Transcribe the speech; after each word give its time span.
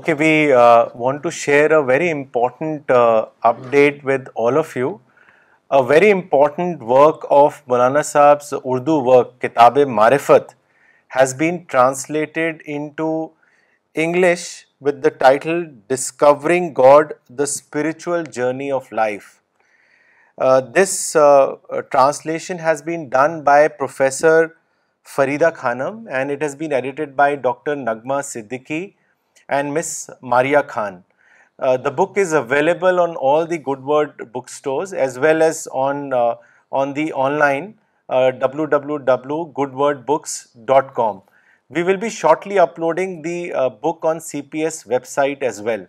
Okay 0.00 0.12
we 0.18 0.52
want 0.98 1.22
to 1.22 1.30
share 1.38 1.70
a 1.74 1.78
very 1.86 2.10
important 2.10 2.90
update 3.48 3.98
with 4.06 4.28
all 4.44 4.58
of 5.78 6.10
important 6.12 6.82
work 6.88 7.24
of 7.38 7.60
Maulana 7.68 8.02
Sahib's 8.10 8.52
Urdu 8.64 8.94
work 9.04 9.30
کتاب 9.42 9.76
Marifat 9.96 10.52
has 11.16 11.34
bated 11.38 12.62
English 13.94 14.46
with 14.86 15.04
the 15.04 15.08
title 15.18 15.62
discovering 15.94 16.70
God 16.78 17.12
the 17.38 17.42
spiritual 17.42 18.22
journey 18.36 18.70
of 18.80 18.92
life 18.92 19.24
this 20.78 20.94
translation 21.92 22.60
has 22.66 22.82
been 22.84 23.08
by 23.44 23.68
professor 23.78 24.46
Farida 25.16 25.50
Khanam 25.54 26.06
and 26.10 26.30
it 26.30 26.42
has 26.42 26.56
been edited 26.56 27.14
by 27.16 27.36
doctor 27.48 27.76
Nagma 27.76 28.20
Siddiqui 28.32 28.86
and 29.58 29.74
Miss 29.74 29.90
Maria 30.20 30.62
Khan. 30.74 31.02
Uh, 31.58 31.76
the 31.76 31.90
book 31.90 32.16
is 32.16 32.32
available 32.32 33.00
on 33.00 33.16
all 33.16 33.44
the 33.46 33.58
Goodword 33.58 34.30
bookstores 34.32 34.92
as 34.92 35.18
well 35.18 35.42
as 35.42 35.66
on 35.86 36.12
uh, 36.20 36.34
the 36.98 37.06
online 37.12 37.74
uh, 38.08 38.30
www.goodwordbooks.com. 38.36 41.22
We 41.68 41.82
will 41.82 41.96
be 41.96 42.10
shortly 42.10 42.58
uploading 42.58 43.22
the 43.22 43.52
book 43.80 44.04
on 44.04 44.18
CPS 44.28 44.88
website 44.92 45.42
as 45.42 45.62
well. 45.62 45.86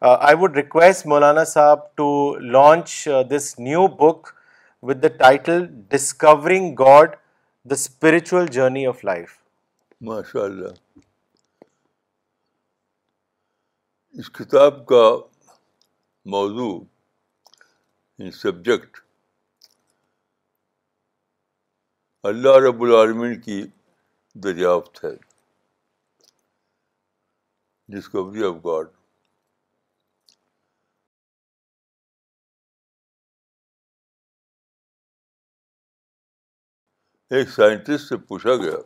I 0.00 0.34
would 0.34 0.56
request 0.56 1.04
Maulana 1.04 1.44
Saab 1.54 1.78
to 2.02 2.38
launch 2.58 3.04
this 3.32 3.58
new 3.58 3.88
book 3.88 4.34
with 4.80 5.00
the 5.00 5.10
title 5.10 5.68
Discovering 5.96 6.74
God, 6.76 7.16
the 7.64 7.76
Spiritual 7.76 8.46
Journey 8.46 8.84
of 8.84 9.04
Life. 9.12 9.38
MashaAllah. 10.00 10.74
اس 14.20 14.28
کتاب 14.36 14.74
کا 14.86 15.02
موضوع 16.32 16.72
ان 18.22 18.30
subject 18.38 18.98
اللہ 22.30 22.56
رب 22.66 22.82
العالمین 22.88 23.40
کی 23.46 23.60
دریافت 24.46 25.02
ہے 25.04 25.14
discovery 27.96 28.44
of 28.50 28.54
God 28.64 28.88
ایک 37.36 37.50
سائنٹسٹ 37.58 38.08
سے 38.08 38.16
پوچھا 38.28 38.56
گیا 38.64 38.80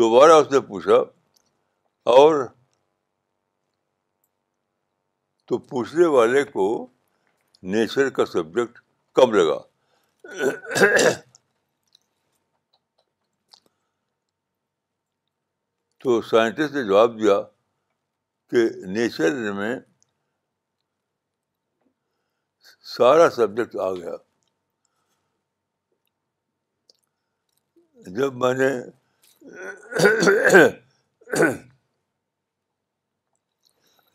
دوبارہ 0.00 0.40
اس 0.40 0.50
نے 0.52 0.60
پوچھا 0.70 1.00
اور 2.16 2.44
تو 5.48 5.58
پوچھنے 5.72 6.06
والے 6.16 6.44
کو 6.56 6.66
نیچر 7.74 8.10
کا 8.18 8.26
سبجیکٹ 8.34 8.78
کم 9.20 9.34
لگا 9.34 9.60
تو 16.06 16.20
سائنٹسٹ 16.30 16.74
نے 16.74 16.82
جواب 16.86 17.18
دیا 17.20 17.34
کہ 18.50 18.58
نیچر 18.94 19.52
میں 19.52 19.74
سارا 22.96 23.28
سبجیکٹ 23.36 23.74
آ 23.86 23.90
گیا 23.94 24.14
جب 28.18 28.36
میں 28.42 28.52
نے 28.60 28.68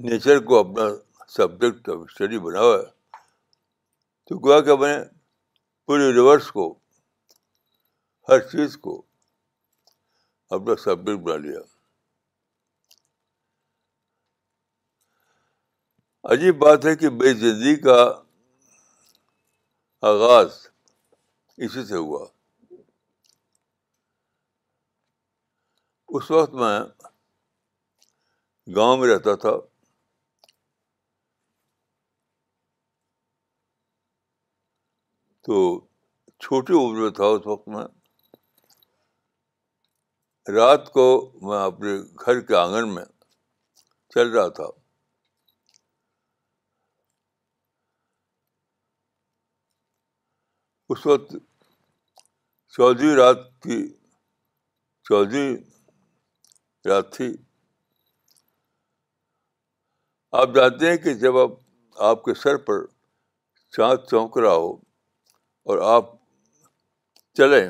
نیچر 0.10 0.40
کو 0.52 0.60
اپنا 0.60 0.88
سبجیکٹ 1.38 1.90
آف 1.94 1.98
اسٹڈی 2.10 2.40
بنا 2.48 2.62
ہوا 2.68 2.80
تو 4.28 4.38
گویا 4.48 4.60
کہ 4.70 4.78
میں 4.84 4.96
نے 4.98 5.04
پورے 5.86 6.04
یونیورس 6.06 6.48
کو 6.60 6.72
ہر 8.30 8.40
چیز 8.54 8.78
کو 8.88 8.96
اپنا 10.60 10.76
سبجیکٹ 10.86 11.24
بنا 11.26 11.38
لیا 11.48 11.60
عجیب 16.30 16.58
بات 16.60 16.86
ہے 16.86 16.96
کہ 16.96 17.10
بے 17.20 17.34
زندگی 17.34 17.76
کا 17.86 17.98
آغاز 20.08 20.50
اسی 21.66 21.84
سے 21.86 21.96
ہوا 21.98 22.26
اس 26.16 26.30
وقت 26.32 26.54
میں 26.62 26.80
گاؤں 28.76 28.98
میں 28.98 29.08
رہتا 29.14 29.36
تھا 29.44 29.56
تو 35.46 35.58
چھوٹی 36.44 36.74
عمر 36.84 37.00
میں 37.02 37.10
تھا 37.20 37.26
اس 37.36 37.48
وقت 37.48 37.68
میں 37.76 37.84
رات 40.56 40.92
کو 40.94 41.06
میں 41.48 41.60
اپنے 41.64 41.98
گھر 42.26 42.40
کے 42.48 42.56
آنگن 42.58 42.94
میں 42.94 43.06
چل 44.14 44.30
رہا 44.36 44.48
تھا 44.60 44.68
اس 50.92 51.06
وقت 51.08 51.30
چودہ 52.76 53.10
رات 53.20 53.40
کی 53.64 53.78
چودہیں 55.08 55.52
رات 56.90 57.08
تھی 57.16 57.28
آپ 60.40 60.50
جانتے 60.56 60.90
ہیں 60.90 60.98
کہ 61.06 61.14
جب 61.22 61.38
آپ 61.44 61.52
آپ 62.10 62.24
کے 62.24 62.34
سر 62.42 62.58
پر 62.68 62.86
چاند 63.78 64.08
چونک 64.10 64.38
رہا 64.44 64.56
ہو 64.64 64.72
اور 65.70 65.78
آپ 65.96 66.10
چلیں 67.38 67.66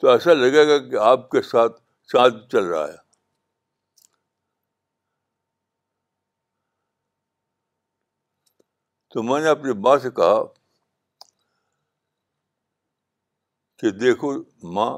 تو 0.00 0.10
ایسا 0.10 0.32
لگے 0.34 0.66
گا 0.68 0.78
کہ 0.90 0.96
آپ 1.10 1.30
کے 1.30 1.42
ساتھ 1.52 1.80
چاند 2.12 2.48
چل 2.52 2.64
رہا 2.72 2.86
ہے 2.92 2.96
تو 9.16 9.22
میں 9.22 9.40
نے 9.40 9.48
اپنی 9.48 9.72
ماں 9.82 9.96
سے 9.98 10.10
کہا 10.16 10.40
کہ 13.80 13.90
دیکھو 14.00 14.32
ماں 14.76 14.90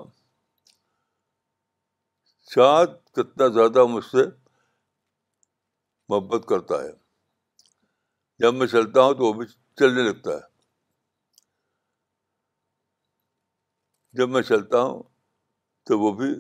چاند 2.55 2.97
کتنا 3.17 3.47
زیادہ 3.59 3.85
مجھ 3.93 4.05
سے 4.05 4.25
محبت 6.09 6.49
کرتا 6.49 6.83
ہے 6.83 6.91
جب 8.43 8.55
میں 8.55 8.67
چلتا 8.75 9.03
ہوں 9.05 9.15
تو 9.19 9.27
وہ 9.27 9.33
بھی 9.39 9.47
چلنے 9.81 10.09
لگتا 10.09 10.33
ہے 10.35 11.43
جب 14.19 14.29
میں 14.37 14.43
چلتا 14.51 14.83
ہوں 14.89 15.03
تو 15.87 15.99
وہ 16.01 16.13
بھی 16.23 16.35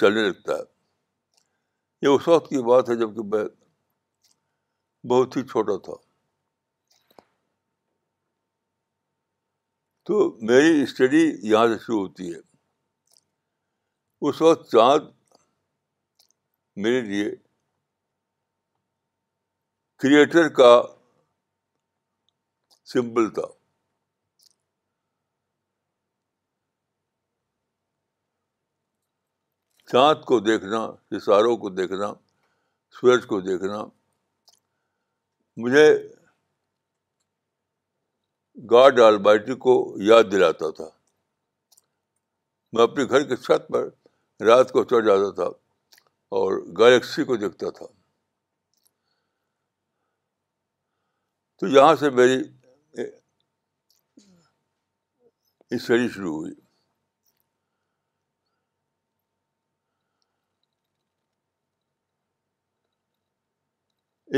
چلنے 0.00 0.28
لگتا 0.28 0.58
ہے 0.58 2.06
یہ 2.06 2.14
اس 2.16 2.28
وقت 2.36 2.48
کی 2.50 2.62
بات 2.72 2.90
ہے 2.90 2.96
جب 3.04 3.14
کہ 3.16 3.26
میں 3.34 3.44
بہت 5.14 5.36
ہی 5.36 5.42
چھوٹا 5.54 5.78
تھا 5.90 6.03
تو 10.06 10.16
میری 10.48 10.82
اسٹڈی 10.82 11.20
یہاں 11.50 11.66
سے 11.66 11.76
شروع 11.84 11.98
ہوتی 12.00 12.32
ہے 12.32 12.38
اس 14.28 14.40
وقت 14.42 14.70
چاند 14.70 15.08
میرے 16.84 17.00
لیے 17.00 17.30
کریٹر 20.02 20.48
کا 20.58 20.68
سمبل 22.92 23.30
تھا 23.34 23.46
چاند 29.92 30.24
کو 30.26 30.38
دیکھنا 30.50 30.86
ساروں 31.24 31.56
کو 31.64 31.68
دیکھنا 31.80 32.12
سورج 33.00 33.26
کو 33.28 33.40
دیکھنا 33.48 33.84
مجھے 35.62 35.86
گاڈ 38.70 39.00
آل 39.00 39.16
بائٹی 39.24 39.54
کو 39.64 39.72
یاد 40.08 40.24
دلاتا 40.32 40.70
تھا 40.76 40.88
میں 42.72 42.82
اپنے 42.82 43.04
گھر 43.10 43.22
کی 43.28 43.36
چھت 43.42 43.68
پر 43.72 43.86
رات 44.46 44.70
کو 44.72 44.84
چڑھ 44.90 45.04
جاتا 45.06 45.30
تھا 45.34 45.44
اور 46.38 46.58
گلیکسی 46.78 47.24
کو 47.24 47.36
دیکھتا 47.36 47.70
تھا 47.78 47.86
تو 51.60 51.66
یہاں 51.76 51.94
سے 52.00 52.10
میری 52.10 52.42
اسٹڈی 55.74 56.08
شروع 56.14 56.34
ہوئی 56.36 56.52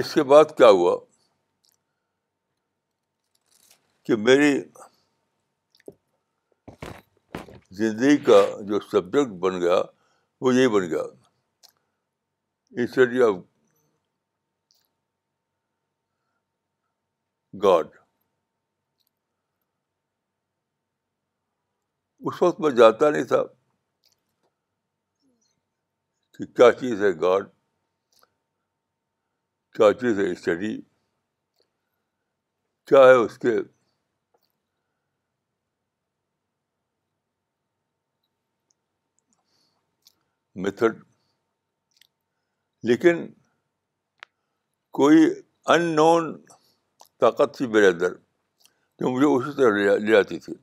اس 0.01 0.13
کے 0.15 0.23
بعد 0.33 0.57
کیا 0.57 0.69
ہوا 0.69 0.97
کہ 4.07 4.17
میری 4.25 4.53
زندگی 7.79 8.17
کا 8.27 8.37
جو 8.69 8.79
سبجیکٹ 8.81 9.31
بن 9.45 9.61
گیا 9.61 9.81
وہ 10.41 10.55
یہی 10.55 10.69
بن 10.75 10.87
گیا 10.91 11.03
اسٹڈی 12.85 13.23
آف 13.23 13.35
گاڈ 17.65 17.91
اس 22.27 22.43
وقت 22.43 22.61
میں 22.61 22.71
جاتا 22.77 23.11
نہیں 23.11 23.25
تھا 23.35 23.43
کہ 26.37 26.47
کیا 26.57 26.71
چیز 26.81 27.03
ہے 27.03 27.11
گاڈ 27.29 27.49
کیا 29.77 29.93
چیز 30.01 30.19
ہے 30.21 30.31
اسٹڈی 30.33 30.77
کیا 32.91 33.07
ہے 33.09 33.15
اس 33.25 33.39
کے 33.39 33.57
میتھڈ 40.65 41.01
لیکن 42.89 43.27
کوئی 44.99 45.25
ان 45.75 45.83
نون 45.97 46.33
طاقت 47.21 47.57
تھی 47.57 47.67
میرے 47.75 47.89
اندر 47.89 48.13
جو 49.01 49.11
مجھے 49.17 49.27
اسی 49.35 49.57
طرح 49.57 49.73
لے 49.77 49.89
جاتی 49.97 50.15
آتی 50.17 50.39
تھی 50.45 50.55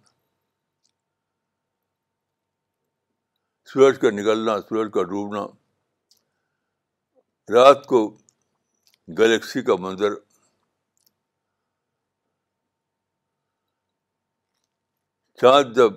سورج 3.73 3.99
کا 4.01 4.09
نکلنا 4.21 4.57
سورج 4.69 4.91
کا 4.93 5.03
ڈوبنا 5.11 5.45
رات 7.53 7.85
کو 7.87 8.03
گلیکسی 9.19 9.61
کا 9.69 9.75
منظر 9.85 10.13
چاند 15.41 15.75
جب 15.77 15.93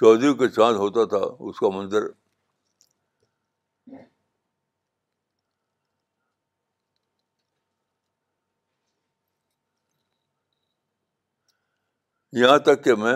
چودھری 0.00 0.34
کا 0.38 0.48
چاند 0.56 0.76
ہوتا 0.76 1.04
تھا 1.14 1.24
اس 1.48 1.58
کا 1.58 1.68
منظر 1.76 2.08
یہاں 12.42 12.58
تک 12.66 12.82
کہ 12.84 12.94
میں 13.00 13.12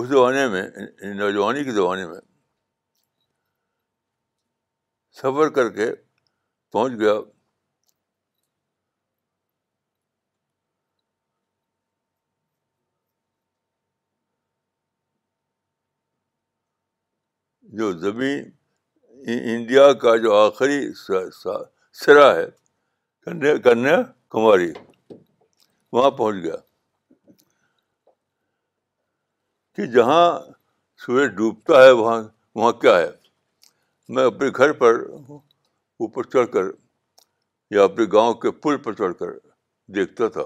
اس 0.00 0.06
زمانے 0.08 0.46
میں 0.48 0.62
یعنی 0.62 1.12
نوجوانی 1.18 1.62
کے 1.64 1.72
زمانے 1.78 2.06
میں 2.06 2.18
سفر 5.22 5.48
کر 5.56 5.68
کے 5.78 5.88
پہنچ 6.72 6.92
گیا 7.00 7.14
جو 17.78 17.90
زمین 17.98 18.50
انڈیا 19.54 19.92
کا 20.02 20.14
جو 20.26 20.34
آخری 20.36 20.80
سرا 21.34 22.34
ہے 22.36 22.46
کنیا 23.60 24.02
کماری 24.36 24.72
وہاں 25.92 26.10
پہنچ 26.18 26.42
گیا 26.44 26.54
کہ 29.74 29.86
جہاں 29.96 30.26
سورج 31.04 31.30
ڈوبتا 31.36 31.82
ہے 31.84 31.90
وہاں 32.00 32.22
وہاں 32.54 32.72
کیا 32.80 32.96
ہے 32.98 33.10
میں 34.16 34.24
اپنے 34.26 34.48
گھر 34.56 34.72
پر 34.82 34.98
اوپر 36.04 36.28
چڑھ 36.32 36.50
کر 36.52 36.70
یا 37.74 37.82
اپنے 37.84 38.04
گاؤں 38.12 38.34
کے 38.44 38.50
پل 38.64 38.76
پر 38.84 38.92
چڑھ 39.00 39.14
کر 39.18 39.32
دیکھتا 39.94 40.28
تھا 40.36 40.42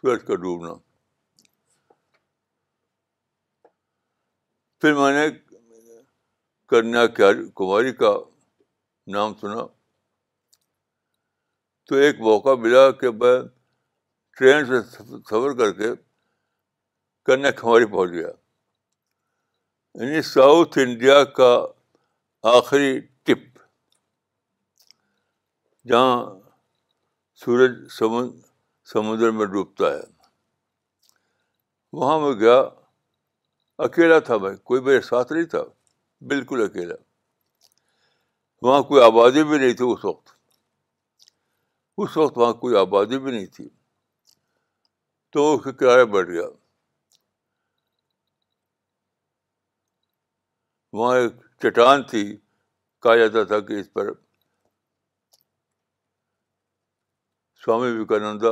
سورج 0.00 0.24
کا 0.26 0.34
ڈوبنا 0.42 0.72
پھر 4.80 4.94
میں 4.94 5.12
نے 5.20 5.28
کنیا 6.68 7.06
کماری 7.16 7.92
کا 8.02 8.14
نام 9.14 9.34
سنا 9.40 9.62
تو 11.88 11.94
ایک 12.04 12.20
موقع 12.20 12.54
ملا 12.64 12.90
کہ 13.00 13.10
میں 13.20 13.36
ٹرین 14.38 14.64
سے 14.66 14.80
سفر 15.30 15.54
کر 15.58 15.72
کے 15.78 15.88
کنیا 17.26 17.50
کماری 17.60 17.86
پہنچ 17.94 18.10
گیا 18.10 18.28
یعنی 20.00 20.22
ساؤتھ 20.28 20.78
انڈیا 20.82 21.22
کا 21.38 21.50
آخری 22.56 22.98
ٹپ 23.24 23.58
جہاں 25.88 26.14
سورج 27.44 27.72
سمند 27.98 28.30
سمندر 28.92 29.30
میں 29.38 29.46
ڈوبتا 29.54 29.90
ہے 29.92 30.02
وہاں 31.98 32.18
میں 32.20 32.32
گیا 32.40 32.60
اکیلا 33.86 34.18
تھا 34.28 34.36
میں 34.44 34.54
کوئی 34.70 34.82
میرے 34.82 35.00
ساتھ 35.10 35.32
نہیں 35.32 35.44
تھا 35.54 35.62
بالکل 36.30 36.62
اکیلا 36.64 36.94
وہاں 38.66 38.82
کوئی 38.88 39.02
آبادی 39.04 39.42
بھی 39.50 39.58
نہیں 39.58 39.72
تھی 39.80 39.84
اس 39.92 40.04
وقت 40.04 40.30
اس 42.04 42.16
وقت 42.16 42.38
وہاں 42.38 42.52
کوئی 42.60 42.76
آبادی 42.78 43.18
بھی 43.24 43.32
نہیں 43.32 43.46
تھی 43.56 43.68
تو 45.32 45.42
اس 45.54 45.62
کا 45.64 45.70
کرایہ 45.80 46.04
بڑھ 46.14 46.28
گیا 46.28 46.46
وہاں 51.00 51.16
ایک 51.18 51.36
چٹان 51.62 52.02
تھی 52.10 52.22
کہا 53.02 53.14
جاتا 53.20 53.44
تھا 53.50 53.58
کہ 53.68 53.78
اس 53.80 53.92
پر 53.92 54.10
سوامی 57.64 57.90
وویکانندا 57.90 58.50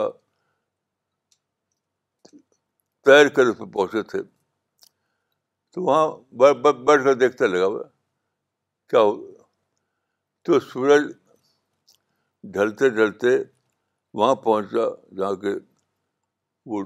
تیر 3.08 3.28
کر 3.36 3.46
اس 3.50 3.58
پہ 3.58 3.70
پہنچے 3.72 4.02
تھے 4.12 4.22
تو 5.74 5.82
وہاں 5.86 6.06
بیٹھ 6.86 7.04
کر 7.04 7.14
دیکھتا 7.24 7.46
لگا 7.46 7.66
ہوا 7.72 7.82
کیا 8.90 9.00
ہو 9.08 9.14
تو 10.44 10.60
سورج 10.72 11.12
ڈھلتے 12.54 12.88
ڈھلتے 12.90 13.36
وہاں 14.20 14.34
پہنچا 14.44 14.84
جہاں 15.16 15.34
کہ 15.40 15.52
وہ 16.70 16.82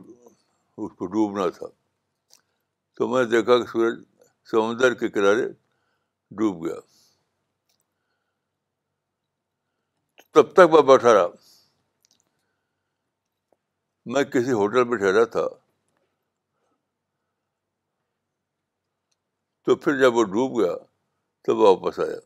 اس 0.83 0.93
کو 0.99 1.07
ڈوبنا 1.13 1.49
تھا 1.59 1.67
تو 2.97 3.09
میں 3.09 3.25
دیکھا 3.25 3.57
کہ 3.59 3.67
سورج 3.71 4.03
سمندر 4.51 4.95
کے 4.99 5.09
کنارے 5.09 5.47
ڈوب 6.39 6.65
گیا 6.67 6.81
تب 10.35 10.53
تک 10.53 10.73
میں 10.73 10.83
بیٹھا 10.89 11.13
رہا 11.15 11.27
میں 14.13 14.23
کسی 14.33 14.53
ہوٹل 14.53 14.85
میں 14.89 14.97
ٹھہرا 14.99 15.25
تھا 15.37 15.47
تو 19.65 19.77
پھر 19.85 19.99
جب 20.01 20.17
وہ 20.17 20.25
ڈوب 20.33 20.59
گیا 20.61 20.75
تو 21.47 21.57
واپس 21.57 21.99
آیا 22.07 22.19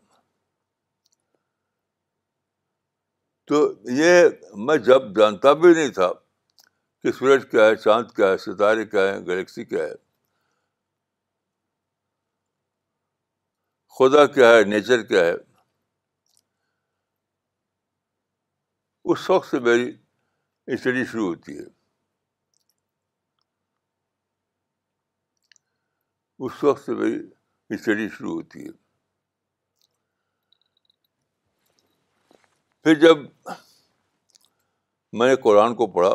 تو 3.48 3.58
یہ 3.96 4.24
میں 4.66 4.76
جب 4.86 5.02
جانتا 5.16 5.52
بھی 5.60 5.72
نہیں 5.74 5.92
تھا 5.98 6.08
کہ 7.02 7.12
سورج 7.18 7.44
کیا 7.50 7.66
ہے 7.66 7.76
چاند 7.84 8.10
کیا 8.16 8.26
ہے 8.30 8.36
ستارے 8.38 8.84
کیا 8.86 9.02
ہے 9.08 9.20
گلیکسی 9.26 9.64
کیا 9.64 9.84
ہے 9.84 9.92
خدا 13.98 14.24
کیا 14.34 14.48
ہے 14.56 14.62
نیچر 14.72 15.02
کیا 15.12 15.24
ہے 15.26 15.32
اس 19.12 19.28
وقت 19.30 19.50
سے 19.50 19.60
میری 19.68 19.88
اسٹڈی 20.74 21.04
شروع 21.12 21.28
ہوتی 21.28 21.56
ہے 21.58 21.64
اس 26.46 26.62
وقت 26.64 26.84
سے 26.86 26.92
اسٹڈی 27.74 28.08
شروع 28.16 28.34
ہوتی 28.34 28.66
ہے 28.66 28.72
پھر 32.84 32.94
جب 33.00 33.18
میں 35.18 35.26
نے 35.28 35.36
قرآن 35.42 35.74
کو 35.76 35.86
پڑھا 35.94 36.14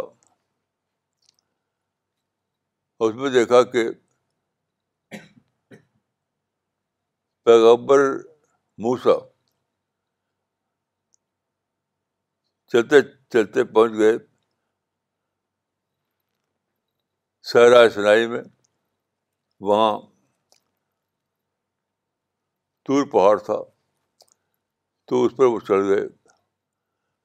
اس 3.07 3.15
میں 3.21 3.29
دیکھا 3.31 3.61
کہ 3.71 3.83
پیغبر 7.49 7.99
موسا 8.85 9.17
چلتے 12.71 13.01
چلتے 13.33 13.63
پہنچ 13.73 13.97
گئے 13.97 14.13
صحرا 17.51 17.87
سنائی 17.95 18.27
میں 18.29 18.41
وہاں 19.69 19.91
تور 22.87 23.05
پہاڑ 23.11 23.37
تھا 23.49 23.61
تو 25.07 25.23
اس 25.25 25.35
پر 25.37 25.45
وہ 25.53 25.59
چڑھ 25.67 25.83
گئے 25.89 26.07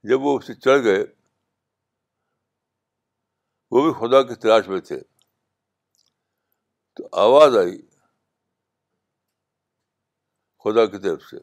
جب 0.06 0.22
وہ 0.22 0.36
اس 0.38 0.46
سے 0.46 0.54
چڑھ 0.54 0.82
گئے 0.84 1.04
وہ 3.70 3.82
بھی 3.84 3.92
خدا 4.00 4.22
کی 4.28 4.34
تلاش 4.42 4.68
میں 4.68 4.80
تھے 4.80 5.00
تو 6.96 7.08
آواز 7.24 7.56
آئی 7.56 7.80
خدا 10.64 10.84
کی 10.92 10.98
طرف 11.02 11.22
سے 11.30 11.38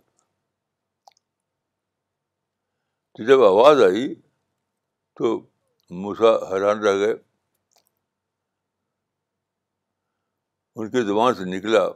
تو 3.15 3.25
جب 3.27 3.43
آواز 3.43 3.81
آئی 3.83 4.13
تو 5.19 5.37
موسا 6.03 6.31
حیران 6.51 6.83
رہ 6.85 6.97
گئے 7.05 7.13
ان 10.75 10.89
کی 10.91 11.01
زبان 11.07 11.33
سے 11.35 11.45
نکلا 11.57 11.87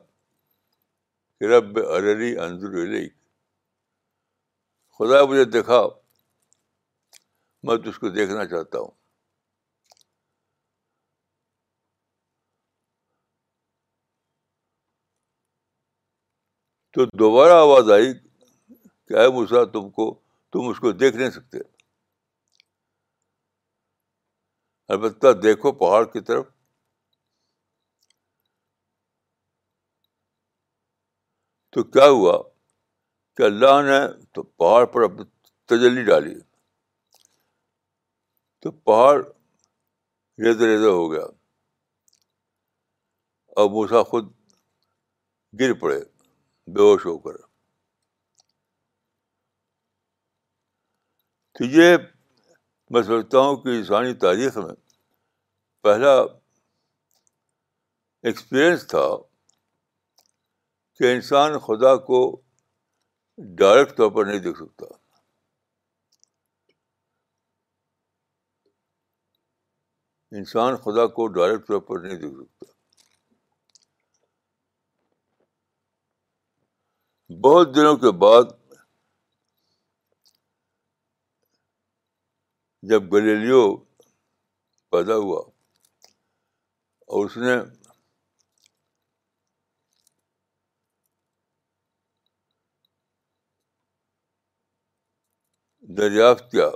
کہ 1.39 1.51
رب 1.53 1.79
ارری 1.85 2.37
اندر 2.39 2.85
خدا 4.97 5.23
مجھے 5.29 5.43
دیکھا 5.51 5.81
میں 7.67 7.75
تو 7.83 7.89
اس 7.89 7.97
کو 7.99 8.09
دیکھنا 8.15 8.45
چاہتا 8.45 8.79
ہوں 8.79 8.97
تو 16.93 17.05
دوبارہ 17.19 17.57
آواز 17.63 17.89
آئی 17.91 18.13
کیا 18.13 19.21
ہے 19.21 19.27
موسا 19.33 19.63
تم 19.73 19.89
کو 19.97 20.09
تم 20.53 20.67
اس 20.69 20.79
کو 20.79 20.91
دیکھ 21.01 21.15
نہیں 21.15 21.29
سکتے 21.31 21.57
البتہ 24.93 25.31
دیکھو 25.41 25.71
پہاڑ 25.79 26.03
کی 26.13 26.19
طرف 26.27 26.45
تو 31.75 31.83
کیا 31.91 32.07
ہوا 32.09 32.41
کہ 33.37 33.43
اللہ 33.43 33.81
نے 33.89 33.99
تو 34.33 34.43
پہاڑ 34.43 34.85
پر 34.93 35.01
اپنی 35.09 35.25
تجلی 35.73 36.03
ڈالی 36.03 36.33
تو 38.61 38.71
پہاڑ 38.85 39.15
ریدے 40.43 40.67
ریزر 40.67 40.87
ہو 40.87 41.11
گیا 41.11 41.23
اور 43.57 43.69
موسا 43.73 44.01
خود 44.09 44.31
گر 45.59 45.73
پڑے 45.79 45.99
بے 46.73 46.81
ہوش 46.81 47.05
ہو 47.05 47.17
کر 47.19 47.37
تو 51.53 51.65
یہ 51.77 51.95
میں 52.91 53.01
سمجھتا 53.03 53.39
ہوں 53.39 53.55
کہ 53.63 53.69
انسانی 53.77 54.13
تاریخ 54.19 54.57
میں 54.57 54.75
پہلا 55.83 56.13
ایکسپیرئنس 58.29 58.87
تھا 58.87 59.05
کہ 60.97 61.13
انسان 61.13 61.57
خدا 61.65 61.95
کو 62.05 62.19
ڈائریکٹ 63.59 63.97
طور 63.97 64.11
پر 64.15 64.25
نہیں 64.25 64.39
دیکھ 64.45 64.57
سکتا 64.59 64.98
انسان 70.37 70.75
خدا 70.77 71.05
کو 71.13 71.25
ڈائریکٹ 71.33 71.67
طور 71.67 71.79
پر 71.81 71.99
نہیں 72.01 72.17
دیکھ 72.21 72.33
سکتا 72.41 72.67
بہت 77.43 77.75
دنوں 77.75 77.95
کے 78.03 78.11
بعد 78.23 78.53
جب 82.89 83.11
گلیلیو 83.13 83.61
پیدا 84.91 85.15
ہوا 85.23 85.39
اور 87.15 87.25
اس 87.25 87.37
نے 87.37 87.55
دریافت 95.97 96.51
کیا 96.51 96.67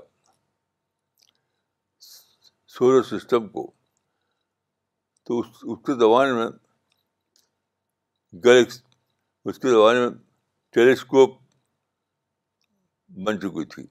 سولر 2.76 3.04
سسٹم 3.10 3.48
کو 3.56 3.66
تو 5.26 5.40
اس 5.40 5.48
اس 5.72 5.80
کے 5.86 5.94
زبان 6.00 6.34
میں 6.36 6.48
گلیکس 8.46 8.82
اس 9.50 9.60
کے 9.64 9.70
زبان 9.72 9.96
میں 10.02 10.08
ٹیلی 10.76 10.92
اسکوپ 10.92 11.38
بن 13.26 13.40
چکی 13.40 13.66
تھی 13.74 13.86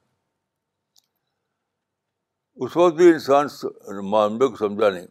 اس 2.62 2.76
وقت 2.76 2.94
بھی 2.96 3.08
انسان 3.12 3.46
معاملے 4.10 4.48
کو 4.50 4.56
سمجھا 4.64 4.88
نہیں 4.88 5.06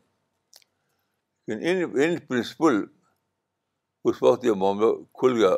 لیکن 1.48 1.66
ان 1.68 2.02
ان 2.04 2.18
پرنسپل 2.28 2.84
اس 4.10 4.22
وقت 4.24 4.46
یہ 4.46 4.60
معاملہ 4.66 4.92
کھل 5.22 5.38
گیا 5.42 5.56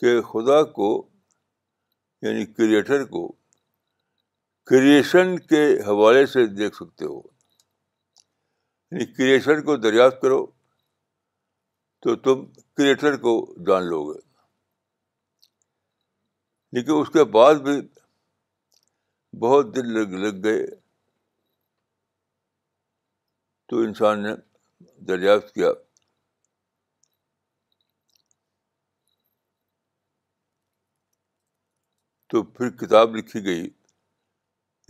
کہ 0.00 0.20
خدا 0.30 0.62
کو 0.78 0.88
یعنی 2.26 2.46
کریٹر 2.58 3.04
کو 3.16 3.28
کریشن 4.68 5.38
کے 5.50 5.60
حوالے 5.86 6.24
سے 6.30 6.44
دیکھ 6.46 6.74
سکتے 6.76 7.04
ہو 7.04 7.18
یعنی 8.90 9.04
کریشن 9.12 9.62
کو 9.64 9.76
دریافت 9.84 10.20
کرو 10.22 10.44
تو 12.06 12.14
تم 12.26 12.44
کریٹر 12.76 13.16
کو 13.22 13.32
جان 13.68 13.86
لو 13.90 14.02
گے 14.12 14.18
لیکن 16.76 16.92
اس 17.00 17.08
کے 17.12 17.24
بعد 17.38 17.54
بھی 17.68 17.80
بہت 19.46 19.74
دن 19.76 19.88
لگ 19.94 20.16
گئے 20.44 20.66
تو 23.68 23.78
انسان 23.86 24.22
نے 24.22 24.34
دریافت 25.12 25.54
کیا 25.54 25.72
تو 32.32 32.42
پھر 32.56 32.70
کتاب 32.84 33.16
لکھی 33.16 33.44
گئی 33.44 33.68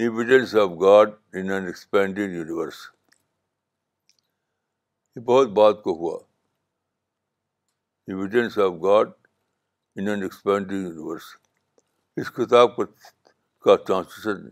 evidence 0.04 0.54
of 0.62 0.70
God 0.80 1.12
in 1.36 1.50
an 1.50 1.64
expanded 1.66 2.32
universe 2.34 2.74
یہ 5.16 5.20
بہت 5.30 5.48
بات 5.56 5.82
کو 5.82 5.94
ہوا 6.00 6.18
evidence 8.10 8.58
of 8.66 8.72
God 8.82 9.10
in 9.96 10.08
an 10.08 10.22
expanded 10.22 10.78
universe 10.86 11.24
اس 12.20 12.30
کتاب 12.36 12.76
کو 12.76 12.84
کا 13.64 13.76
ٹرانسلیشن 13.86 14.46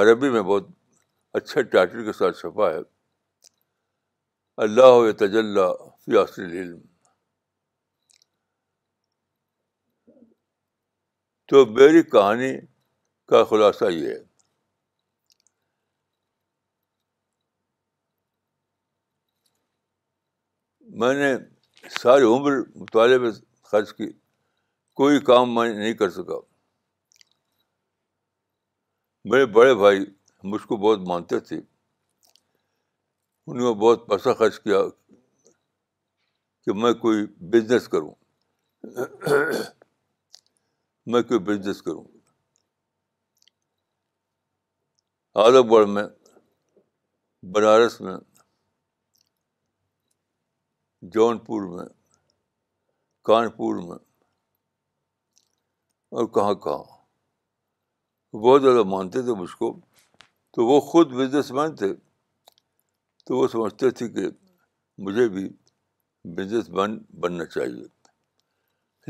عربی 0.00 0.30
میں 0.36 0.42
بہت 0.42 0.68
اچھے 1.40 1.62
ٹائٹل 1.76 2.04
کے 2.10 2.12
ساتھ 2.18 2.36
چھپا 2.40 2.70
ہے 2.72 2.78
اللہ 4.66 5.10
تجلّہ 5.26 5.68
فیاست 6.04 6.38
علم 6.38 6.78
تو 11.48 11.66
میری 11.74 12.02
کہانی 12.14 12.54
کا 13.30 13.44
خلاصہ 13.50 13.90
یہ 13.92 14.08
ہے 14.12 14.24
میں 21.00 21.12
نے 21.14 21.32
ساری 22.00 22.24
عمر 22.34 22.52
مطالعے 22.80 23.18
میں 23.22 23.30
خرچ 23.70 23.92
کی 23.94 24.06
کوئی 25.00 25.18
کام 25.30 25.54
میں 25.54 25.68
نہیں 25.72 25.94
کر 25.94 26.10
سکا 26.10 26.38
میرے 29.32 29.46
بڑے 29.56 29.74
بھائی 29.82 29.98
مجھ 30.52 30.62
کو 30.66 30.76
بہت 30.84 31.00
مانتے 31.08 31.40
تھے 31.48 31.56
انہوں 33.46 33.68
نے 33.68 33.74
بہت 33.84 34.06
پیسہ 34.08 34.34
خرچ 34.38 34.58
کیا 34.60 34.78
کہ 36.64 36.72
میں 36.82 36.92
کوئی 37.02 37.24
بزنس 37.52 37.88
کروں 37.88 38.14
میں 41.12 41.22
کوئی 41.28 41.40
بزنس 41.50 41.82
کروں 41.90 42.04
آلک 45.44 45.70
گڑھ 45.72 45.88
میں 45.96 46.06
بنارس 47.54 48.00
میں 48.00 48.16
جون 51.14 51.38
پور 51.46 51.62
میں 51.76 51.84
کانپور 53.24 53.76
میں 53.88 53.96
اور 56.16 56.26
کہاں 56.34 56.54
کہاں 56.64 58.36
بہت 58.42 58.62
زیادہ 58.62 58.82
مانتے 58.88 59.22
تھے 59.22 59.34
مجھ 59.40 59.50
کو 59.58 59.70
تو 60.54 60.66
وہ 60.66 60.78
خود 60.90 61.10
بزنس 61.18 61.50
مین 61.58 61.74
تھے 61.76 61.92
تو 63.26 63.36
وہ 63.38 63.46
سمجھتے 63.52 63.90
تھے 63.98 64.08
کہ 64.12 64.28
مجھے 65.04 65.28
بھی 65.34 65.48
بزنس 66.36 66.68
مین 66.78 66.98
بننا 67.20 67.44
چاہیے 67.44 67.84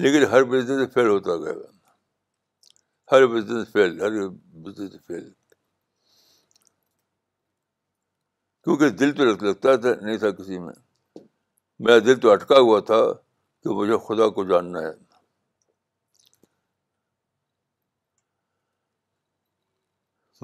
لیکن 0.02 0.26
ہر 0.32 0.44
بزنس 0.54 0.92
فیل 0.94 1.08
ہوتا 1.08 1.36
گیا 1.44 1.54
ہر 3.12 3.26
بزنس 3.34 3.68
فیل 3.72 4.00
ہر 4.00 4.18
بزنس 4.64 5.04
فیل 5.06 5.30
کیونکہ 8.64 8.88
دل 9.00 9.12
تو 9.16 9.24
لگتا 9.30 9.76
تھا 9.76 9.94
نہیں 10.04 10.16
تھا 10.18 10.30
کسی 10.38 10.58
میں 10.58 10.72
میرا 11.82 11.98
دل 12.06 12.18
تو 12.22 12.28
اٹکا 12.32 12.58
ہوا 12.64 12.78
تھا 12.88 13.00
کہ 13.62 13.68
مجھے 13.78 13.96
خدا 14.06 14.28
کو 14.34 14.44
جاننا 14.50 14.80
ہے 14.86 14.92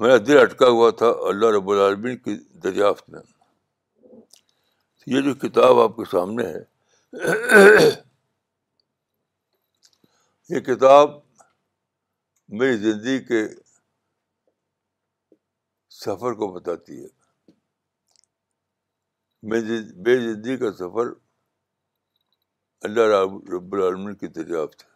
میرا 0.03 0.17
دل 0.27 0.37
اٹکا 0.41 0.67
ہوا 0.77 0.89
تھا 0.99 1.07
اللہ 1.29 1.49
رب 1.55 1.69
العالمین 1.71 2.17
کی 2.23 2.35
دریافت 2.63 3.09
میں 3.11 3.21
یہ 5.13 5.21
جو 5.25 5.33
کتاب 5.47 5.79
آپ 5.79 5.95
کے 5.95 6.03
سامنے 6.11 6.43
ہے 6.53 7.81
یہ 10.49 10.59
کتاب 10.67 11.11
میری 12.59 12.77
زندگی 12.77 13.19
کے 13.25 13.43
سفر 16.03 16.33
کو 16.39 16.47
بتاتی 16.53 17.03
ہے 17.03 17.07
بے 19.47 19.59
زندگی 20.19 20.55
کا 20.57 20.71
سفر 20.73 21.07
اللہ 22.87 23.07
رب 23.53 23.73
العالمین 23.75 24.15
کی 24.15 24.27
دریافت 24.37 24.83
ہے 24.83 24.91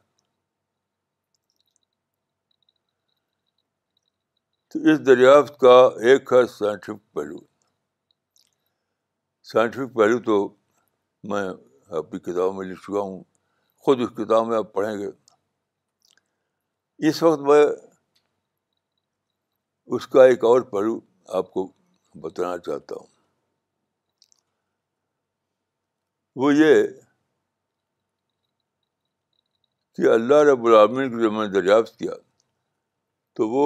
تو 4.71 4.79
اس 4.91 5.05
دریافت 5.05 5.57
کا 5.59 5.75
ایک 6.09 6.31
ہے 6.33 6.45
سائنٹیفک 6.53 7.13
پہلو 7.15 7.37
سائنٹیفک 9.51 9.93
پہلو 9.95 10.19
تو 10.29 10.37
میں 11.31 11.43
اپنی 11.49 12.19
کتاب 12.19 12.33
کتابوں 12.33 12.53
میں 12.53 12.67
لکھ 12.67 12.79
چکا 12.85 12.99
ہوں 12.99 13.21
خود 13.85 14.01
اس 14.03 14.09
کتاب 14.17 14.47
میں 14.47 14.57
آپ 14.57 14.71
پڑھیں 14.73 14.97
گے 14.99 15.09
اس 17.09 17.21
وقت 17.23 17.41
میں 17.49 17.65
اس 19.97 20.07
کا 20.15 20.25
ایک 20.31 20.43
اور 20.51 20.61
پہلو 20.73 20.99
آپ 21.41 21.51
کو 21.53 21.67
بتانا 22.21 22.57
چاہتا 22.65 22.95
ہوں 23.01 23.15
وہ 26.41 26.53
یہ 26.53 26.73
کہ 29.95 30.09
اللہ 30.13 30.41
رب 30.51 30.65
العالمین 30.67 31.09
کو 31.11 31.19
جب 31.21 31.31
میں 31.33 31.45
نے 31.47 31.51
دریافت 31.53 31.97
کیا 31.99 32.15
تو 33.35 33.47
وہ 33.49 33.63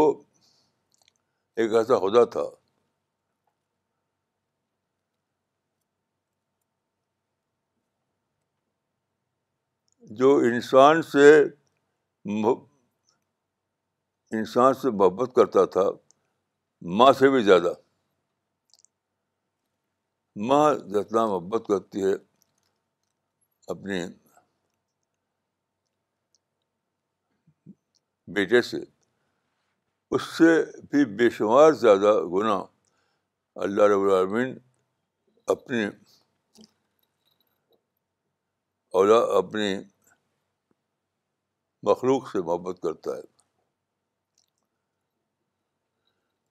ایک 1.64 1.74
ایسا 1.80 1.98
خدا 2.04 2.24
تھا 2.36 2.44
جو 10.22 10.36
انسان 10.54 11.02
سے 11.12 11.28
انسان 14.38 14.74
سے 14.82 14.90
محبت 15.02 15.36
کرتا 15.36 15.66
تھا 15.78 15.90
ماں 17.02 17.12
سے 17.20 17.30
بھی 17.36 17.44
زیادہ 17.52 17.74
ماں 20.50 20.66
جتنا 20.94 21.26
محبت 21.34 21.66
کرتی 21.68 22.12
ہے 22.12 22.16
اپنے 23.70 24.06
بیٹے 28.36 28.62
سے 28.62 28.78
اس 30.16 30.22
سے 30.38 30.56
بھی 30.92 31.04
بے 31.16 31.30
شمار 31.38 31.72
زیادہ 31.82 32.14
گناہ 32.34 32.62
اللہ 33.64 33.84
رب 33.94 34.02
العالمین 34.04 34.58
اپنے 35.54 35.86
اولا 39.00 39.16
اپنی 39.38 39.74
مخلوق 41.90 42.30
سے 42.32 42.40
محبت 42.46 42.82
کرتا 42.82 43.16
ہے 43.18 43.22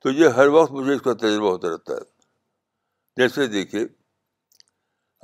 تو 0.02 0.10
یہ 0.10 0.28
ہر 0.36 0.46
وقت 0.56 0.72
مجھے 0.72 0.94
اس 0.94 1.02
کا 1.04 1.12
تجربہ 1.22 1.50
ہوتا 1.50 1.70
رہتا 1.72 1.94
ہے 1.94 3.20
جیسے 3.22 3.46
دیکھیے 3.46 3.84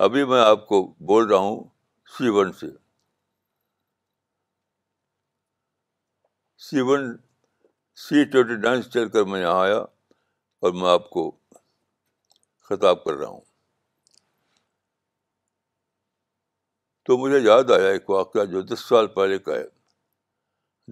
ابھی 0.05 0.23
میں 0.31 0.41
آپ 0.43 0.67
کو 0.67 0.81
بول 1.07 1.25
رہا 1.29 1.37
ہوں 1.45 1.63
سی 2.15 2.27
ون 2.37 2.51
سے 2.59 2.67
C 6.67 6.81
one 6.87 7.03
C 8.03 8.23
twenty 8.31 8.55
nine 8.67 8.81
سے 8.81 8.89
چل 8.93 9.07
کر 9.13 9.23
میں 9.31 9.39
یہاں 9.41 9.61
آیا 9.63 9.79
اور 10.61 10.71
میں 10.79 10.89
آپ 10.89 11.09
کو 11.09 11.29
خطاب 12.69 13.03
کر 13.03 13.13
رہا 13.17 13.27
ہوں 13.27 13.41
تو 17.05 17.17
مجھے 17.17 17.39
یاد 17.39 17.71
آیا 17.77 17.89
ایک 17.89 18.09
واقعہ 18.09 18.45
جو 18.51 18.61
دس 18.73 18.79
سال 18.89 19.07
پہلے 19.17 19.37
کا 19.47 19.55
ہے 19.55 19.67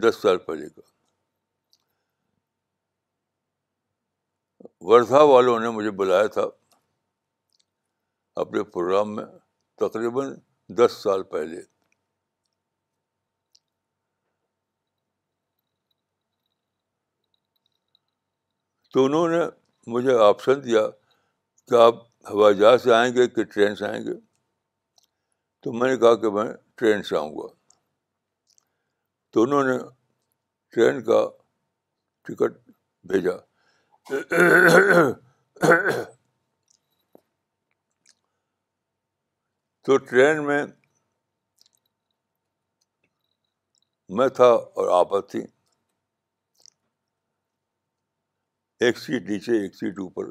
دس 0.07 0.21
سال 0.21 0.37
پہلے 0.45 0.69
کا 0.69 0.81
وردھا 4.91 5.21
والوں 5.31 5.59
نے 5.59 5.69
مجھے 5.77 5.91
بلایا 6.01 6.27
تھا 6.37 6.43
اپنے 8.41 8.63
پروگرام 8.73 9.15
میں 9.15 9.23
تقریباً 9.81 10.33
دس 10.79 10.91
سال 11.03 11.23
پہلے 11.31 11.61
تو 18.93 19.05
انہوں 19.05 19.27
نے 19.29 19.41
مجھے 19.91 20.17
آپشن 20.23 20.63
دیا 20.63 20.87
کہ 21.69 21.75
آپ 21.81 21.95
ہوائی 22.29 22.55
جہاز 22.57 22.83
سے 22.83 22.93
آئیں 22.93 23.13
گے 23.15 23.27
کہ 23.29 23.43
ٹرین 23.53 23.75
سے 23.75 23.85
آئیں 23.87 24.01
گے 24.05 24.13
تو 25.63 25.73
میں 25.73 25.89
نے 25.91 25.97
کہا 25.97 26.15
کہ 26.21 26.29
میں 26.33 26.45
ٹرین 26.77 27.03
سے 27.03 27.15
آؤں 27.17 27.35
گا 27.37 27.47
تو 29.33 29.43
انہوں 29.43 29.63
نے 29.63 29.77
ٹرین 30.75 31.01
کا 31.03 31.23
ٹکٹ 32.27 32.59
بھیجا 33.07 33.37
تو 39.85 39.95
ٹرین 40.09 40.43
میں 40.45 40.63
میں 44.17 44.27
تھا 44.37 44.45
اور 44.83 45.19
تھی 45.31 45.39
ایک 48.79 48.83
ایک 48.87 48.97
سیٹ 48.99 49.29
نیچے 49.29 49.59
سیٹ 49.79 49.99
اوپر 50.05 50.29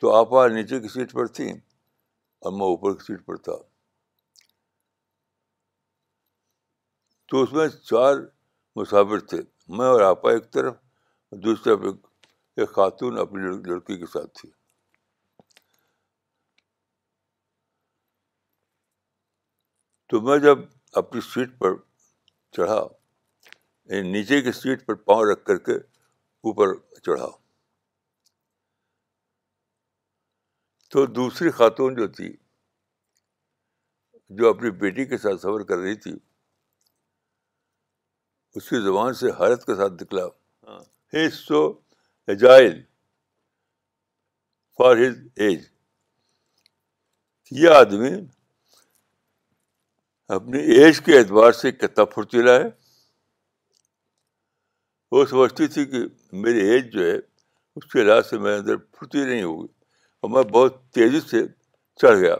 تو 0.00 0.14
آپا 0.20 0.46
نیچے 0.54 0.80
کی 0.80 0.88
سیٹ 0.94 1.12
پر 1.20 1.26
تھی 1.40 1.50
اور 1.50 2.52
میں 2.58 2.66
اوپر 2.76 2.94
کی 2.98 3.04
سیٹ 3.06 3.24
پر 3.26 3.36
تھا 3.48 3.56
تو 7.28 7.42
اس 7.42 7.52
میں 7.52 7.68
چار 7.92 8.16
مسافر 8.80 9.26
تھے 9.28 9.42
میں 9.76 9.86
اور 9.88 10.00
آپا 10.10 10.30
ایک 10.32 10.50
طرف 10.52 10.80
دوسری 11.44 11.64
طرف 11.64 11.84
ایک 11.92 12.13
ایک 12.60 12.68
خاتون 12.74 13.18
اپنی 13.18 13.50
لڑکی 13.66 13.96
کے 13.98 14.06
ساتھ 14.12 14.38
تھی 14.40 14.48
تو 20.08 20.20
میں 20.20 20.38
جب 20.38 20.58
اپنی 21.02 21.20
سیٹ 21.32 21.58
پر 21.58 21.74
چڑھا 22.56 22.80
یعنی 23.94 24.10
نیچے 24.10 24.40
کی 24.42 24.52
سیٹ 24.58 24.86
پر 24.86 24.94
پاؤں 25.08 25.24
رکھ 25.32 25.44
کر 25.44 25.58
کے 25.68 25.72
اوپر 26.48 26.74
چڑھا 27.06 27.28
تو 30.90 31.04
دوسری 31.14 31.50
خاتون 31.50 31.94
جو 31.94 32.06
تھی 32.18 32.32
جو 34.38 34.48
اپنی 34.48 34.70
بیٹی 34.84 35.04
کے 35.06 35.18
ساتھ 35.18 35.40
سفر 35.40 35.62
کر 35.68 35.78
رہی 35.78 35.94
تھی 36.04 36.12
اس 38.56 38.68
کی 38.70 38.80
زبان 38.84 39.14
سے 39.20 39.30
حیرت 39.40 39.66
کے 39.66 39.74
ساتھ 39.76 40.02
نکلا 40.02 40.24
ہے 40.24 40.70
ہاں۔ 41.22 41.28
سو 41.32 41.60
فار 44.78 44.96
ہز 44.96 45.16
ایج 45.40 45.62
یہ 47.60 47.68
آدمی 47.78 48.10
اپنی 50.36 50.58
ایج 50.76 51.00
کے 51.04 51.18
اعتبار 51.18 51.52
سے 51.60 51.72
کتا 51.72 52.04
پھرتی 52.14 52.42
رہا 52.42 52.56
ہے 52.60 52.68
وہ 55.12 55.24
سمجھتی 55.30 55.66
تھی 55.74 55.84
کہ 55.90 55.98
میری 56.44 56.64
ایج 56.70 56.92
جو 56.92 57.04
ہے 57.10 57.16
اس 57.76 57.86
کے 57.92 58.02
لحاظ 58.04 58.26
سے 58.30 58.38
میرے 58.38 58.54
اندر 58.58 58.76
پھرتی 58.76 59.24
نہیں 59.24 59.42
ہوگی 59.42 59.66
اور 60.20 60.30
میں 60.30 60.42
بہت 60.52 60.82
تیزی 60.94 61.20
سے 61.28 61.42
چڑھ 62.00 62.18
گیا 62.18 62.36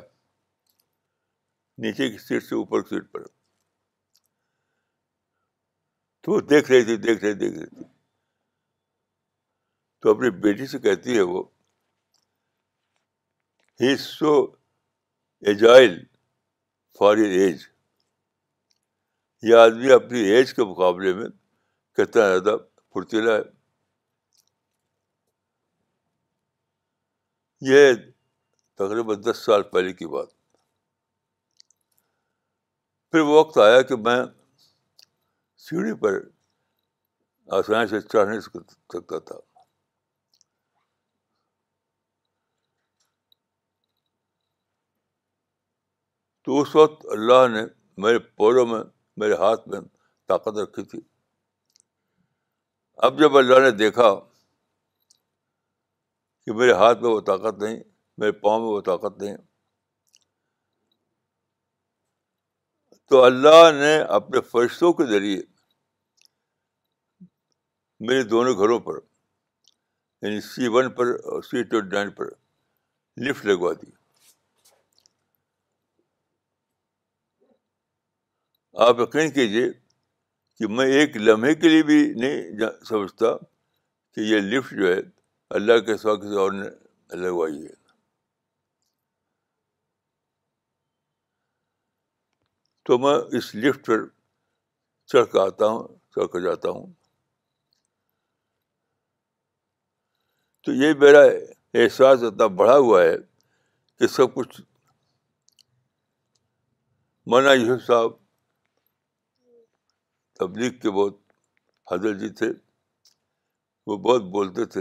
نیچے 1.84 2.10
کی 2.10 2.18
سیٹ 2.26 2.42
سے 2.44 2.54
اوپر 2.54 2.82
کی 2.82 2.94
سیٹ 2.94 3.12
پر 3.12 3.26
تو 6.22 6.32
وہ 6.32 6.40
دیکھ 6.50 6.70
رہی 6.70 6.84
تھی 6.84 6.96
دیکھ 6.96 7.24
رہی 7.24 7.34
دیکھ 7.44 7.58
رہی 7.58 7.66
تھی 7.74 7.92
تو 10.04 10.10
اپنی 10.10 10.28
بیٹی 10.44 10.66
سے 10.66 10.78
کہتی 10.78 11.14
ہے 11.16 11.20
وہ 11.28 11.42
ہی 13.80 13.94
سو 14.00 14.32
ایجائل 15.52 15.94
فار 16.98 17.16
ایج 17.28 17.62
یہ 19.48 19.54
آدمی 19.60 19.92
اپنی 19.92 20.20
ایج 20.32 20.52
کے 20.54 20.64
مقابلے 20.72 21.12
میں 21.20 21.28
کتنا 21.98 22.26
زیادہ 22.32 22.56
پھرتیلا 22.92 23.36
ہے 23.36 23.42
یہ 27.70 27.94
تقریباً 28.84 29.22
دس 29.30 29.44
سال 29.46 29.62
پہلے 29.72 29.92
کی 30.02 30.06
بات 30.16 30.28
پھر 33.10 33.20
وہ 33.20 33.40
وقت 33.40 33.58
آیا 33.66 33.80
کہ 33.92 33.96
میں 34.10 34.20
سیڑھی 35.68 35.94
پر 36.04 36.20
آسانی 37.58 37.86
سے 37.94 38.00
چڑھ 38.12 38.28
نہیں 38.28 38.40
سکتا 38.48 39.18
تھا 39.18 39.40
تو 46.44 46.60
اس 46.60 46.74
وقت 46.76 47.04
اللہ 47.12 47.46
نے 47.52 47.60
میرے 48.04 48.18
پولوں 48.40 48.64
میں 48.66 48.82
میرے 49.22 49.34
ہاتھ 49.42 49.68
میں 49.74 49.80
طاقت 50.32 50.58
رکھی 50.62 50.82
تھی 50.90 50.98
اب 53.08 53.18
جب 53.20 53.36
اللہ 53.38 53.58
نے 53.64 53.70
دیکھا 53.82 54.14
کہ 56.44 56.52
میرے 56.58 56.72
ہاتھ 56.80 57.02
میں 57.02 57.10
وہ 57.10 57.20
طاقت 57.30 57.62
نہیں 57.62 57.78
میرے 58.18 58.32
پاؤں 58.42 58.60
میں 58.60 58.68
وہ 58.68 58.80
طاقت 58.90 59.18
نہیں 59.22 59.36
تو 63.10 63.22
اللہ 63.24 63.70
نے 63.80 63.96
اپنے 64.20 64.40
فرشتوں 64.52 64.92
کے 65.00 65.06
ذریعے 65.12 65.40
میرے 68.08 68.22
دونوں 68.34 68.54
گھروں 68.58 68.78
پر 68.86 68.98
یعنی 70.26 70.40
سی 70.54 70.68
ون 70.76 70.88
پر 70.98 71.14
اور 71.32 71.42
سی 71.50 71.62
ٹوینٹی 71.72 71.94
نائن 71.96 72.10
پر 72.20 72.30
لفٹ 73.26 73.44
لگوا 73.46 73.72
دی 73.82 73.90
آپ 78.82 79.00
یقین 79.00 79.30
کیجیے 79.30 79.66
کہ 80.58 80.66
میں 80.76 80.84
ایک 80.92 81.16
لمحے 81.16 81.54
کے 81.54 81.68
لیے 81.68 81.82
بھی 81.88 81.98
نہیں 82.20 82.64
سمجھتا 82.88 83.26
کہ 84.14 84.20
یہ 84.30 84.40
لفٹ 84.40 84.72
جو 84.78 84.86
ہے 84.92 84.98
اللہ 85.58 85.78
کے 85.86 85.96
سوا 85.96 86.14
کسی 86.16 86.36
اور 86.40 86.52
نے 86.52 86.68
لگوائی 87.22 87.62
ہے 87.64 87.72
تو 92.88 92.98
میں 93.04 93.14
اس 93.38 93.54
لفٹ 93.54 93.86
پر 93.86 94.04
چڑھ 95.12 95.26
کر 95.32 95.38
آتا 95.46 95.66
ہوں 95.66 95.86
چڑھ 96.14 96.28
کر 96.32 96.40
جاتا 96.48 96.70
ہوں 96.70 96.92
تو 100.64 100.72
یہ 100.82 100.92
میرا 101.00 101.22
احساس 101.82 102.22
اتنا 102.30 102.46
بڑھا 102.60 102.76
ہوا 102.76 103.02
ہے 103.02 103.14
کہ 103.98 104.06
سب 104.16 104.34
کچھ 104.34 104.60
مولانا 107.26 107.52
یوسف 107.62 107.86
صاحب 107.86 108.12
تبلیغ 110.44 110.70
کے 110.80 110.90
بہت 110.90 111.16
حضرت 111.92 112.18
جی 112.20 112.28
تھے 112.40 112.46
وہ 113.86 113.96
بہت 114.06 114.22
بولتے 114.36 114.64
تھے 114.74 114.80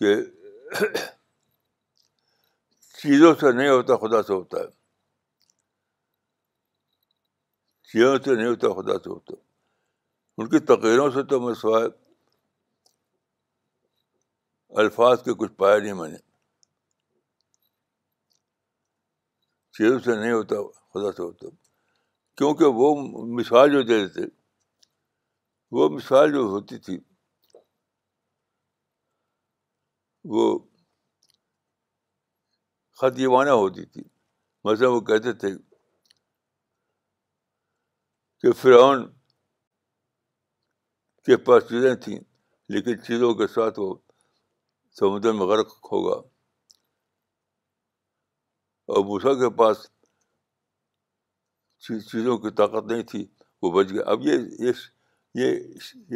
کہ 0.00 0.14
چیزوں 3.00 3.34
سے 3.40 3.52
نہیں 3.56 3.68
ہوتا 3.68 3.96
خدا 4.04 4.22
سے 4.28 4.32
ہوتا 4.32 4.60
ہے 4.60 4.68
چیزوں 7.92 8.16
سے 8.24 8.34
نہیں 8.34 8.46
ہوتا 8.46 8.72
خدا 8.80 8.98
سے 9.04 9.10
ہوتا 9.10 9.34
ان 10.40 10.48
کی 10.54 10.58
تقریروں 10.72 11.10
سے 11.16 11.22
تو 11.30 11.40
میں 11.40 11.54
سوائے 11.64 11.88
الفاظ 14.82 15.24
کے 15.24 15.34
کچھ 15.40 15.52
پایا 15.62 15.76
نہیں 15.78 15.92
میں 16.00 16.08
نے 16.12 16.16
چیزوں 19.78 19.98
سے 20.04 20.16
نہیں 20.22 20.32
ہوتا 20.32 20.62
خدا 20.94 21.12
سے 21.12 21.22
ہوتا 21.22 21.54
کیونکہ 22.36 22.64
وہ 22.78 22.88
مثال 23.40 23.70
جو 23.72 23.82
دیتے 23.82 24.08
تھے 24.14 24.24
وہ 25.76 25.88
مثال 25.94 26.32
جو 26.32 26.40
ہوتی 26.52 26.78
تھی 26.86 26.96
وہ 30.34 30.44
خدیوانہ 33.00 33.50
ہوتی 33.60 33.84
تھی 33.92 34.02
مثلاً 34.64 34.88
وہ 34.90 35.00
کہتے 35.08 35.32
تھے 35.40 35.48
کہ 38.42 38.52
فرعون 38.60 39.06
کے 41.26 41.36
پاس 41.44 41.68
چیزیں 41.68 41.94
تھیں 42.04 42.18
لیکن 42.74 43.02
چیزوں 43.06 43.32
کے 43.38 43.46
ساتھ 43.54 43.78
وہ 43.80 43.94
سمندر 44.98 45.32
میں 45.38 45.46
غرق 45.52 45.72
ہوگا 45.92 46.16
اور 48.92 49.04
موسا 49.08 49.32
کے 49.40 49.54
پاس 49.56 49.88
چیزوں 51.84 52.36
کی 52.42 52.50
طاقت 52.60 52.86
نہیں 52.90 53.02
تھی 53.10 53.24
وہ 53.62 53.70
بچ 53.72 53.90
گیا 53.92 54.02
اب 54.12 54.26
یہ 54.26 54.72
یہ 55.40 55.48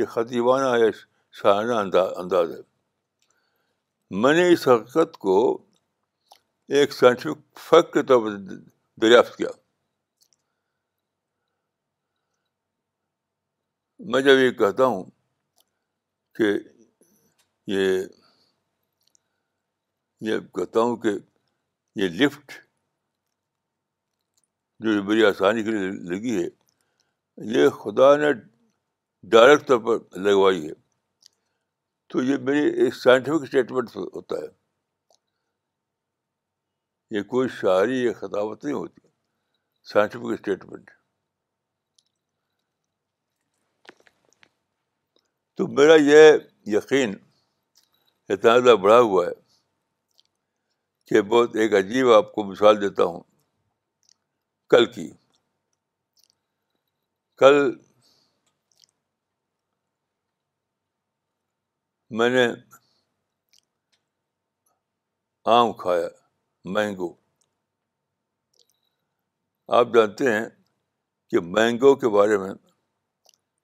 یہ 0.01 0.05
خطیبانہ 0.15 0.77
یا 0.83 0.91
شاہانہ 1.39 1.77
انداز 2.21 2.51
ہے 2.57 2.61
میں 4.23 4.33
نے 4.35 4.49
اس 4.53 4.67
حقیقت 4.69 5.17
کو 5.25 5.35
ایک 6.77 6.93
سائنٹیفک 6.93 7.59
فرق 7.69 7.93
کے 7.93 8.03
طور 8.11 8.23
پر 8.25 8.37
دریافت 9.03 9.37
کیا 9.37 9.49
میں 14.13 14.21
جب 14.27 14.39
یہ 14.39 14.51
کہتا 14.63 14.85
ہوں 14.93 15.03
کہ 16.39 16.51
یہ 17.73 18.01
یہ 20.29 20.39
کہتا 20.57 20.81
ہوں 20.81 20.97
کہ 21.03 21.17
یہ 22.03 22.09
لفٹ 22.23 22.59
جو 24.81 25.03
میری 25.05 25.25
آسانی 25.27 25.63
کے 25.65 25.71
لیے 25.71 25.89
لگی 26.11 26.35
ہے 26.43 26.49
یہ 27.55 27.69
خدا 27.83 28.15
نے 28.17 28.33
ڈائریکٹ 29.31 29.67
طور 29.69 29.79
پر 29.87 30.19
لگوائی 30.25 30.67
ہے 30.67 30.73
تو 32.13 32.23
یہ 32.23 32.37
میری 32.49 32.61
ایک 32.85 32.95
سائنٹیفک 32.97 33.43
اسٹیٹمنٹ 33.43 33.97
ہوتا 33.97 34.37
ہے 34.43 34.47
یہ 37.17 37.23
کوئی 37.33 37.49
شاعری 37.61 37.99
یا 38.05 38.13
خطاوت 38.21 38.65
نہیں 38.65 38.75
ہوتی 38.75 39.07
سائنٹیفک 39.93 40.33
اسٹیٹمنٹ 40.39 40.91
تو 45.57 45.67
میرا 45.81 45.95
یہ 46.05 46.31
یقین 46.77 47.15
اتنا 48.33 48.59
زیادہ 48.59 48.77
بڑھا 48.83 48.99
ہوا 48.99 49.27
ہے 49.27 49.33
کہ 51.09 51.23
بہت 51.29 51.57
ایک 51.57 51.75
عجیب 51.75 52.11
آپ 52.13 52.33
کو 52.33 52.45
مثال 52.51 52.81
دیتا 52.81 53.05
ہوں 53.05 53.23
کل 54.71 54.87
کی 54.93 55.09
کل 57.39 57.55
میں 62.19 62.29
نے 62.31 62.47
آم 65.53 65.73
کھایا 65.83 66.09
مینگو 66.75 67.13
آپ 69.79 69.87
جانتے 69.95 70.33
ہیں 70.33 70.45
کہ 71.31 71.41
مینگو 71.55 71.95
کے 72.03 72.09
بارے 72.19 72.37
میں 72.45 72.51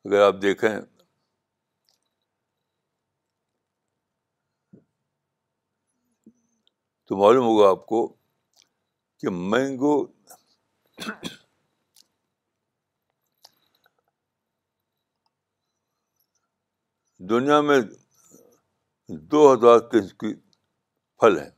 اگر 0.04 0.22
آپ 0.26 0.40
دیکھیں 0.42 0.70
تو 7.06 7.16
معلوم 7.22 7.44
ہوگا 7.44 7.68
آپ 7.70 7.86
کو 7.86 8.06
کہ 9.20 9.30
مینگو 9.50 9.96
دنیا 17.30 17.60
میں 17.68 17.80
دو 19.32 19.40
ہزار 19.52 19.78
قسم 19.90 20.16
کی 20.20 20.34
پھل 21.20 21.38
ہے 21.38 21.48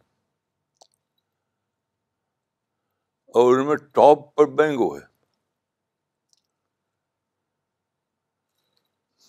اور 3.39 3.53
ان 3.59 3.67
میں 3.67 3.77
ٹاپ 3.95 4.35
پر 4.37 4.47
مینگو 4.63 4.95
ہے 4.97 5.05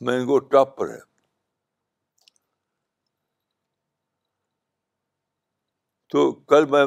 مینگو 0.07 0.39
ٹاپ 0.53 0.75
پر 0.77 0.89
ہے 0.93 0.99
تو 6.13 6.31
کل 6.51 6.65
میں 6.75 6.85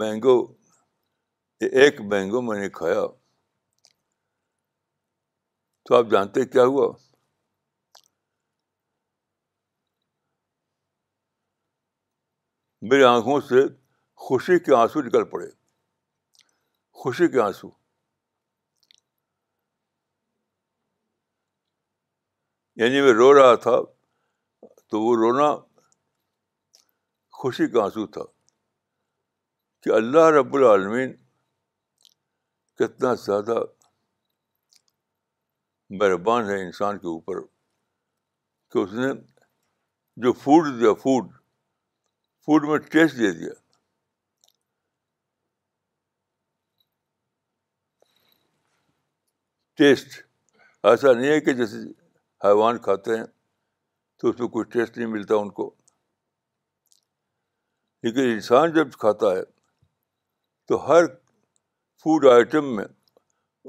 مینگو 0.00 0.36
ایک 1.64 2.00
مینگو 2.12 2.40
میں 2.42 2.58
نے 2.60 2.68
کھایا 2.70 3.02
تو 5.86 5.94
آپ 5.96 6.06
جانتے 6.10 6.44
کیا 6.46 6.64
ہوا 6.64 6.88
میری 12.90 13.02
آنکھوں 13.04 13.40
سے 13.48 13.66
خوشی 14.26 14.58
کے 14.64 14.74
آنسو 14.76 15.02
نکل 15.06 15.24
پڑے 15.30 15.46
خوشی 17.02 17.28
کے 17.32 17.40
آنسو 17.42 17.68
یعنی 22.82 23.00
میں 23.00 23.12
رو 23.14 23.32
رہا 23.38 23.54
تھا 23.66 23.76
تو 24.90 25.00
وہ 25.02 25.14
رونا 25.22 25.54
خوشی 27.42 27.66
کا 27.72 27.84
آنسو 27.84 28.06
تھا 28.16 28.22
کہ 29.82 29.90
اللہ 29.96 30.30
رب 30.38 30.54
العالمین 30.56 31.22
کتنا 32.78 33.12
زیادہ 33.24 33.58
مہربان 35.98 36.48
ہے 36.50 36.60
انسان 36.64 36.98
کے 36.98 37.06
اوپر 37.08 37.40
کہ 38.72 38.78
اس 38.78 38.92
نے 38.92 39.06
جو 40.24 40.32
فوڈ 40.42 40.66
دیا 40.80 40.92
فوڈ 41.02 41.30
فوڈ 42.46 42.64
میں 42.68 42.78
ٹیسٹ 42.96 43.18
دے 43.18 43.30
دیا 43.38 43.52
ٹیسٹ 49.80 50.20
ایسا 50.90 51.12
نہیں 51.12 51.30
ہے 51.30 51.40
کہ 51.46 51.52
جیسے 51.62 51.76
حیوان 52.44 52.78
کھاتے 52.82 53.16
ہیں 53.16 53.24
تو 54.20 54.28
اس 54.30 54.38
میں 54.40 54.48
کوئی 54.48 54.64
ٹیسٹ 54.72 54.96
نہیں 54.98 55.08
ملتا 55.12 55.36
ان 55.44 55.50
کو 55.60 55.74
لیکن 58.02 58.30
انسان 58.32 58.72
جب 58.72 58.90
کھاتا 59.00 59.30
ہے 59.36 59.42
تو 60.68 60.86
ہر 60.88 61.04
فوڈ 62.06 62.24
آئٹم 62.32 62.66
میں 62.74 62.84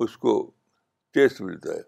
اس 0.06 0.16
کو 0.24 0.32
ٹیسٹ 1.14 1.40
ملتا 1.42 1.74
ہے 1.74 1.82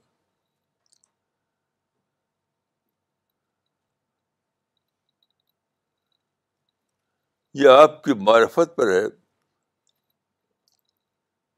یہ 7.63 7.77
آپ 7.81 8.03
کی 8.03 8.13
معرفت 8.29 8.75
پر 8.77 8.91
ہے 8.93 9.05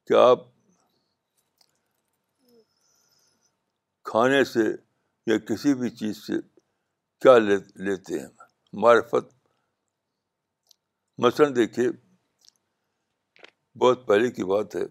کہ 0.08 0.14
آپ 0.26 0.44
کھانے 4.12 4.44
سے 4.54 4.68
یا 5.34 5.38
کسی 5.54 5.74
بھی 5.84 5.90
چیز 6.04 6.26
سے 6.28 6.42
کیا 7.22 7.38
لیتے 7.40 8.20
ہیں 8.20 8.28
معرفت 8.88 9.34
مثلاً 11.28 11.56
دیکھیے 11.56 11.90
بہت 13.80 14.06
پہلے 14.08 14.30
کی 14.32 14.44
بات 14.44 14.76
ہے 14.76 14.82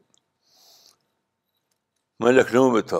میں 2.23 2.33
لکھنؤ 2.33 2.71
میں 2.71 2.81
تھا 2.93 2.99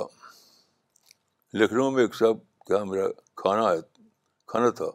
لکھنؤ 1.59 1.91
میں 1.91 2.03
ایک 2.03 2.15
سب 2.15 2.43
کیا 2.67 2.83
میرا 2.85 3.07
کھانا 3.43 3.65
کھانا 4.49 4.69
تھا 4.81 4.91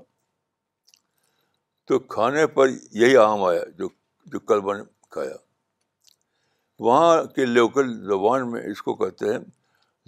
تو 1.88 2.00
کھانے 2.14 2.46
پر 2.56 2.68
یہی 3.00 3.18
عام 3.18 3.44
آیا 3.44 3.64
جو 3.78 3.88
جو 4.32 4.40
کل 4.40 4.60
نے 4.78 4.84
کھایا 5.12 5.36
وہاں 6.86 7.24
کے 7.36 7.46
لوکل 7.46 7.92
زبان 8.08 8.50
میں 8.52 8.62
اس 8.72 8.82
کو 8.84 8.94
کہتے 9.04 9.34
ہیں 9.34 9.40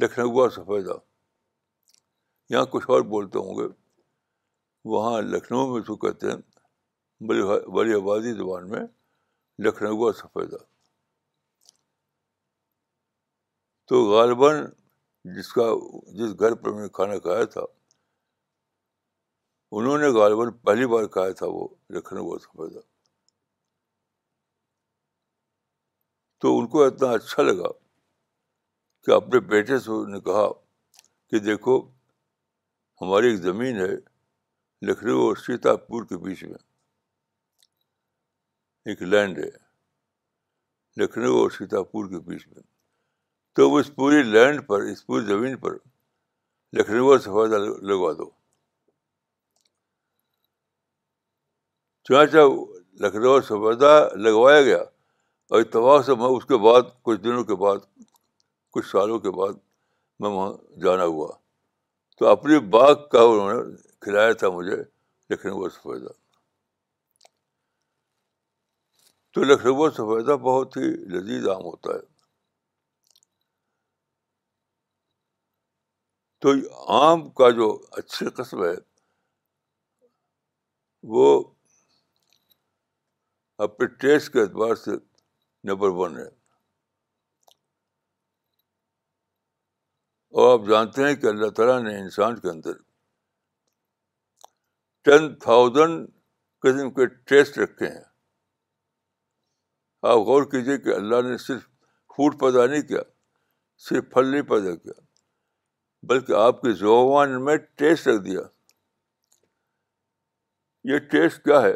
لکھنؤ 0.01 0.47
سفیدہ 0.55 0.95
یہاں 2.53 2.65
کچھ 2.71 2.89
اور 2.89 3.01
بولتے 3.13 3.39
ہوں 3.39 3.57
گے 3.57 3.67
وہاں 4.95 5.21
لکھنؤ 5.21 5.67
میں 5.73 5.81
اس 5.81 5.87
کو 5.87 5.95
کہتے 6.07 6.29
ہیں 6.31 6.37
بڑی 7.27 7.41
بڑی 7.75 7.93
آبادی 7.93 8.33
زبان 8.37 8.69
میں 8.69 8.85
لکھنؤ 9.65 10.11
سفیدہ 10.19 10.57
تو 13.87 14.01
غالباً 14.11 14.55
جس 15.35 15.51
کا 15.53 15.63
جس 16.17 16.39
گھر 16.39 16.53
پر 16.61 16.71
میں 16.73 16.81
نے 16.81 16.89
کھانا 16.97 17.17
کھایا 17.25 17.45
تھا 17.53 17.61
انہوں 19.79 19.97
نے 19.97 20.07
غالباً 20.19 20.51
پہلی 20.65 20.85
بار 20.91 21.05
کھایا 21.15 21.31
تھا 21.39 21.45
وہ 21.55 21.67
لکھنؤ 21.95 22.37
سفیدہ 22.45 22.79
تو 26.41 26.57
ان 26.59 26.67
کو 26.73 26.83
اتنا 26.83 27.09
اچھا 27.11 27.43
لگا 27.43 27.71
کہ 29.05 29.11
اپنے 29.11 29.39
بیٹے 29.53 29.79
سے 29.85 30.01
نے 30.11 30.19
کہا 30.29 30.47
کہ 31.29 31.39
دیکھو 31.49 31.77
ہماری 33.01 33.29
ایک 33.29 33.37
زمین 33.49 33.79
ہے 33.81 33.91
لکھنؤ 34.89 35.25
اور 35.27 35.35
سیتا 35.45 35.75
پور 35.87 36.05
کے 36.09 36.17
بیچ 36.23 36.43
میں 36.43 36.57
ایک 38.89 39.01
لینڈ 39.01 39.37
ہے 39.37 39.47
لکھنؤ 41.01 41.37
اور 41.39 41.49
سیتاپور 41.51 42.05
کے 42.09 42.19
بیچ 42.27 42.45
میں 42.47 42.61
تو 43.55 43.75
اس 43.75 43.89
پوری 43.95 44.21
لینڈ 44.23 44.65
پر 44.67 44.81
اس 44.91 45.05
پوری 45.05 45.25
زمین 45.25 45.55
پر 45.63 45.73
لکھنؤ 46.77 47.07
اور 47.11 47.19
سفیدہ 47.25 47.57
لگوا 47.87 48.11
دو 48.17 48.29
لکھنؤ 53.05 53.31
اور 53.31 53.41
سفیدہ 53.49 53.91
لگوایا 54.27 54.61
گیا 54.61 54.79
اور 55.49 55.59
اتفاق 55.61 56.05
سے 56.05 56.15
میں 56.21 56.29
اس 56.35 56.45
کے 56.51 56.57
بعد 56.69 56.81
کچھ 57.07 57.19
دنوں 57.23 57.43
کے 57.51 57.55
بعد 57.65 57.79
کچھ 58.73 58.87
سالوں 58.91 59.17
کے 59.27 59.31
بعد 59.39 59.59
میں 60.19 60.29
وہاں 60.29 60.51
جانا 60.83 61.03
ہوا 61.15 61.27
تو 62.19 62.27
اپنے 62.27 62.59
باغ 62.77 62.95
کا 63.11 63.21
انہوں 63.33 63.53
نے 63.53 63.59
کھلایا 64.07 64.31
تھا 64.43 64.49
مجھے 64.59 64.77
لکھنؤ 65.33 65.61
اور 65.63 65.69
سفیدہ 65.79 66.15
لکھنؤ 69.45 69.89
سے 69.95 70.01
فائدہ 70.11 70.35
بہت 70.41 70.77
ہی 70.77 70.87
لذیذ 71.15 71.47
عام 71.49 71.61
ہوتا 71.65 71.93
ہے 71.93 72.05
تو 76.41 76.51
آم 77.01 77.29
کا 77.39 77.49
جو 77.59 77.69
اچھی 77.97 78.29
قسم 78.37 78.63
ہے 78.63 78.71
وہ 81.15 81.25
اپنے 83.65 83.85
ٹیسٹ 84.01 84.31
کے 84.33 84.41
اعتبار 84.41 84.75
سے 84.83 84.91
نمبر 85.67 85.89
ون 85.99 86.17
ہے 86.17 86.27
اور 90.41 90.59
آپ 90.59 90.65
جانتے 90.69 91.07
ہیں 91.07 91.15
کہ 91.21 91.27
اللہ 91.27 91.49
تعالیٰ 91.57 91.79
نے 91.83 91.97
انسان 91.99 92.39
کے 92.39 92.49
اندر 92.49 92.73
ٹین 95.07 95.33
تھاؤزینڈ 95.45 96.07
قسم 96.61 96.89
کے 96.93 97.05
ٹیسٹ 97.31 97.57
رکھے 97.57 97.87
ہیں 97.87 98.05
آپ 100.13 100.19
غور 100.27 100.43
کیجیے 100.51 100.77
کہ 100.83 100.93
اللہ 100.95 101.21
نے 101.29 101.37
صرف 101.45 101.63
فوڈ 102.15 102.39
پیدا 102.39 102.65
نہیں 102.65 102.81
کیا 102.91 103.01
صرف 103.87 104.03
پھل 104.13 104.27
نہیں 104.31 104.41
پیدا 104.51 104.75
کیا 104.75 104.93
بلکہ 106.11 106.33
آپ 106.43 106.61
کے 106.61 106.71
زبان 106.81 107.43
میں 107.45 107.55
ٹیسٹ 107.81 108.07
رکھ 108.07 108.23
دیا 108.25 108.41
یہ 110.91 110.97
ٹیسٹ 111.11 111.43
کیا 111.43 111.61
ہے 111.61 111.75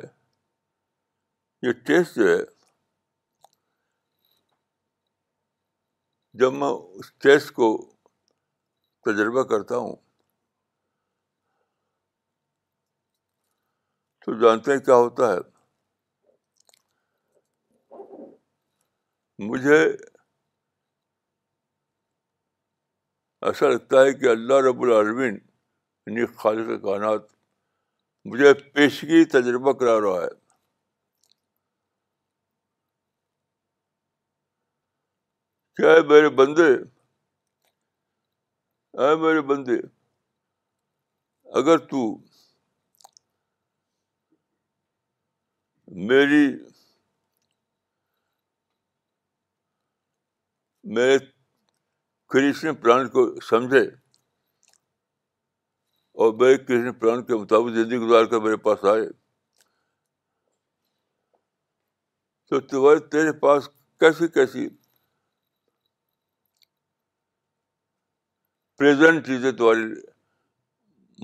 یہ 1.68 1.72
ٹیسٹ 1.90 2.16
جو 2.18 2.30
ہے 2.30 2.40
جب 6.44 6.54
میں 6.60 6.68
اس 7.00 7.12
ٹیسٹ 7.28 7.52
کو 7.62 7.70
تجربہ 9.06 9.44
کرتا 9.54 9.78
ہوں 9.86 9.96
تو 14.26 14.40
جانتے 14.42 14.72
ہیں 14.74 14.80
کیا 14.90 14.96
ہوتا 15.06 15.32
ہے 15.34 15.40
مجھے 19.48 19.78
ایسا 23.42 23.70
لگتا 23.70 24.02
ہے 24.06 24.12
کہ 24.14 24.26
اللہ 24.30 24.60
رب 24.68 24.82
العالمین 24.84 25.36
یعنی 25.36 26.26
خالق 26.42 26.70
کانات 26.84 27.24
مجھے 28.32 28.54
پیشگی 28.76 29.24
تجربہ 29.34 29.72
کرا 29.80 30.00
رہا 30.02 30.22
ہے 30.24 30.34
کیا 35.78 35.96
میرے 36.10 36.30
بندے 36.42 36.72
اے 39.04 39.16
میرے 39.22 39.42
بندے 39.54 39.80
اگر 41.60 41.78
تو 41.92 42.02
میری 46.12 46.46
میرے 50.84 51.18
کرشن 52.32 52.74
پلان 52.82 53.08
کو 53.10 53.24
سمجھے 53.50 53.80
اور 56.18 56.34
میرے 56.40 56.58
کرشن 56.64 57.24
کے 57.26 57.34
مطابق 57.42 57.74
زندگی 57.76 57.98
گزار 58.06 58.26
کر 58.32 58.40
میرے 58.42 58.58
پاس 58.68 58.84
آئے 58.94 59.04
تو 62.50 62.60
تمہارے 62.68 63.00
تیرے 63.12 63.32
پاس 63.40 63.68
کیسی 64.00 64.28
کیسی 64.34 64.68
پریزنٹ 68.78 69.26
چیزیں 69.26 69.52
تمہاری 69.52 69.84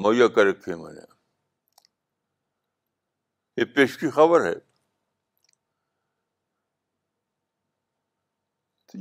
مہیا 0.06 0.28
کر 0.36 0.48
ہیں 0.68 0.76
میں 0.84 0.94
نے 0.94 1.02
یہ 3.62 3.66
پیش 3.76 3.98
کی 3.98 4.10
خبر 4.16 4.46
ہے 4.46 4.54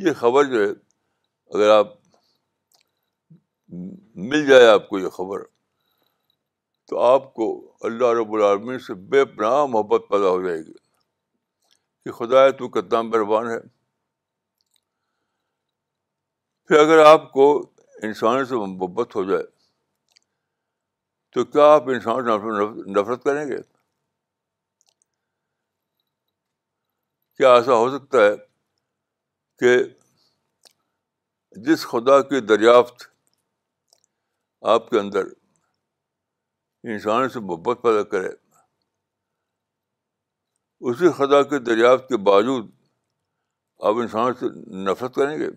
یہ 0.05 0.13
خبر 0.17 0.45
جو 0.45 0.59
ہے 0.63 0.69
اگر 1.57 1.69
آپ 1.71 1.93
مل 4.31 4.45
جائے 4.47 4.67
آپ 4.69 4.89
کو 4.89 4.99
یہ 4.99 5.09
خبر 5.15 5.43
تو 6.89 6.99
آپ 7.03 7.33
کو 7.35 7.47
اللہ 7.89 8.13
رب 8.21 8.35
العالمین 8.35 8.79
سے 8.87 8.95
بے 9.15 9.25
پناہ 9.37 9.65
محبت 9.75 10.03
پیدا 10.11 10.29
ہو 10.31 10.43
جائے 10.47 10.59
گی 10.65 10.73
کہ 12.05 12.13
خدا 12.19 12.45
ہے 12.45 12.51
تو 12.59 12.69
کتنا 12.77 13.01
مہربان 13.03 13.49
ہے 13.51 13.59
پھر 16.69 16.79
اگر 16.85 17.05
آپ 17.13 17.33
کو 17.33 17.47
انسان 18.09 18.45
سے 18.53 18.57
محبت 18.65 19.17
ہو 19.17 19.25
جائے 19.31 19.43
تو 21.35 21.45
کیا 21.45 21.73
آپ 21.75 21.89
انسان 21.95 22.25
سے 22.27 22.91
نفرت 23.01 23.25
کریں 23.25 23.45
گے 23.51 23.61
کیا 27.37 27.55
ایسا 27.55 27.75
ہو 27.85 27.89
سکتا 27.99 28.25
ہے 28.27 28.35
کہ 29.59 29.77
جس 31.67 31.87
خدا 31.89 32.21
کی 32.31 32.41
دریافت 32.47 33.07
آپ 34.73 34.89
کے 34.91 34.99
اندر 34.99 35.27
انسان 36.93 37.29
سے 37.29 37.41
محبت 37.41 37.79
پیدا 37.83 38.03
کرے 38.11 38.29
اسی 40.91 41.11
خدا 41.17 41.43
کی 41.53 41.59
دریافت 41.67 42.09
کے 42.09 42.17
باوجود 42.31 42.71
آپ 43.89 43.95
انسان 44.03 44.35
سے 44.41 44.47
نفرت 44.91 45.15
کریں 45.15 45.39
گے 45.39 45.49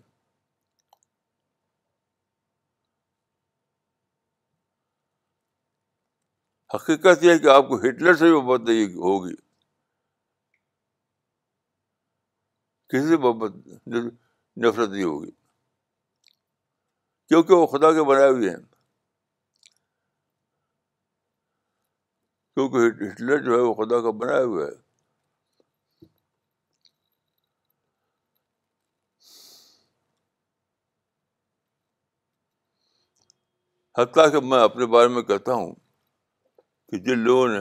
حقیقت 6.74 7.24
یہ 7.24 7.32
ہے 7.32 7.40
کہ 7.44 7.48
آپ 7.50 7.68
کو 7.68 7.78
ہٹلر 7.88 8.14
سے 8.16 8.30
بھی 8.30 8.34
محبت 8.40 8.68
نہیں 8.70 8.94
ہوگی 9.06 9.34
کسی 12.94 13.08
سے 13.08 13.18
نفرت 14.62 14.90
نہیں 14.90 15.04
ہوگی 15.04 15.32
کیونکہ 17.28 17.54
وہ 17.54 17.66
خدا 17.74 17.92
کے 17.94 18.04
بنائے 18.10 18.30
ہوئے 18.30 18.50
ہیں 18.50 18.62
کیونکہ 22.54 23.04
ہٹلر 23.10 23.44
جو 23.44 23.54
ہے 23.56 23.60
وہ 23.62 23.74
خدا 23.82 24.00
کا 24.04 24.12
بنایا 24.22 24.44
ہوا 24.44 24.66
ہے 24.66 24.78
حتیٰ 34.02 34.32
کہ 34.32 34.40
میں 34.48 34.62
اپنے 34.64 34.86
بارے 34.96 35.08
میں 35.14 35.22
کہتا 35.30 35.54
ہوں 35.54 35.74
کہ 36.92 36.98
جن 37.06 37.20
لوگوں 37.30 37.48
نے 37.48 37.60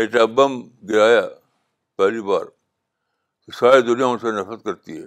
ایٹم 0.00 0.34
بم 0.34 0.60
گرایا 0.88 1.20
پہلی 1.98 2.20
بار 2.28 2.44
ساری 3.58 3.82
دنیا 3.86 4.06
ان 4.06 4.18
سے 4.18 4.30
نفرت 4.40 4.64
کرتی 4.64 4.96
ہے 5.00 5.04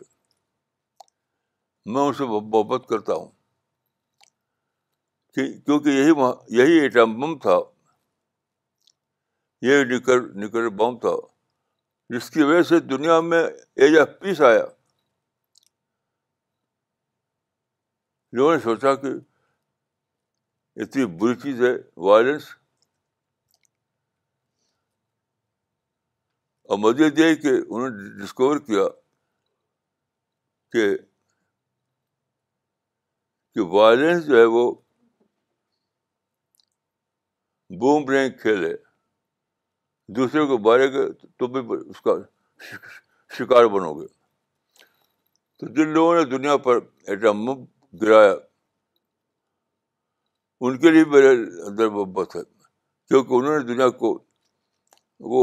میں 1.93 2.01
اسے 2.09 2.23
محبت 2.33 2.87
کرتا 2.89 3.13
ہوں 3.13 3.29
کہ 5.35 5.43
کیونکہ 5.65 5.89
یہی 5.99 6.11
یہی 6.57 6.79
ایٹم 6.81 7.19
بم 7.19 7.37
تھا 7.45 7.57
یہی 9.67 9.83
نکل 9.95 10.27
نکل 10.43 10.69
بم 10.81 10.97
تھا 11.05 11.15
جس 12.15 12.29
کی 12.31 12.41
وجہ 12.43 12.61
سے 12.69 12.79
دنیا 12.93 13.19
میں 13.29 13.43
ایج 13.43 13.97
آف 13.99 14.19
پیس 14.19 14.41
آیا 14.49 14.65
لوگوں 18.37 18.53
نے 18.53 18.59
سوچا 18.63 18.93
کہ 19.01 19.07
اتنی 20.83 21.05
بری 21.19 21.35
چیز 21.41 21.61
ہے 21.63 21.73
وائلنس 22.07 22.47
اور 26.69 26.77
مزید 26.81 27.13
یہ 27.19 27.33
کہ 27.41 27.49
انہوں 27.57 27.89
نے 27.89 27.97
ڈسکور 28.21 28.57
کیا 28.67 28.85
کہ 30.75 30.83
وائلنس 33.73 34.21
جو 34.27 34.35
ہے 34.37 34.43
وہ 34.53 34.63
بوم 37.81 38.01
کھیل 38.41 38.59
ہے 38.65 38.75
دوسرے 40.15 40.41
کو 40.47 40.53
بارے 40.69 40.87
گئے 40.93 41.07
تو 41.37 41.43
بھی 41.53 41.59
اس 41.75 41.99
کا 42.07 42.13
شکار 43.37 43.63
بنو 43.75 43.91
گے 43.99 44.07
تو 45.59 45.63
جن 45.75 45.87
لوگوں 45.93 46.15
نے 46.15 46.23
دنیا 46.35 46.55
پر 46.65 46.75
ایٹم 47.09 47.47
گرایا 48.01 48.33
ان 50.65 50.73
کے 50.81 50.87
لیے 50.91 51.05
میرے 51.13 51.29
اندر 51.69 51.85
محبت 51.89 52.29
ہے 52.35 52.41
کیونکہ 53.07 53.31
انہوں 53.33 53.55
نے 53.59 53.63
دنیا 53.73 53.89
کو 54.01 54.07
وہ 55.33 55.41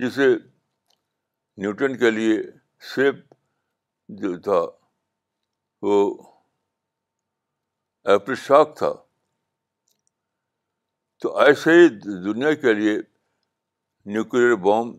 جسے 0.00 0.26
نیوٹن 1.62 1.96
کے 1.98 2.10
لیے 2.10 2.34
شیپ 2.90 3.16
جو 4.20 4.36
تھا 4.46 4.58
وہ 5.86 5.94
ایپر 8.12 8.34
شاک 8.44 8.76
تھا 8.78 8.90
تو 11.22 11.36
ایسے 11.46 11.70
ہی 11.78 11.88
دنیا 12.28 12.52
کے 12.64 12.74
لیے 12.80 12.94
نیوکلیر 14.14 14.54
بام 14.66 14.92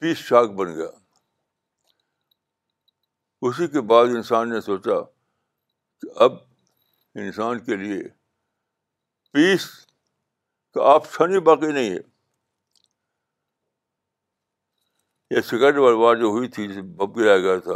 پیس 0.00 0.18
شاک 0.30 0.50
بن 0.60 0.74
گیا 0.76 0.90
اسی 3.48 3.66
کے 3.74 3.80
بعد 3.92 4.16
انسان 4.16 4.48
نے 4.52 4.60
سوچا 4.70 4.98
کہ 6.00 6.16
اب 6.24 6.32
انسان 7.24 7.64
کے 7.68 7.76
لیے 7.84 8.00
پیس 9.32 9.68
کا 10.74 10.92
آپشن 10.94 11.34
ہی 11.34 11.40
باقی 11.50 11.72
نہیں 11.72 11.90
ہے 11.96 12.10
یہ 15.32 15.52
ورلڈ 15.62 15.78
وار 15.98 16.14
جو 16.20 16.26
ہوئی 16.36 16.48
تھی 16.54 16.66
جسے 16.68 16.80
بب 16.96 17.16
گرایا 17.16 17.38
گیا 17.42 17.58
تھا 17.66 17.74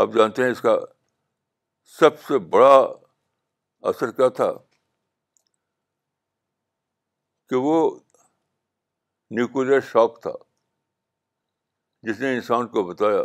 آپ 0.00 0.12
جانتے 0.16 0.42
ہیں 0.42 0.50
اس 0.50 0.60
کا 0.66 0.74
سب 1.98 2.20
سے 2.26 2.38
بڑا 2.54 2.74
اثر 3.88 4.10
کیا 4.20 4.28
تھا 4.38 4.46
کہ 7.48 7.56
وہ 7.66 7.74
نیوکل 9.36 9.78
شاک 9.90 10.20
تھا 10.22 10.32
جس 12.10 12.20
نے 12.20 12.32
انسان 12.34 12.66
کو 12.76 12.82
بتایا 12.92 13.22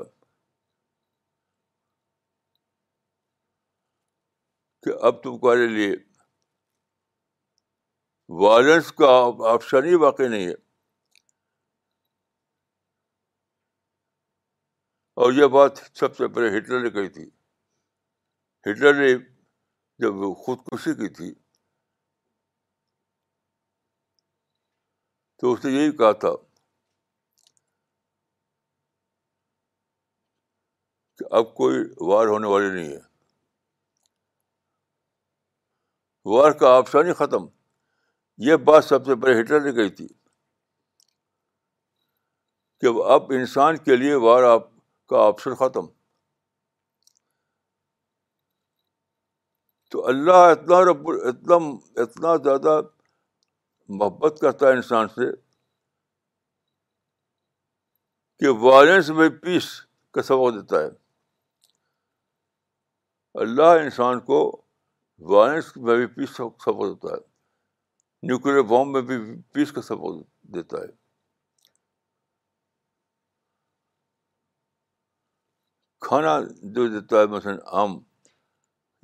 کہ 4.83 4.97
اب 5.11 5.23
تمہارے 5.23 5.67
لیے 5.75 5.91
وائلنس 8.43 8.91
کا 8.99 9.13
آپشن 9.53 9.85
ہی 9.89 9.95
واقع 10.05 10.27
نہیں 10.35 10.47
ہے 10.47 10.53
اور 15.23 15.31
یہ 15.33 15.45
بات 15.51 15.77
سب 15.99 16.15
سے 16.15 16.27
پہلے 16.35 16.47
ہٹلر 16.57 16.79
نے 16.83 16.89
کہی 16.93 17.09
تھی 17.17 17.23
ہٹلر 18.69 18.93
نے 18.93 19.07
جب 20.05 20.15
خودکشی 20.45 20.93
کی 21.01 21.07
تھی 21.19 21.29
تو 25.41 25.51
اس 25.53 25.63
نے 25.65 25.71
یہی 25.71 25.91
کہا 26.01 26.11
تھا 26.23 26.31
کہ 31.17 31.33
اب 31.41 31.53
کوئی 31.61 31.79
وار 32.11 32.33
ہونے 32.33 32.47
والی 32.55 32.71
نہیں 32.73 32.91
ہے 32.93 32.99
وار 36.35 36.51
کا 36.63 36.75
آپشن 36.77 37.07
ہی 37.07 37.13
ختم 37.23 37.45
یہ 38.49 38.55
بات 38.71 38.83
سب 38.91 39.05
سے 39.05 39.15
پہلے 39.21 39.39
ہٹلر 39.39 39.61
نے 39.71 39.71
کہی 39.79 39.89
تھی 40.01 40.07
کہ 42.81 42.95
اب 43.17 43.31
انسان 43.41 43.77
کے 43.89 43.95
لیے 44.05 44.13
وار 44.27 44.43
آپ 44.55 44.71
کا 45.09 45.23
آپشن 45.27 45.53
ختم 45.59 45.85
تو 49.91 50.05
اللہ 50.07 50.43
اتنا 50.51 50.79
رب 50.91 51.09
اتنا 51.31 51.55
اتنا 52.03 52.35
زیادہ 52.43 52.79
محبت 53.99 54.39
کرتا 54.41 54.67
ہے 54.67 54.71
انسان 54.73 55.07
سے 55.15 55.29
کہ 58.39 58.49
وائلنس 58.63 59.09
میں 59.19 59.29
پیس 59.41 59.65
کا 60.13 60.21
سبق 60.29 60.53
دیتا 60.55 60.81
ہے 60.83 60.89
اللہ 63.43 63.77
انسان 63.83 64.19
کو 64.31 64.39
وائلنس 65.33 65.75
میں 65.77 65.95
بھی 65.97 66.05
پیس 66.15 66.33
کا 66.37 66.47
سبق 66.65 66.81
دیتا 66.95 67.13
ہے 67.15 67.21
نیوکلیر 68.27 68.61
بام 68.73 68.91
میں 68.91 69.01
بھی 69.11 69.17
پیس 69.53 69.71
کا 69.77 69.81
سبق 69.91 70.21
دیتا 70.55 70.81
ہے 70.81 70.87
کھانا 76.07 76.39
جو 76.75 76.87
دیتا 76.93 77.19
ہے 77.19 77.25
مثلاً 77.35 77.57
آم 77.81 77.91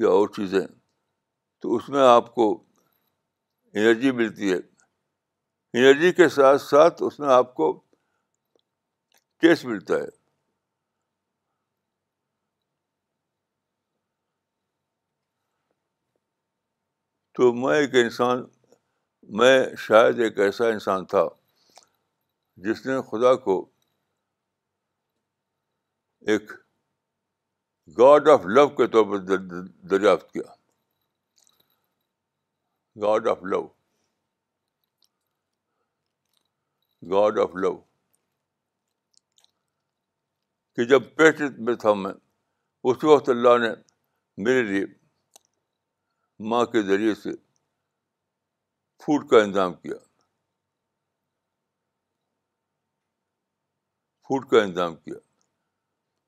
یا 0.04 0.10
اور 0.18 0.28
چیزیں 0.36 0.66
تو 1.62 1.76
اس 1.76 1.88
میں 1.96 2.08
آپ 2.08 2.34
کو 2.36 2.48
انرجی 3.74 4.12
ملتی 4.20 4.52
ہے 4.52 4.58
انرجی 5.74 6.12
کے 6.20 6.28
ساتھ 6.36 6.62
ساتھ 6.62 7.04
اس 7.08 7.20
میں 7.20 7.30
آپ 7.34 7.54
کو 7.56 7.72
ٹیسٹ 9.42 9.66
ملتا 9.66 9.98
ہے 10.02 10.08
تو 17.40 17.52
میں 17.60 17.76
ایک 17.80 17.96
انسان 18.04 18.44
میں 19.42 19.54
شاید 19.88 20.20
ایک 20.24 20.40
ایسا 20.46 20.68
انسان 20.78 21.06
تھا 21.14 21.28
جس 22.64 22.86
نے 22.86 23.02
خدا 23.12 23.36
کو 23.44 23.60
ایک 26.32 26.52
گاڈ 27.98 28.28
آف 28.30 28.46
لو 28.56 28.68
کے 28.78 28.86
طور 28.94 29.06
پر 29.10 29.20
دریافت 29.90 30.32
کیا 30.32 30.44
God 33.02 33.28
of 33.28 33.44
love 33.52 33.62
God 37.12 37.38
of 37.44 37.56
love 37.64 37.76
کہ 40.76 40.86
جب 40.90 41.04
پیٹ 41.16 41.42
میں 41.68 41.76
تھا 41.84 41.94
میں 42.02 42.12
اس 42.88 43.04
وقت 43.04 43.30
اللہ 43.30 43.58
نے 43.66 43.70
میرے 44.44 44.64
لیے 44.72 44.84
ماں 46.50 46.64
کے 46.74 46.82
ذریعے 46.90 47.16
سے 47.22 47.30
فوڈ 49.06 49.30
کا 49.30 49.42
انتظام 49.44 49.74
کیا 49.84 49.98
فوڈ 54.28 54.50
کا 54.50 54.62
انتظام 54.64 54.96
کیا 54.96 55.29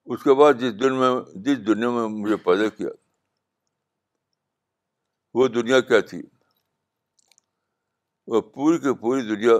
اس 0.09 0.23
کے 0.23 0.33
بعد 0.39 0.53
جس 0.59 0.73
دن 0.79 0.95
میں 0.99 1.09
جس 1.45 1.65
دنیا 1.67 1.89
میں 1.97 2.07
مجھے 2.21 2.35
پیدا 2.45 2.67
کیا 2.77 2.89
وہ 5.37 5.47
دنیا 5.47 5.79
کیا 5.89 5.99
تھی 6.09 6.21
وہ 8.31 8.41
پوری 8.53 8.77
کی 8.79 8.93
پوری 9.01 9.21
دنیا 9.27 9.53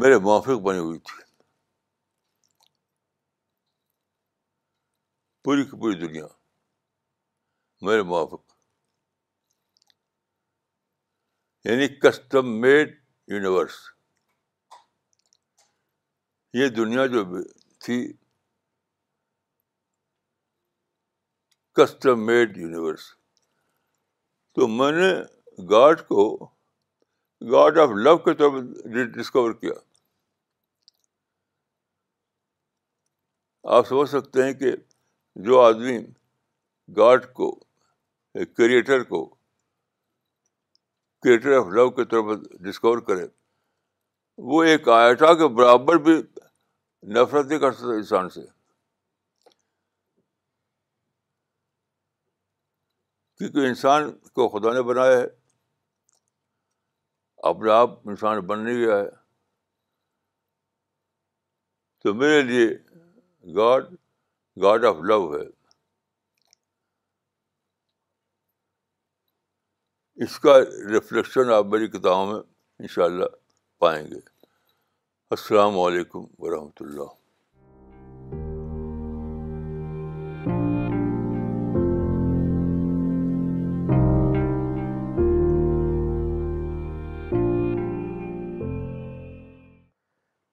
میرے 0.00 0.16
موافق 0.18 0.60
بنی 0.66 0.78
ہوئی 0.78 0.98
تھی 1.08 1.22
پوری 5.44 5.64
کی 5.64 5.76
پوری 5.80 5.94
دنیا 6.06 6.26
میرے 7.86 8.02
موافق 8.02 8.46
یعنی 11.64 11.88
کسٹم 12.02 12.60
میڈ 12.60 12.98
یونیورس 13.32 13.76
یہ 16.54 16.68
دنیا 16.76 17.06
جو 17.06 17.24
تھی 17.84 17.98
کسٹم 21.76 22.24
میڈ 22.26 22.56
یونیورس 22.58 23.02
تو 24.54 24.68
میں 24.68 24.90
نے 24.92 25.10
گاڈ 25.70 26.00
کو 26.06 26.24
گاڈ 27.52 27.78
آف 27.78 27.90
لو 28.04 28.16
کے 28.24 28.34
طور 28.42 28.50
پر 28.58 29.04
ڈسکور 29.18 29.52
کیا 29.60 29.72
آپ 33.76 33.86
سمجھ 33.88 34.08
سکتے 34.10 34.44
ہیں 34.44 34.52
کہ 34.62 34.74
جو 35.46 35.60
آدمی 35.60 35.98
گاڈ 36.96 37.32
کو 37.34 37.50
کریٹر 38.56 39.02
کو 39.12 39.24
کریٹر 41.24 41.56
آف 41.58 41.66
لو 41.78 41.88
کے 41.96 42.04
طور 42.14 42.28
پر 42.36 42.42
ڈسکور 42.68 42.98
کرے 43.08 43.26
وہ 44.52 44.62
ایک 44.64 44.88
آئٹا 44.88 45.32
کے 45.38 45.46
برابر 45.54 45.96
بھی 46.04 46.12
نفرت 47.08 47.46
نہیں 47.46 47.58
کر 47.58 47.72
سکتا 47.72 47.92
انسان 47.96 48.28
سے 48.30 48.40
کیونکہ 53.38 53.68
انسان 53.68 54.10
کو 54.34 54.48
خدا 54.48 54.72
نے 54.72 54.82
بنایا 54.88 55.16
ہے 55.18 55.24
اپنے 57.50 57.70
آپ 57.72 58.08
انسان 58.08 58.40
بن 58.46 58.58
نہیں 58.64 58.74
گیا 58.84 58.96
ہے 58.96 59.08
تو 62.02 62.14
میرے 62.14 62.42
لیے 62.42 62.68
گاڈ 63.56 63.94
گاڈ 64.62 64.84
آف 64.84 64.96
لو 65.08 65.22
ہے 65.36 65.44
اس 70.24 70.38
کا 70.38 70.58
ریفلیکشن 70.92 71.52
آپ 71.56 71.64
میری 71.74 71.86
کتابوں 71.96 72.26
میں 72.32 72.40
ان 72.78 72.86
شاء 72.94 73.04
اللہ 73.04 73.36
پائیں 73.80 74.06
گے 74.10 74.18
السلام 75.34 75.78
علیکم 75.78 76.20
ورحمۃ 76.44 76.80
اللہ 76.80 77.02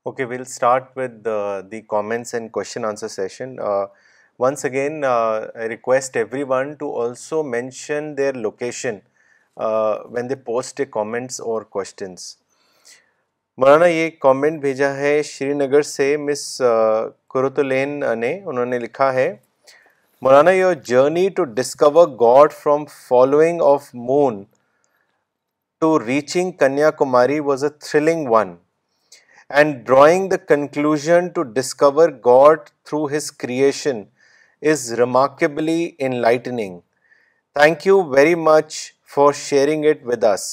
okay 0.03 0.25
we'll 0.25 0.41
start 0.41 0.97
with 0.97 1.28
the 1.71 1.82
comments 1.82 2.34
and 2.36 2.51
question 2.51 2.86
answer 2.89 3.07
session 3.15 3.55
once 4.39 4.65
again 4.65 5.03
I 5.09 5.69
request 5.69 6.17
everyone 6.49 6.73
to 6.80 6.95
also 7.01 7.43
mention 7.49 8.17
their 8.17 8.34
location 8.45 8.97
when 10.15 10.30
they 10.30 10.36
post 10.51 10.80
a 10.80 10.86
comments 10.99 11.41
or 11.41 11.61
questions 11.78 12.36
Maulana 13.61 13.85
یہ 13.87 14.09
کامنٹ 14.21 14.59
بھیجا 14.61 14.91
ہے 14.95 15.21
شری 15.25 15.53
نگر 15.59 15.81
سے 15.91 16.05
مس 16.25 16.41
کرتلین 17.33 18.03
نے 18.19 18.31
انہوں 18.49 18.65
نے 18.73 18.79
لکھا 18.79 19.11
ہے 19.13 19.25
Maulana 20.21 20.51
your 20.51 20.73
journey 20.89 21.27
to 21.35 21.43
discover 21.59 22.07
God 22.19 22.51
from 22.63 22.83
following 23.07 23.61
of 23.71 23.87
moon 24.11 24.43
to 25.79 25.89
reaching 26.05 26.51
Kanya 26.59 26.91
Kumari 26.99 27.39
was 27.49 27.63
a 27.63 27.69
thrilling 27.87 28.27
one 28.31 28.55
and 29.57 29.75
drawing 29.87 30.29
the 30.29 30.37
conclusion 30.53 31.27
to 31.35 31.43
discover 31.57 32.09
God 32.25 32.59
through 32.85 33.05
his 33.17 33.31
creation 33.41 34.03
is 34.71 34.91
remarkably 34.99 35.89
enlightening 36.21 36.79
thank 37.59 37.87
you 37.87 38.01
very 38.15 38.35
much 38.49 38.75
for 39.15 39.31
sharing 39.47 39.85
it 39.89 40.05
with 40.07 40.23
us 40.33 40.49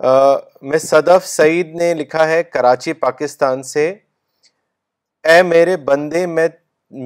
میں 0.00 0.78
صدف 0.78 1.26
سعید 1.26 1.74
نے 1.78 1.92
لکھا 1.94 2.26
ہے 2.28 2.42
کراچی 2.52 2.92
پاکستان 3.04 3.62
سے 3.70 3.88
اے 5.30 5.42
میرے 5.42 5.76
بندے 5.86 6.24
میں 6.34 6.46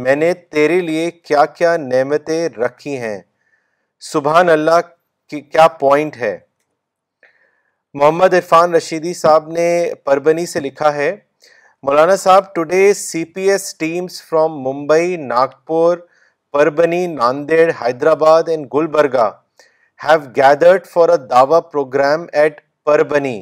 میں 0.05 0.15
نے 0.17 0.33
تیرے 0.35 0.81
لیے 0.81 1.11
کیا 1.11 1.45
کیا 1.57 1.77
نعمتیں 1.77 2.49
رکھی 2.59 2.97
ہیں 3.01 3.19
سبحان 4.13 4.49
اللہ 4.51 4.81
کی 5.31 5.41
کیا 5.41 5.67
پوائنٹ 5.81 6.17
ہے 6.21 6.37
محمد 7.95 8.35
عرفان 8.35 8.75
رشیدی 8.75 9.13
صاحب 9.15 9.49
نے 9.53 9.67
پربنی 10.05 10.45
سے 10.47 10.61
لکھا 10.61 10.93
ہے 10.95 11.15
Maulana 11.87 12.17
Sahib 12.17 12.55
today 12.55 12.93
C 12.95 13.25
P 13.35 13.49
S 13.51 13.75
teams 13.79 14.21
from 14.23 14.59
Mumbai 14.67 15.17
Nagpur 15.23 15.97
Parbhani 16.53 17.07
Nanded 17.15 17.71
Hyderabad 17.81 18.49
and 18.49 18.67
Gulbarga 18.75 19.31
have 20.07 20.19
gathered 20.37 20.87
for 20.93 21.09
a 21.09 21.17
دعوی 21.31 21.61
programme 21.73 22.27
at 22.43 22.61
Parbhani 22.85 23.39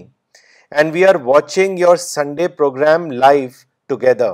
and 0.78 0.92
we 0.92 1.04
are 1.06 1.14
watching 1.24 1.78
your 1.78 1.96
Sunday 1.96 2.48
programme 2.56 3.10
life 3.10 3.64
together 3.88 4.32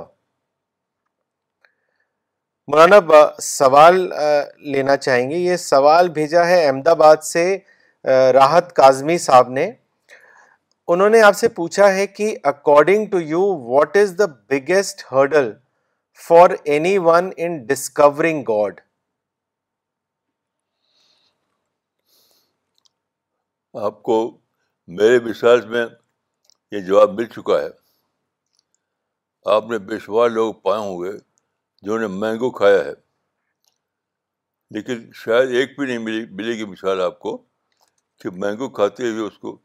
Maulana 2.71 2.99
سوال 3.41 3.95
لینا 4.71 4.95
چاہیں 4.97 5.29
گے 5.29 5.35
یہ 5.37 5.55
سوال 5.57 6.09
بھیجا 6.17 6.45
ہے 6.47 6.65
احمد 6.65 6.87
آباد 6.95 7.17
سے 7.23 7.45
راحت 8.33 8.73
کاظمی 8.75 9.17
صاحب 9.27 9.49
نے 9.59 9.69
انہوں 10.93 11.09
نے 11.09 11.21
آپ 11.27 11.35
سے 11.37 11.47
پوچھا 11.59 11.93
ہے 11.93 12.05
کہ 12.07 12.35
according 12.51 13.05
to 13.11 13.19
you 13.21 13.41
what 13.69 13.95
is 13.97 14.13
the 14.19 14.25
biggest 14.49 15.03
hurdle 15.11 15.51
for 16.27 16.49
anyone 17.05 17.29
in 17.45 17.57
discovering 17.67 18.41
God 18.49 18.79
آپ 23.85 24.01
کو 24.03 24.19
میرے 24.95 25.17
مثال 25.23 25.65
میں 25.69 25.85
یہ 26.71 26.81
جواب 26.87 27.13
مل 27.13 27.25
چکا 27.33 27.59
ہے 27.61 27.69
آپ 29.53 29.63
نے 29.69 29.97
شمار 30.05 30.29
لوگ 30.29 30.53
پائے 30.63 30.81
ہوئے 30.81 31.11
جنہوں 31.83 31.97
نے 31.99 32.07
مینگو 32.19 32.49
کھایا 32.57 32.83
ہے 32.85 32.93
لیکن 34.75 35.05
شاید 35.23 35.49
ایک 35.55 35.77
بھی 35.79 35.85
نہیں 35.87 35.97
ملی 36.05 36.23
ملے 36.35 36.53
گی 36.57 36.65
مثال 36.71 37.01
آپ 37.01 37.19
کو 37.19 37.35
کہ 38.23 38.29
مینگو 38.43 38.69
کھاتے 38.77 39.09
ہوئے 39.09 39.23
اس 39.27 39.37
کو 39.39 39.55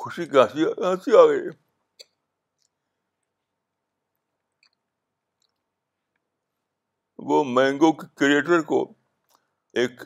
خوشی 0.00 0.26
کی 0.32 0.38
ہنسی 0.38 1.16
آ 1.18 1.24
گئی 1.26 1.38
وہ 7.30 7.42
مینگو 7.54 7.92
کے 7.92 8.06
کریٹر 8.20 8.60
کو 8.72 8.82
ایک 9.80 10.02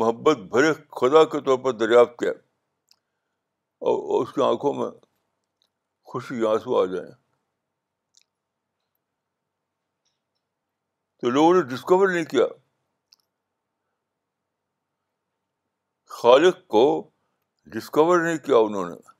محبت 0.00 0.38
بھرے 0.54 0.72
خدا 1.00 1.24
کے 1.32 1.40
طور 1.44 1.58
پر 1.64 1.72
دریافت 1.84 2.18
کیا 2.18 2.32
اور 3.88 4.22
اس 4.26 4.32
کی 4.32 4.42
آنکھوں 4.42 4.72
میں 4.74 4.90
خوشی 6.12 6.46
آنسو 6.46 6.76
آ 6.80 6.84
جائیں 6.92 7.10
تو 11.20 11.30
لوگوں 11.30 11.54
نے 11.54 11.62
ڈسکور 11.74 12.08
نہیں 12.08 12.24
کیا 12.30 12.46
خالق 16.20 16.66
کو 16.74 16.82
ڈسکور 17.74 18.18
نہیں 18.24 18.38
کیا 18.46 18.56
انہوں 18.66 18.88
نے 18.88 19.12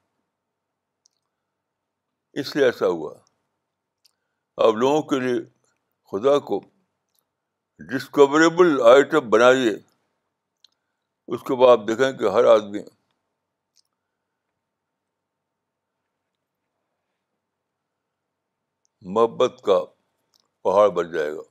اس 2.41 2.55
لیے 2.57 2.65
ایسا 2.65 2.87
ہوا 2.87 3.13
اب 4.67 4.77
لوگوں 4.77 5.03
کے 5.09 5.21
لیے 5.21 5.39
خدا 6.11 6.39
کو 6.51 6.61
ڈسکوریبل 7.91 8.81
آئٹم 8.95 9.29
بنائیے 9.31 9.73
اس 11.35 11.43
کے 11.47 11.55
بعد 11.61 11.79
آپ 11.79 11.87
دیکھیں 11.89 12.11
کہ 12.19 12.31
ہر 12.33 12.45
آدمی 12.55 12.81
محبت 19.13 19.61
کا 19.65 19.79
پہاڑ 20.65 20.89
بن 20.97 21.11
جائے 21.13 21.33
گا 21.33 21.43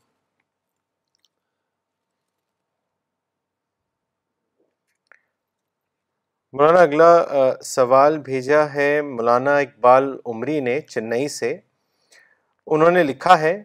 مولانا 6.58 6.80
اگلا 6.82 7.54
سوال 7.66 8.18
بھیجا 8.30 8.64
ہے 8.74 8.90
مولانا 9.02 9.56
اقبال 9.58 10.10
عمری 10.34 10.60
نے 10.60 10.80
چنئی 10.82 11.28
سے 11.36 11.54
انہوں 12.74 12.92
نے 12.92 13.04
لکھا 13.04 13.40
ہے 13.40 13.56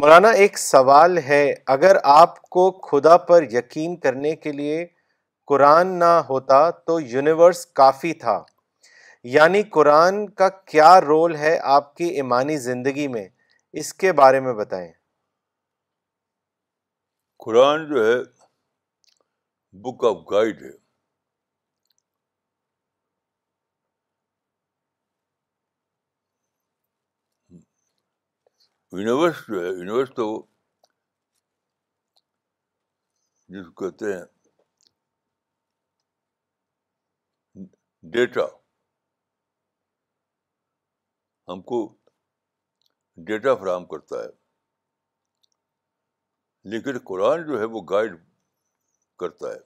مولانا 0.00 0.28
ایک 0.42 0.58
سوال 0.58 1.18
ہے 1.28 1.44
اگر 1.76 1.96
آپ 2.18 2.40
کو 2.56 2.70
خدا 2.90 3.16
پر 3.28 3.42
یقین 3.52 3.96
کرنے 4.00 4.34
کے 4.44 4.52
لیے 4.52 4.84
قرآن 5.46 5.98
نہ 5.98 6.14
ہوتا 6.28 6.68
تو 6.86 6.98
یونیورس 7.00 7.64
کافی 7.82 8.12
تھا 8.24 8.40
یعنی 9.30 9.62
قرآن 9.72 10.26
کا 10.40 10.48
کیا 10.66 10.98
رول 11.00 11.34
ہے 11.36 11.56
آپ 11.74 11.94
کی 11.96 12.04
ایمانی 12.14 12.56
زندگی 12.58 13.06
میں 13.08 13.26
اس 13.80 13.92
کے 14.02 14.12
بارے 14.20 14.40
میں 14.40 14.52
بتائیں 14.60 14.92
قرآن 17.44 17.86
جو 17.90 18.04
ہے 18.06 18.18
بک 19.82 20.04
آف 20.04 20.16
گائیڈ 20.30 20.62
ہے 20.62 20.70
یونیورس 28.98 29.36
جو 29.48 29.60
ہے 29.64 29.68
یونیورس 29.68 30.08
تو 30.16 30.26
جس 33.52 33.66
کو 33.74 33.90
کہتے 33.90 34.12
ہیں 34.16 34.24
ڈیٹا 38.12 38.46
ہم 41.52 41.60
کو 41.70 41.78
ڈیٹا 43.26 43.54
فراہم 43.60 43.84
کرتا 43.86 44.22
ہے 44.22 44.28
لیکن 46.70 46.98
قرآن 47.04 47.46
جو 47.46 47.58
ہے 47.60 47.64
وہ 47.74 47.80
گائیڈ 47.90 48.12
کرتا 49.18 49.52
ہے 49.52 49.60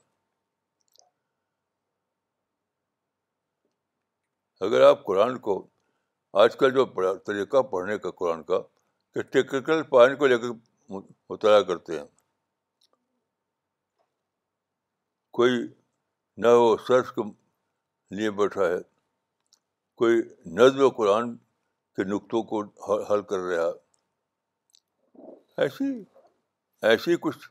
اگر 4.65 4.81
آپ 4.81 5.03
قرآن 5.05 5.37
کو 5.47 5.53
آج 6.43 6.55
کل 6.59 6.73
جو 6.73 6.85
طریقہ 7.27 7.61
پڑھنے 7.71 7.97
کا 8.05 8.11
قرآن 8.21 8.43
کا 8.43 8.59
کہ 9.13 9.21
ٹیکنیکل 9.33 9.83
پوائنٹ 9.89 10.17
کو 10.19 10.27
لے 10.27 10.37
کر 10.45 10.53
مطالعہ 11.29 11.61
کرتے 11.69 11.99
ہیں 11.99 12.05
کوئی 15.39 15.59
نہ 16.43 16.47
وہ 16.61 16.75
کے 17.15 17.29
لیے 18.17 18.31
بیٹھا 18.41 18.65
ہے 18.73 18.79
کوئی 20.01 20.17
نظم 20.59 20.83
و 20.85 20.89
قرآن 20.97 21.35
کے 21.97 22.03
نقطوں 22.13 22.41
کو 22.49 22.59
حل 23.09 23.21
کر 23.29 23.39
رہا 23.49 23.65
ایسی 25.63 25.83
ایسی 26.89 27.15
کچھ 27.21 27.47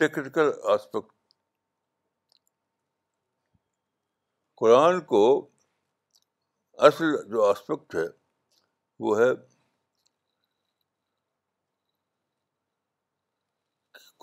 ٹیکنیکل 0.00 0.50
آسپیکٹ 0.74 1.12
قرآن 4.60 5.00
کو 5.10 5.20
اصل 6.88 7.12
جو 7.30 7.44
آسپیکٹ 7.48 7.94
ہے 7.94 8.04
وہ 9.06 9.18
ہے 9.20 9.26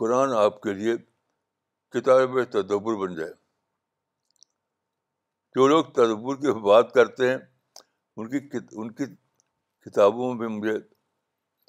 قرآن 0.02 0.34
آپ 0.38 0.60
کے 0.62 0.74
لیے 0.80 0.96
کتاب 1.98 2.42
تدبر 2.54 2.96
بن 3.06 3.14
جائے 3.20 3.32
جو 5.60 5.68
لوگ 5.74 5.92
تدبر 6.00 6.42
کی 6.42 6.58
بات 6.66 6.92
کرتے 6.94 7.30
ہیں 7.30 7.38
ان 8.18 8.30
کی 8.30 8.60
ان 8.82 8.92
کی 9.00 9.06
کتابوں 9.86 10.34
میں 10.36 10.48
مجھے 10.50 10.74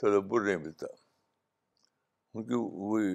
تدبر 0.00 0.40
نہیں 0.44 0.56
ملتا 0.56 0.86
کیونکہ 2.32 2.54
وہی 2.88 3.14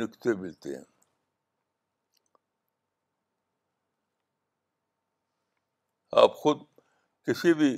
نقطے 0.00 0.32
ملتے 0.40 0.74
ہیں 0.74 0.82
آپ 6.22 6.34
خود 6.42 6.62
کسی 7.26 7.52
بھی 7.60 7.76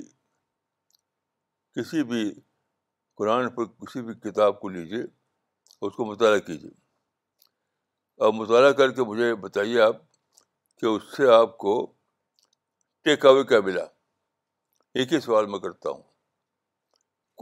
کسی 1.75 2.03
بھی 2.11 2.23
قرآن 3.17 3.49
پر 3.55 3.65
کسی 3.81 4.01
بھی 4.05 4.13
کتاب 4.29 4.59
کو 4.61 4.69
لیجیے 4.77 5.01
اس 5.85 5.95
کو 5.95 6.05
مطالعہ 6.11 6.39
کیجیے 6.47 6.71
اور 8.23 8.31
مطالعہ 8.39 8.71
کر 8.81 8.91
کے 8.95 9.03
مجھے 9.11 9.33
بتائیے 9.47 9.81
آپ 9.81 10.01
کہ 10.79 10.85
اس 10.95 11.11
سے 11.17 11.29
آپ 11.33 11.57
کو 11.65 11.75
ٹیک 13.05 13.25
اوے 13.25 13.43
کیا 13.43 13.59
ملا 13.63 13.81
ایک 14.99 15.13
ہی 15.13 15.19
سوال 15.19 15.45
میں 15.53 15.57
کرتا 15.59 15.89
ہوں 15.89 16.01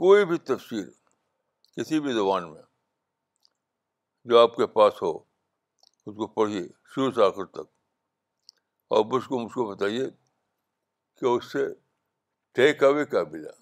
کوئی 0.00 0.24
بھی 0.26 0.36
تفسیر 0.48 0.86
کسی 1.76 2.00
بھی 2.06 2.12
زبان 2.12 2.50
میں 2.52 2.62
جو 4.30 4.38
آپ 4.38 4.56
کے 4.56 4.66
پاس 4.78 5.00
ہو 5.02 5.12
اس 5.18 6.16
کو 6.16 6.26
پڑھیے 6.38 6.62
شروع 6.94 7.10
سے 7.16 7.22
آخر 7.26 7.44
تک 7.58 7.70
اور 8.96 9.04
بس 9.12 9.26
کو 9.26 9.38
مجھ 9.38 9.52
کو 9.52 9.64
بتائیے 9.70 10.04
کہ 11.20 11.26
اس 11.34 11.52
سے 11.52 11.64
ٹیک 12.58 12.82
اوے 12.88 13.04
کیا 13.14 13.22
ملا 13.32 13.52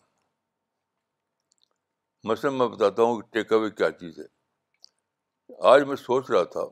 مثلاً 2.33 2.59
میں 2.59 2.69
بتاتا 2.77 3.03
ہوں 3.03 3.21
کہ 3.21 3.29
ٹیک 3.37 3.53
اوے 3.59 3.71
کیا 3.71 3.91
چیز 4.01 4.19
ہے 4.19 5.57
آج 5.73 5.83
میں 5.89 5.97
سوچ 6.09 6.31
رہا 6.31 6.45
تھا 6.57 6.67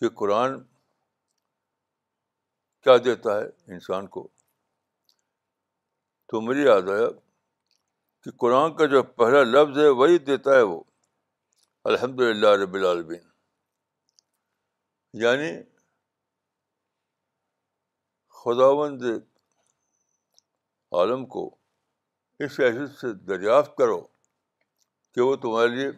کہ 0.00 0.08
قرآن 0.18 0.60
کیا 2.84 2.96
دیتا 3.04 3.36
ہے 3.40 3.44
انسان 3.74 4.06
کو 4.16 4.26
تو 6.28 6.40
مجھے 6.40 6.62
یاد 6.62 6.88
آیا 6.94 7.08
کہ 8.24 8.30
قرآن 8.40 8.74
کا 8.76 8.86
جو 8.92 9.02
پہلا 9.22 9.42
لفظ 9.44 9.78
ہے 9.78 9.88
وہی 10.02 10.18
دیتا 10.28 10.54
ہے 10.56 10.62
وہ 10.72 10.82
الحمد 11.90 12.20
للہ 12.20 12.48
رب 12.62 12.74
العالبین 12.80 13.20
یعنی 15.22 15.50
خدا 18.42 18.70
بند 18.80 19.02
عالم 20.98 21.24
کو 21.34 21.44
اس 22.44 22.58
حیثیت 22.60 22.98
سے 23.00 23.12
دریافت 23.32 23.76
کرو 23.78 24.00
کہ 25.14 25.20
وہ 25.28 25.34
تمہارے 25.42 25.68
لیے 25.76 25.90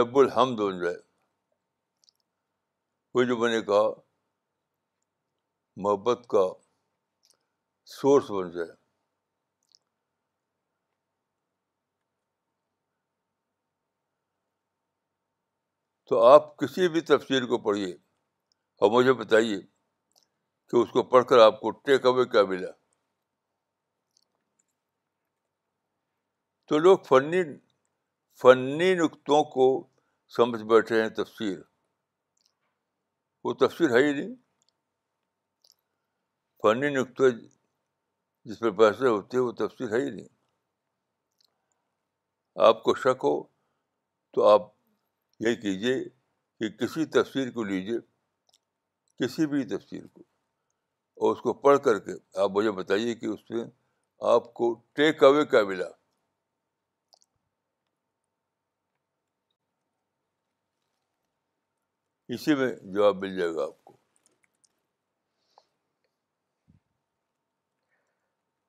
رب 0.00 0.18
الحمد 0.18 0.56
بن 0.60 0.80
جائے 0.82 1.06
جو 3.26 3.36
میں 3.38 3.48
نے 3.50 3.60
کہا 3.62 3.86
محبت 5.82 6.26
کا 6.30 6.42
سورس 7.94 8.30
بن 8.30 8.50
جائے 8.56 8.76
تو 16.08 16.22
آپ 16.24 16.56
کسی 16.58 16.88
بھی 16.88 17.00
تفسیر 17.08 17.46
کو 17.46 17.58
پڑھیے 17.62 17.92
اور 18.82 18.90
مجھے 18.90 19.12
بتائیے 19.22 19.58
کہ 20.70 20.76
اس 20.76 20.90
کو 20.90 21.02
پڑھ 21.08 21.24
کر 21.28 21.38
آپ 21.38 21.60
کو 21.60 21.70
ٹیک 21.70 22.06
اوے 22.06 22.24
کیا 22.32 22.42
ملا 22.48 22.70
تو 26.68 26.78
لوگ 26.78 26.98
فنی 27.08 27.42
فنی 28.42 28.94
نقطوں 28.94 29.42
کو 29.52 29.66
سمجھ 30.36 30.62
بیٹھے 30.64 31.02
ہیں 31.02 31.08
تفسیر 31.22 31.58
وہ 33.48 33.52
تفسیر 33.66 33.90
ہے 33.96 34.00
ہی 34.06 34.12
نہیں 34.12 34.34
فنی 36.62 36.88
نقطے 36.94 37.30
جس 38.48 38.58
پہ 38.60 38.66
ہوتی 38.66 39.06
ہوتے 39.08 39.38
وہ 39.44 39.52
تفصیل 39.60 39.92
ہے 39.92 40.00
ہی 40.04 40.10
نہیں 40.16 40.26
آپ 42.68 42.82
کو 42.84 42.94
شک 43.04 43.24
ہو 43.28 43.32
تو 44.36 44.46
آپ 44.48 44.64
یہ 45.46 45.54
کیجیے 45.64 45.94
کہ 46.60 46.68
کسی 46.80 47.04
تفسیر 47.18 47.50
کو 47.56 47.64
لیجیے 47.70 47.98
کسی 49.22 49.46
بھی 49.54 49.64
تفسیر 49.76 50.04
کو 50.12 50.22
اور 51.22 51.34
اس 51.36 51.40
کو 51.46 51.52
پڑھ 51.66 51.78
کر 51.84 51.98
کے 52.08 52.18
آپ 52.42 52.50
مجھے 52.58 52.70
بتائیے 52.82 53.14
کہ 53.22 53.26
اس 53.34 53.50
میں 53.50 53.64
آپ 54.34 54.52
کو 54.60 54.72
ٹیک 54.98 55.22
اوے 55.30 55.44
کیا 55.54 55.62
ملا 55.72 55.88
اسی 62.34 62.54
میں 62.54 62.66
جواب 62.94 63.16
مل 63.18 63.36
جائے 63.36 63.54
گا 63.54 63.62
آپ 63.64 63.84
کو 63.84 63.96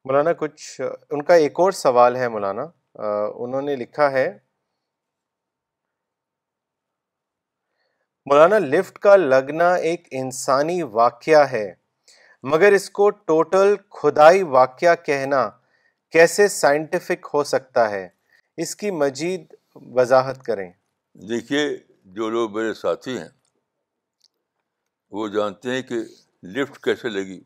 مولانا 0.08 0.34
کچھ 0.40 0.60
ان 0.82 1.22
کا 1.30 1.34
ایک 1.46 1.60
اور 1.60 1.72
سوال 1.80 2.16
ہے 2.16 2.28
مولانا 2.36 2.62
انہوں 3.44 3.62
نے 3.62 3.76
لکھا 3.76 4.12
ہے 4.12 4.28
مولانا 8.32 8.60
لفٹ 8.60 8.98
کا 9.08 9.16
لگنا 9.16 9.74
ایک 9.90 10.08
انسانی 10.22 10.82
واقعہ 11.02 11.42
ہے 11.52 11.68
مگر 12.52 12.72
اس 12.72 12.90
کو 13.00 13.10
ٹوٹل 13.32 13.76
کھدائی 14.00 14.44
واقعہ 14.58 14.94
کہنا 15.06 15.48
کیسے 16.12 16.48
سائنٹیفک 16.56 17.28
ہو 17.34 17.44
سکتا 17.54 17.90
ہے 17.92 18.08
اس 18.64 18.76
کی 18.76 18.92
مزید 19.02 19.54
وضاحت 20.00 20.42
کریں 20.44 20.72
دیکھیے 21.30 21.66
جو 22.20 22.30
لوگ 22.30 22.56
میرے 22.56 22.74
ساتھی 22.74 23.18
ہیں 23.18 23.28
وہ 25.18 25.26
جانتے 25.34 25.76
ہیں 25.76 25.82
کہ 25.84 25.96
لفٹ 26.56 26.76
کیسے 26.84 27.10
لگی 27.10 27.38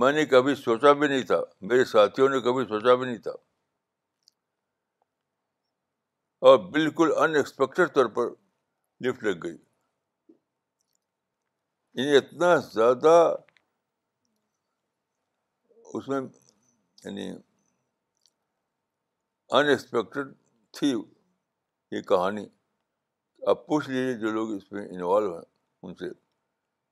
میں 0.00 0.10
نے 0.12 0.24
کبھی 0.26 0.54
سوچا 0.54 0.92
بھی 1.00 1.08
نہیں 1.08 1.22
تھا 1.26 1.36
میرے 1.68 1.84
ساتھیوں 1.92 2.28
نے 2.28 2.40
کبھی 2.48 2.64
سوچا 2.68 2.94
بھی 2.94 3.06
نہیں 3.06 3.18
تھا 3.26 3.30
اور 6.48 6.58
بالکل 6.72 7.12
ان 7.22 7.34
ایکسپیکٹڈ 7.36 7.88
طور 7.94 8.06
پر 8.16 8.26
لفٹ 9.04 9.22
لگ 9.24 9.42
گئی 9.42 9.56
یعنی 12.00 12.16
اتنا 12.16 12.54
زیادہ 12.72 13.14
اس 15.96 16.08
میں 16.08 16.20
یعنی 16.20 17.28
ان 17.30 17.36
ایکسپیکٹڈ 19.68 20.32
تھی 20.78 20.92
یہ 21.96 22.00
کہانی 22.08 22.44
آپ 23.50 23.66
پوچھ 23.66 23.88
لیجیے 23.90 24.14
جو 24.20 24.30
لوگ 24.32 24.52
اس 24.54 24.70
میں 24.72 24.86
انوالو 24.88 25.34
ہیں 25.34 25.42
ان 25.82 25.94
سے 25.94 26.12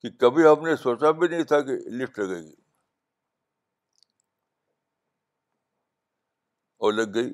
کہ 0.03 0.11
کبھی 0.21 0.47
آپ 0.47 0.63
نے 0.63 0.75
سوچا 0.77 1.11
بھی 1.19 1.27
نہیں 1.29 1.43
تھا 1.51 1.61
کہ 1.67 1.73
لفٹ 1.99 2.19
لگے 2.19 2.41
گی 2.43 2.53
اور 6.85 6.93
لگ 6.93 7.13
گئی 7.15 7.33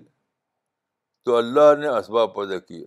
تو 1.24 1.36
اللہ 1.36 1.74
نے 1.80 1.88
اسباب 1.98 2.34
پیدا 2.36 2.58
کیے 2.66 2.86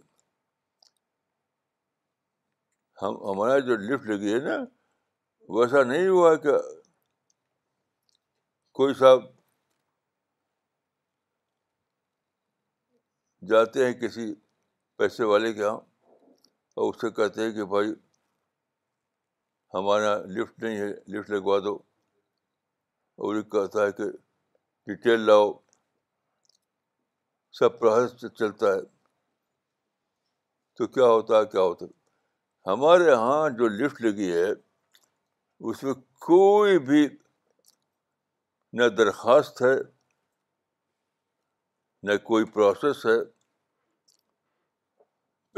ہم 3.02 3.16
ہمارا 3.30 3.58
جو 3.70 3.76
لفٹ 3.88 4.06
لگی 4.08 4.34
ہے 4.34 4.40
نا 4.50 4.56
ویسا 5.58 5.84
نہیں 5.92 6.08
ہوا 6.08 6.36
کہ 6.46 6.58
کوئی 8.80 8.94
صاحب 9.00 9.24
جاتے 13.50 13.86
ہیں 13.86 13.94
کسی 14.02 14.34
پیسے 14.98 15.24
والے 15.32 15.54
کے 15.54 15.60
یہاں 15.62 15.74
اور 15.76 16.94
اس 16.94 17.02
سے 17.02 17.10
کہتے 17.22 17.44
ہیں 17.46 17.52
کہ 17.54 17.66
بھائی 17.74 17.92
ہمارے 19.74 20.04
یہاں 20.06 20.18
لفٹ 20.38 20.56
نہیں 20.64 20.78
ہے 20.80 20.88
لفٹ 21.14 21.30
لگوا 21.34 21.58
دو 21.66 21.74
اور 23.22 23.36
یہ 23.36 23.42
کہتا 23.56 23.86
ہے 23.86 23.92
کہ 23.98 24.06
ڈیٹیل 24.86 25.20
لاؤ 25.30 25.52
سب 27.60 27.80
پروسیس 27.80 28.26
چلتا 28.40 28.74
ہے 28.74 28.82
تو 30.78 30.88
کیا 30.98 31.06
ہوتا 31.14 31.40
ہے 31.40 31.46
کیا 31.52 31.62
ہوتا 31.68 31.86
ہے 31.86 32.72
ہمارے 32.72 33.04
یہاں 33.12 33.50
جو 33.58 33.68
لفٹ 33.80 34.02
لگی 34.02 34.32
ہے 34.32 34.50
اس 35.70 35.84
میں 35.84 35.94
کوئی 36.28 36.78
بھی 36.92 37.08
نہ 38.80 38.88
درخواست 38.98 39.62
ہے 39.62 39.74
نہ 42.10 42.18
کوئی 42.30 42.46
پروسیس 42.54 43.06
ہے 43.06 43.18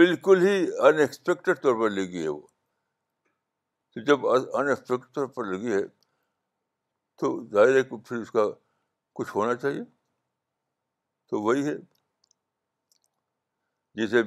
بالکل 0.01 0.41
ہی 0.47 0.55
ان 0.87 0.99
ایکسپیکٹڈ 0.99 1.61
طور 1.63 1.79
پر 1.81 1.89
لگی 1.99 2.23
ہے 2.23 2.27
وہ 2.29 2.41
تو 3.93 3.99
جب 4.01 4.25
انکسپیکٹ 4.27 5.13
طور 5.15 5.25
پر 5.33 5.45
لگی 5.45 5.71
ہے 5.73 5.81
تو 7.19 7.27
ظاہر 7.51 7.75
ہے 7.75 7.81
کہ 7.89 7.97
پھر 8.07 8.15
اس 8.17 8.31
کا 8.31 8.45
کچھ 9.15 9.35
ہونا 9.35 9.55
چاہیے 9.55 9.83
تو 11.29 11.41
وہی 11.41 11.65
ہے 11.67 11.75
جسے 13.99 14.21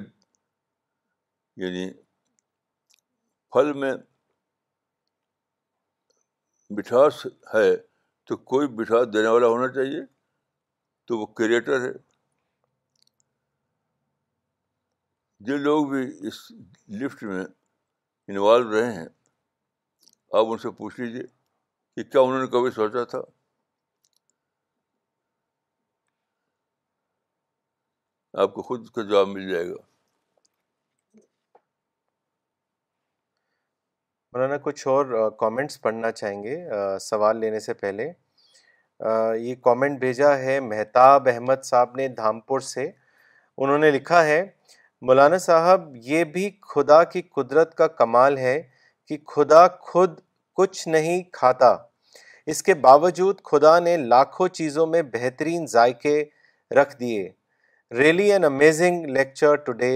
یعنی 1.65 1.89
پھل 3.53 3.73
میں 3.81 3.93
مٹھاس 6.77 7.25
ہے 7.53 7.67
تو 8.27 8.37
کوئی 8.53 8.67
مٹھاس 8.79 9.13
دینے 9.13 9.27
والا 9.35 9.47
ہونا 9.47 9.67
چاہیے 9.73 9.99
تو 11.07 11.17
وہ 11.19 11.25
کریٹر 11.41 11.81
ہے 11.87 11.91
جو 15.47 15.57
لوگ 15.67 15.85
بھی 15.89 16.05
اس 16.27 16.39
لفٹ 17.03 17.23
میں 17.31 17.43
انوالو 17.45 18.71
رہے 18.79 18.91
ہیں 18.95 19.07
آپ 20.35 20.45
ان 20.51 20.57
سے 20.57 20.69
پوچھ 20.77 20.99
لیجیے 20.99 21.21
کہ 21.95 22.03
کیا 22.03 22.21
انہوں 22.21 22.39
نے 22.39 22.47
کبھی 22.51 22.71
سوچا 22.75 23.03
تھا 23.09 23.19
آپ 28.43 28.53
کو 28.53 28.61
خود 28.61 28.89
کا 28.95 29.01
جواب 29.09 29.27
مل 29.27 29.49
جائے 29.51 29.69
گا 29.69 29.75
مولانا 34.33 34.57
کچھ 34.63 34.87
اور 34.87 35.29
کامنٹس 35.39 35.81
پڑھنا 35.81 36.11
چاہیں 36.11 36.43
گے 36.43 36.57
سوال 37.01 37.39
لینے 37.39 37.59
سے 37.59 37.73
پہلے 37.73 38.11
یہ 39.39 39.55
کامنٹ 39.63 39.99
بھیجا 39.99 40.37
ہے 40.39 40.59
مہتاب 40.67 41.27
احمد 41.33 41.63
صاحب 41.65 41.95
نے 41.95 42.07
دھامپور 42.17 42.59
سے 42.75 42.89
انہوں 43.57 43.77
نے 43.79 43.91
لکھا 43.91 44.23
ہے 44.25 44.45
مولانا 45.07 45.37
صاحب 45.37 45.91
یہ 46.03 46.23
بھی 46.35 46.49
خدا 46.75 47.03
کی 47.15 47.21
قدرت 47.35 47.75
کا 47.77 47.87
کمال 48.01 48.37
ہے 48.37 48.61
کہ 49.09 49.17
خدا 49.33 49.65
خود 49.89 50.19
کچھ 50.57 50.87
نہیں 50.87 51.21
کھاتا 51.33 51.75
اس 52.51 52.61
کے 52.63 52.73
باوجود 52.87 53.41
خدا 53.51 53.77
نے 53.79 53.95
لاکھوں 54.13 54.47
چیزوں 54.59 54.85
میں 54.87 55.01
بہترین 55.13 55.65
ذائقے 55.75 56.19
رکھ 56.81 56.95
دیے 56.99 57.27
really 57.97 58.31
an 58.33 58.43
amazing 58.45 59.05
lecture 59.17 59.55
today 59.65 59.93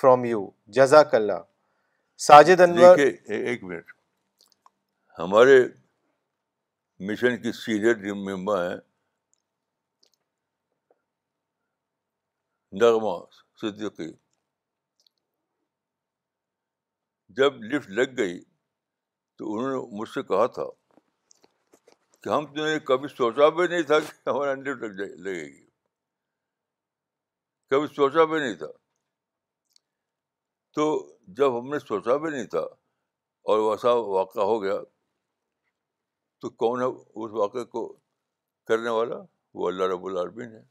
from 0.00 0.24
you 0.24 0.46
جزاک 0.76 1.14
اللہ 1.14 1.42
ساجد 2.26 2.60
انور 2.66 2.98
ایک 2.98 3.64
منٹ 3.64 3.90
ہمارے 5.18 5.60
مشن 7.08 7.36
کی 7.42 7.52
سینئر 7.64 8.12
ممبر 8.14 8.70
ہیں 8.70 8.76
نغمہ 12.82 13.18
صدیقی 13.60 14.12
جب 17.36 17.56
لفٹ 17.72 17.90
لگ 17.96 18.16
گئی 18.18 18.38
تو 19.38 19.54
انہوں 19.54 19.70
نے 19.70 19.78
مجھ 19.98 20.08
سے 20.08 20.22
کہا 20.28 20.46
تھا 20.58 20.62
کہ 22.22 22.28
ہم 22.28 22.44
نے 22.56 22.78
کبھی 22.90 23.08
سوچا 23.08 23.48
بھی 23.56 23.66
نہیں 23.72 23.82
تھا 23.90 23.98
کہ 24.06 24.28
ہمارا 24.28 24.54
لفٹ 24.60 24.82
لگ 24.84 25.12
لگے 25.26 25.44
گی 25.44 25.64
کبھی 27.70 27.86
سوچا 27.96 28.24
بھی 28.30 28.38
نہیں 28.40 28.54
تھا 28.62 28.66
تو 30.76 30.86
جب 31.40 31.58
ہم 31.58 31.68
نے 31.72 31.78
سوچا 31.78 32.16
بھی 32.22 32.30
نہیں 32.30 32.46
تھا 32.54 32.62
اور 33.50 33.58
ویسا 33.68 33.92
واقعہ 34.18 34.42
ہو 34.52 34.62
گیا 34.62 34.78
تو 36.40 36.50
کون 36.64 36.80
ہے 36.80 36.86
اس 37.24 37.30
واقعے 37.42 37.64
کو 37.76 37.86
کرنے 38.68 38.90
والا 38.98 39.20
وہ 39.58 39.68
اللہ 39.68 39.92
رب 39.94 40.06
العالمین 40.06 40.52
ہے 40.54 40.62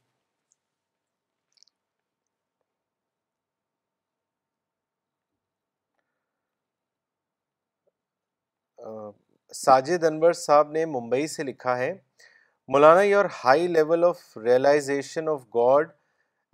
ساجد 9.54 10.04
انور 10.04 10.32
صاحب 10.34 10.72
نے 10.72 10.86
ممبئی 10.96 11.28
سے 11.28 11.44
لکھا 11.44 11.78
ہے 11.78 11.94
Maulana 12.74 13.02
your 13.02 13.26
high 13.44 13.68
level 13.68 14.04
of 14.04 14.38
realisation 14.44 15.30
of 15.30 15.42
God 15.56 15.90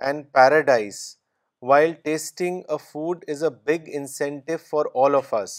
and 0.07 0.25
paradise 0.33 0.99
while 1.69 1.93
tasting 2.03 2.61
a 2.71 2.77
food 2.91 3.23
is 3.29 3.43
a 3.43 3.49
big 3.71 3.89
incentive 3.97 4.57
for 4.69 4.85
all 5.03 5.15
of 5.15 5.33
us 5.41 5.57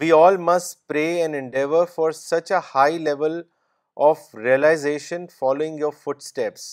we 0.00 0.10
all 0.16 0.36
must 0.50 0.86
pray 0.88 1.04
and 1.22 1.34
endeavour 1.38 1.86
for 1.94 2.10
such 2.20 2.52
a 2.52 2.58
high 2.74 2.98
level 2.98 3.40
of 4.08 4.34
realisation 4.44 5.26
following 5.38 5.78
your 5.80 5.92
footsteps 6.24 6.64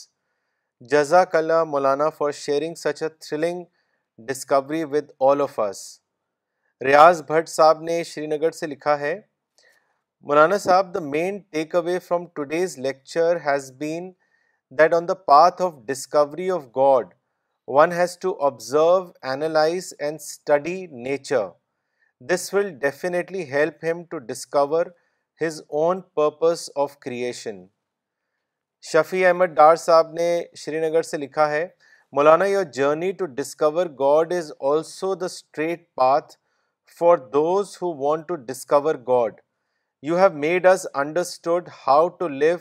جزاک 0.92 1.36
اللہ 1.36 1.64
Maulana 1.74 2.10
for 2.18 2.32
sharing 2.46 2.76
such 2.86 3.04
a 3.04 3.10
thrilling 3.20 3.64
discovery 4.28 4.84
with 4.92 5.12
all 5.30 5.42
of 5.42 5.60
us 5.70 5.82
Riyaz 6.86 7.22
Bhat 7.28 7.50
Sahib 7.50 7.82
نے 7.88 8.04
شری 8.04 8.26
نگر 8.28 8.52
سے 8.60 8.68
لکھا 8.68 8.98
ہے 9.00 9.20
Maulana 10.28 10.58
Sahib 10.58 10.94
the 10.94 11.00
main 11.00 11.38
takeaway 11.76 11.98
from 12.08 12.26
today's 12.36 12.78
lecture 12.80 13.38
has 13.46 13.72
been 13.80 14.12
that 14.80 14.94
on 14.94 15.08
the 15.08 15.14
path 15.32 15.62
of 15.62 15.74
discovery 15.88 16.50
of 16.52 16.62
God 16.78 17.14
one 17.80 17.92
has 17.98 18.18
to 18.20 18.34
observe 18.46 18.88
analyse 19.32 19.94
and 20.00 20.20
study 20.22 20.76
nature 21.04 21.46
this 22.34 22.54
will 22.54 22.70
definitely 22.80 23.44
help 23.52 23.84
him 23.86 24.04
to 24.12 24.18
discover 24.32 24.86
his 25.46 25.62
own 25.70 26.02
purpose 26.16 26.70
of 26.84 26.98
creation 27.00 27.66
Shafi 28.92 29.28
Ahmad 29.28 29.56
Dar 29.56 29.76
Sahib 29.86 30.12
نے 30.20 30.30
شری 30.66 30.88
نگر 30.90 31.02
سے 31.12 31.18
لکھا 31.18 31.50
ہے 31.52 31.66
Maulana 32.16 32.46
your 32.46 32.64
journey 32.74 33.12
to 33.20 33.26
discover 33.36 33.86
God 34.00 34.34
is 34.38 34.52
also 34.72 35.14
the 35.16 35.26
straight 35.26 35.90
path 35.96 36.36
for 37.00 37.18
those 37.34 37.78
who 37.82 37.94
want 38.04 38.28
to 38.28 38.36
discover 38.50 38.96
God 39.08 39.40
you 40.06 40.18
have 40.18 40.30
made 40.40 40.66
us 40.66 40.86
understood 41.04 41.70
how 41.88 42.08
to 42.20 42.28
live 42.28 42.56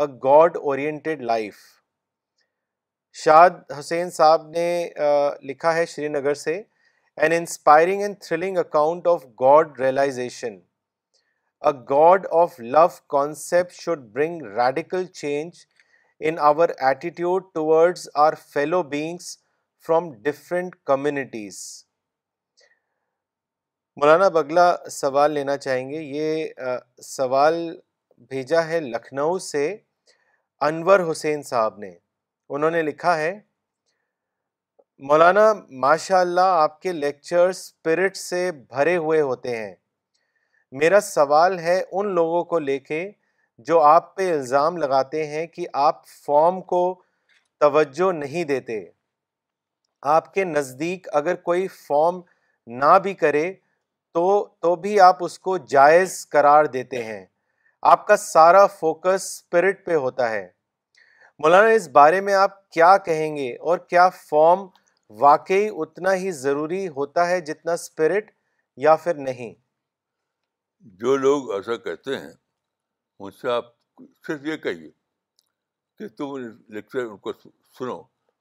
a 0.00 0.06
God 0.24 0.56
oriented 0.56 1.20
life 1.32 1.56
Shad 3.24 3.62
Hussain 3.78 4.10
Sahib 4.16 4.46
نے 4.48 4.66
لکھا 5.48 5.74
ہے 5.74 5.84
شری 5.94 6.08
نگر 6.08 6.34
سے 6.44 6.54
an 7.22 7.32
inspiring 7.36 8.02
and 8.02 8.18
thrilling 8.22 8.56
account 8.58 9.06
of 9.08 9.24
God 9.40 9.80
realisation 9.80 10.58
a 11.66 11.72
God 11.90 12.26
of 12.42 12.58
love 12.60 12.86
concept 13.16 13.72
should 13.80 14.02
bring 14.14 14.42
radical 14.58 15.04
change 15.20 15.64
in 16.28 16.38
our 16.48 16.68
attitude 16.88 17.44
towards 17.54 18.08
our 18.26 18.32
fellow 18.52 18.82
beings 18.96 19.36
from 19.86 20.12
different 20.22 20.76
communities 20.86 21.58
Maulana 23.98 24.28
بگلا 24.34 24.68
سوال 24.90 25.30
لینا 25.32 25.56
چاہیں 25.56 25.88
گے 25.90 26.00
یہ 26.00 26.44
سوال 27.02 27.54
بھیجا 28.28 28.66
ہے 28.66 28.78
لکھنؤ 28.80 29.36
سے 29.50 29.66
انور 30.66 31.00
حسین 31.10 31.42
صاحب 31.42 31.78
نے 31.78 31.90
انہوں 32.54 32.70
نے 32.70 32.82
لکھا 32.82 33.16
ہے 33.18 33.32
مولانا 35.08 35.52
ماشاء 35.80 36.18
اللہ 36.18 36.52
آپ 36.62 36.80
کے 36.82 36.92
لیکچر 36.92 37.48
اسپرٹ 37.48 38.16
سے 38.16 38.50
بھرے 38.70 38.96
ہوئے 38.96 39.20
ہوتے 39.20 39.56
ہیں 39.56 39.74
میرا 40.80 41.00
سوال 41.00 41.58
ہے 41.58 41.80
ان 41.92 42.08
لوگوں 42.14 42.42
کو 42.52 42.58
لے 42.58 42.78
کے 42.78 43.08
جو 43.68 43.80
آپ 43.84 44.14
پہ 44.16 44.32
الزام 44.32 44.76
لگاتے 44.76 45.26
ہیں 45.26 45.46
کہ 45.54 45.66
آپ 45.86 46.06
فارم 46.26 46.60
کو 46.72 46.82
توجہ 47.60 48.12
نہیں 48.18 48.44
دیتے 48.50 48.80
آپ 50.16 50.32
کے 50.34 50.44
نزدیک 50.44 51.08
اگر 51.22 51.34
کوئی 51.48 51.66
فارم 51.86 52.20
نہ 52.84 52.98
بھی 53.02 53.14
کرے 53.24 53.52
تو 54.14 54.24
تو 54.62 54.74
بھی 54.82 54.98
آپ 55.00 55.22
اس 55.24 55.38
کو 55.38 55.56
جائز 55.72 56.14
قرار 56.30 56.64
دیتے 56.76 57.02
ہیں 57.04 57.24
آپ 57.90 58.06
کا 58.06 58.16
سارا 58.16 58.66
فوکس 58.78 59.14
اسپرٹ 59.24 59.84
پہ 59.86 59.94
ہوتا 60.04 60.30
ہے 60.30 60.46
مولانا 61.42 61.68
اس 61.74 61.88
بارے 61.92 62.20
میں 62.20 62.34
آپ 62.34 62.56
کیا 62.72 62.96
کہیں 63.04 63.36
گے 63.36 63.50
اور 63.68 63.78
کیا 63.90 64.08
فارم 64.28 64.66
واقعی 65.20 65.68
اتنا 65.82 66.14
ہی 66.22 66.30
ضروری 66.40 66.86
ہوتا 66.96 67.26
ہے 67.28 67.40
جتنا 67.48 67.72
اسپرٹ 67.72 68.30
یا 68.86 68.94
پھر 69.04 69.14
نہیں 69.28 69.52
جو 71.00 71.16
لوگ 71.16 71.50
ایسا 71.54 71.76
کہتے 71.86 72.16
ہیں 72.18 72.32
ان 73.22 73.30
سے 73.40 73.50
آپ 73.52 73.72
صرف 74.26 74.44
یہ 74.46 74.56
کہیے 74.66 74.90
کہ 75.98 76.08
تم 76.18 76.36
لیکچر 76.74 77.04
ان 77.04 77.16
کو 77.26 77.32
سنو 77.78 78.00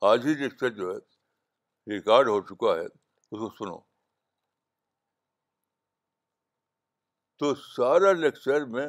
آج 0.09 0.25
ہی 0.27 0.33
لیکچر 0.43 0.69
جو 0.79 0.91
ہے 0.93 1.93
ریکارڈ 1.93 2.27
ہو 2.27 2.41
چکا 2.53 2.75
ہے 2.75 2.85
اس 2.85 3.39
کو 3.39 3.49
سنو 3.57 3.77
تو 7.39 7.53
سارا 7.55 8.11
لیکچر 8.13 8.63
میں 8.75 8.85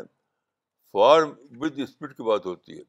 فارم 0.93 1.33
ود 1.61 1.79
اسپرٹ 1.81 2.17
کی 2.17 2.23
بات 2.29 2.47
ہوتی 2.47 2.79
ہے 2.79 2.83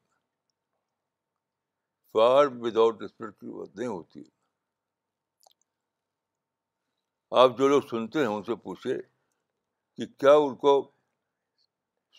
فارم 2.14 2.59
ود 2.62 2.78
آؤٹ 2.84 3.01
اسپرٹ 3.03 3.38
کی 3.39 3.47
نہیں 3.47 3.88
ہوتی 3.88 4.20
ہے 4.20 4.30
آپ 7.41 7.57
جو 7.57 7.68
لوگ 7.68 7.82
سنتے 7.89 8.20
ہیں 8.20 8.26
ان 8.36 8.43
سے 8.49 8.55
پوچھے 8.64 8.97
کہ 9.97 10.05
کیا 10.18 10.34
ان 10.45 10.55
کو 10.66 10.74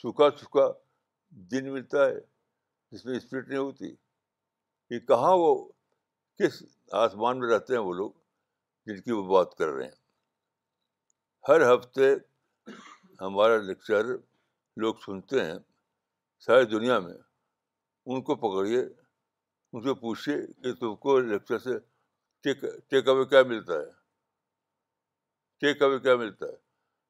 سوکھا 0.03 0.31
سوکھا 0.41 0.71
دن 1.51 1.73
ملتا 1.73 2.07
ہے 2.09 2.17
جس 2.93 3.05
میں 3.07 3.17
اسپرٹ 3.17 3.49
نہیں 3.49 3.59
ہوتی 3.59 3.95
کہ 4.89 4.99
کہاں 5.13 5.37
وہ 5.39 5.55
کس 6.39 6.63
آسمان 7.05 7.39
میں 7.41 7.53
رہتے 7.55 7.73
ہیں 7.75 7.81
وہ 7.81 7.93
لوگ 8.05 8.11
جن 8.87 9.01
کی 9.03 9.13
وہ 9.13 9.23
بات 9.37 9.55
کر 9.59 9.69
رہے 9.69 9.85
ہیں 9.85 11.49
ہر 11.49 11.73
ہفتے 11.75 12.15
ہمارا 13.27 13.57
لیکچر 13.67 14.05
لوگ 14.83 14.95
سنتے 15.05 15.45
ہیں 15.45 15.59
ساری 16.47 16.65
دنیا 16.71 16.99
میں 17.05 17.15
ان 18.11 18.23
کو 18.29 18.35
پکڑیے 18.45 18.81
ان 18.81 19.83
سے 19.83 19.95
پوچھیے 20.01 20.37
کہ 20.63 20.73
تم 20.81 20.95
کو 21.05 21.19
لیکچر 21.31 21.59
سے 21.69 21.79
ٹیک 22.45 22.61
ٹیک 22.91 23.09
اوے 23.09 23.25
کیا 23.35 23.43
ملتا 23.53 23.73
ہے 23.81 23.91
ٹیک 25.61 25.83
اوے 25.83 25.99
کیا 26.07 26.15
ملتا 26.25 26.47
ہے 26.47 26.57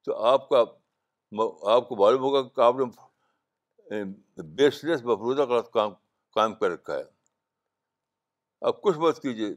تو 0.04 0.16
آپ 0.32 0.48
کا 0.48 0.60
آپ 1.74 1.88
کو 1.88 1.96
معلوم 2.04 2.22
ہوگا 2.22 2.42
کہ 2.56 2.60
آپ 2.60 2.74
نے 2.84 4.02
بیس 4.56 4.82
لیس 4.84 5.02
مفروضہ 5.04 5.42
غلط 5.52 5.70
کام 5.72 5.92
کام 6.34 6.54
کر 6.60 6.70
رکھا 6.70 6.96
ہے 6.98 7.04
آپ 8.68 8.80
کچھ 8.82 8.98
بات 8.98 9.22
کیجیے 9.22 9.54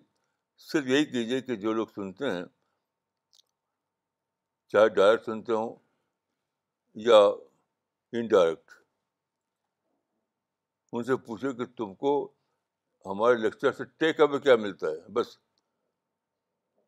صرف 0.72 0.86
یہی 0.88 1.06
کیجیے 1.06 1.41
کہ 1.47 1.56
جو 1.64 1.74
لوگ 1.74 1.88
سنتے 1.95 2.32
ہیں 2.32 2.43
چاہے 4.72 4.89
ڈائر 4.95 5.18
سنتے 5.26 5.53
ہوں 5.53 5.76
یا 7.04 7.18
انڈائریکٹ 8.18 8.74
ان 10.91 11.04
سے 11.04 11.16
پوچھے 11.26 11.52
کہ 11.54 11.66
تم 11.78 11.93
کو 12.04 12.12
ہمارے 13.06 13.36
لیکچر 13.38 13.72
سے 13.78 13.84
ٹیک 13.98 14.20
اوے 14.22 14.39
کیا 14.43 14.56
ملتا 14.62 14.88
ہے 14.88 15.12
بس 15.14 15.38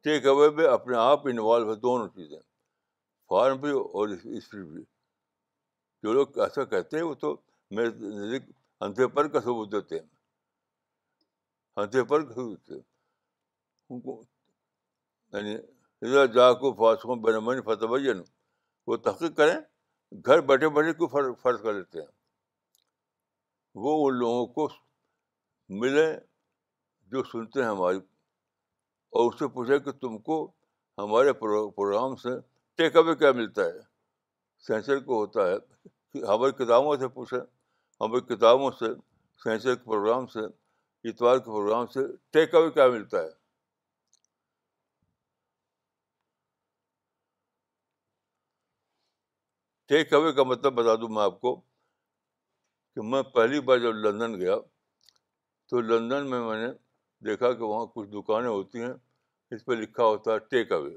ٹیک 0.03 0.25
اوے 0.27 0.49
میں 0.55 0.67
اپنے 0.67 0.97
آپ 0.97 1.27
انوالو 1.31 1.69
ہے 1.69 1.75
دونوں 1.79 2.07
چیزیں 2.15 2.39
فارم 3.29 3.57
بھی 3.61 3.71
اور 3.71 4.09
ہسٹری 4.37 4.63
بھی 4.63 4.83
جو 6.03 6.13
لوگ 6.13 6.37
ایسا 6.43 6.63
کہتے 6.75 6.97
ہیں 6.97 7.03
وہ 7.03 7.13
تو 7.25 7.35
میرے 7.77 7.89
نزدیک 8.15 8.43
اندھے 8.87 9.07
پر 9.15 9.27
کا 9.31 9.39
ثبوت 9.41 9.71
دیتے 9.71 9.99
ہیں 9.99 10.05
اندھے 11.83 12.03
پر 12.13 12.23
کا 12.25 12.33
ثبوت 12.33 12.69
دیتے 12.69 12.79
ان 13.93 13.99
کو 13.99 14.15
کو 14.15 14.23
یعنی 15.37 16.27
جا 16.33 16.51
فاسو 16.77 17.15
بین 17.25 17.61
فتح 17.65 17.97
وہ 18.87 18.97
تحقیق 19.07 19.35
کریں 19.37 19.55
گھر 20.25 20.41
بیٹھے 20.47 20.69
بیٹھے 20.75 20.91
کیوں 20.97 21.07
فرض 21.11 21.25
فرض 21.41 21.61
کر 21.61 21.73
لیتے 21.73 21.99
ہیں 21.99 22.07
وہ 23.83 23.95
ان 24.07 24.15
لوگوں 24.17 24.45
کو 24.53 24.67
ملیں 25.79 26.15
جو 27.11 27.23
سنتے 27.31 27.61
ہیں 27.61 27.69
ہماری 27.69 27.97
اور 29.17 29.31
اس 29.31 29.39
سے 29.39 29.47
پوچھیں 29.53 29.77
کہ 29.79 29.91
تم 30.01 30.17
کو 30.27 30.43
ہمارے 30.97 31.33
پروگرام 31.41 32.15
سے 32.23 32.29
ٹیک 32.77 32.95
اوے 32.97 33.15
کیا 33.19 33.31
ملتا 33.31 33.65
ہے 33.65 33.79
سینسر 34.67 34.99
کو 35.05 35.19
ہوتا 35.21 35.47
ہے 35.47 36.25
ہماری 36.33 36.63
کتابوں 36.63 36.95
سے 36.99 37.07
پوچھیں 37.17 37.39
ہماری 38.01 38.21
کتابوں 38.35 38.71
سے 38.79 38.85
سینسر 39.43 39.75
کے 39.75 39.83
پروگرام 39.89 40.25
سے 40.33 40.45
اتوار 41.09 41.37
کے 41.37 41.45
پروگرام 41.51 41.87
سے 41.93 41.99
ٹیک 42.33 42.55
اوے 42.55 42.71
کیا 42.71 42.87
ملتا 42.91 43.21
ہے 43.23 43.29
ٹیک 49.89 50.13
اوے 50.13 50.31
کا 50.35 50.43
مطلب 50.43 50.73
بتا 50.75 50.93
دوں 51.01 51.07
میں 51.15 51.21
آپ 51.23 51.39
کو 51.41 51.55
کہ 51.55 53.01
میں 53.09 53.21
پہلی 53.35 53.59
بار 53.67 53.77
جب 53.83 53.93
لندن 54.05 54.33
گیا 54.39 54.55
تو 55.69 55.81
لندن 55.81 56.29
میں 56.29 56.39
میں 56.47 56.57
نے 56.65 56.71
دیکھا 57.27 57.51
کہ 57.51 57.63
وہاں 57.63 57.85
کچھ 57.93 58.09
دکانیں 58.15 58.49
ہوتی 58.49 58.81
ہیں 58.81 58.91
اس 59.55 59.63
پہ 59.65 59.73
لکھا 59.73 60.03
ہوتا 60.03 60.33
ہے 60.33 60.39
ٹیک 60.51 60.71
اوے 60.77 60.95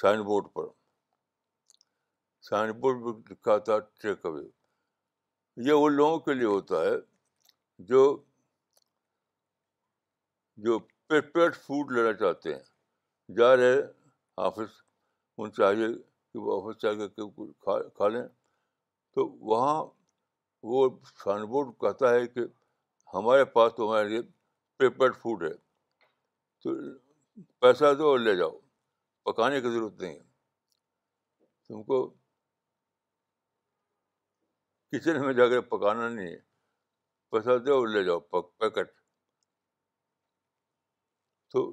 سائن 0.00 0.22
بورڈ 0.30 0.46
پر 0.54 0.66
سائن 2.48 2.72
بورڈ 2.80 3.04
پر 3.04 3.30
لکھا 3.32 3.52
ہوتا 3.54 3.74
ہے 3.74 3.78
ٹیک 4.02 4.24
اوے 4.26 4.42
یہ 5.68 5.84
ان 5.84 5.92
لوگوں 5.96 6.18
کے 6.28 6.34
لیے 6.34 6.46
ہوتا 6.54 6.80
ہے 6.84 6.96
جو 7.92 8.00
جو 10.64 10.78
پیٹ 11.08 11.56
فوڈ 11.66 11.92
لینا 11.96 12.12
چاہتے 12.24 12.54
ہیں 12.54 13.36
جا 13.36 13.54
رہے 13.56 13.76
آفس 14.48 14.72
ان 15.38 15.52
چاہیے 15.52 15.86
کہ 16.34 16.38
آفس 16.52 16.80
سے 16.80 16.94
جا 16.98 17.06
کے 17.06 17.42
کھا 17.64 17.78
کھا 17.96 18.08
لیں 18.08 18.22
تو 19.14 19.26
وہاں 19.50 19.82
وہ 20.70 20.88
سائن 21.24 21.44
بورڈ 21.50 21.68
کہتا 21.80 22.10
ہے 22.14 22.26
کہ 22.28 22.40
ہمارے 23.14 23.44
پاس 23.58 23.72
تو 23.76 23.88
ہمارے 23.90 24.08
لیے 24.08 24.20
پیپرڈ 24.78 25.16
فوڈ 25.22 25.42
ہے 25.42 25.52
تو 26.64 26.74
پیسہ 27.60 27.92
دو 27.98 28.08
اور 28.10 28.18
لے 28.20 28.34
جاؤ 28.42 28.58
پکانے 29.30 29.60
کی 29.60 29.70
ضرورت 29.72 30.00
نہیں 30.00 30.14
ہے 30.14 30.22
تم 31.68 31.82
کو 31.90 32.02
کچن 34.98 35.20
میں 35.26 35.32
جا 35.38 35.46
کے 35.48 35.60
پکانا 35.76 36.08
نہیں 36.08 36.32
ہے 36.32 36.38
پیسہ 37.30 37.56
دو 37.66 37.78
اور 37.78 37.88
لے 37.94 38.02
جاؤ 38.04 38.20
پیکٹ 38.42 38.92
تو 41.52 41.70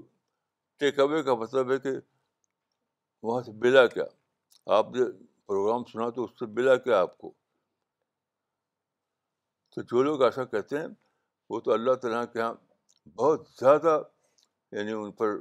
ٹیک 0.80 1.00
اوے 1.00 1.24
کا 1.24 1.36
مطلب 1.46 1.72
ہے 1.72 1.78
کہ 1.80 1.90
وہاں 3.24 3.42
سے 3.44 3.52
ملا 3.64 3.86
کیا 3.98 4.04
آپ 4.78 4.92
نے 4.96 5.06
پروگرام 5.48 5.84
سنا 5.92 6.10
تو 6.16 6.24
اس 6.24 6.40
سے 6.40 6.46
ملا 6.56 6.76
کیا 6.84 7.00
آپ 7.02 7.18
کو 7.18 7.32
تو 9.76 9.82
جو 9.92 10.04
لوگ 10.04 10.22
ایسا 10.24 10.44
کہتے 10.46 10.80
ہیں 10.80 10.88
وہ 11.50 11.60
تو 11.66 11.72
اللہ 11.74 11.94
تعالیٰ 12.02 12.24
کے 12.34 12.40
یہاں 12.40 12.54
بہت 13.18 13.48
زیادہ 13.60 14.02
یعنی 14.78 14.92
ان 14.92 15.12
پر 15.20 15.38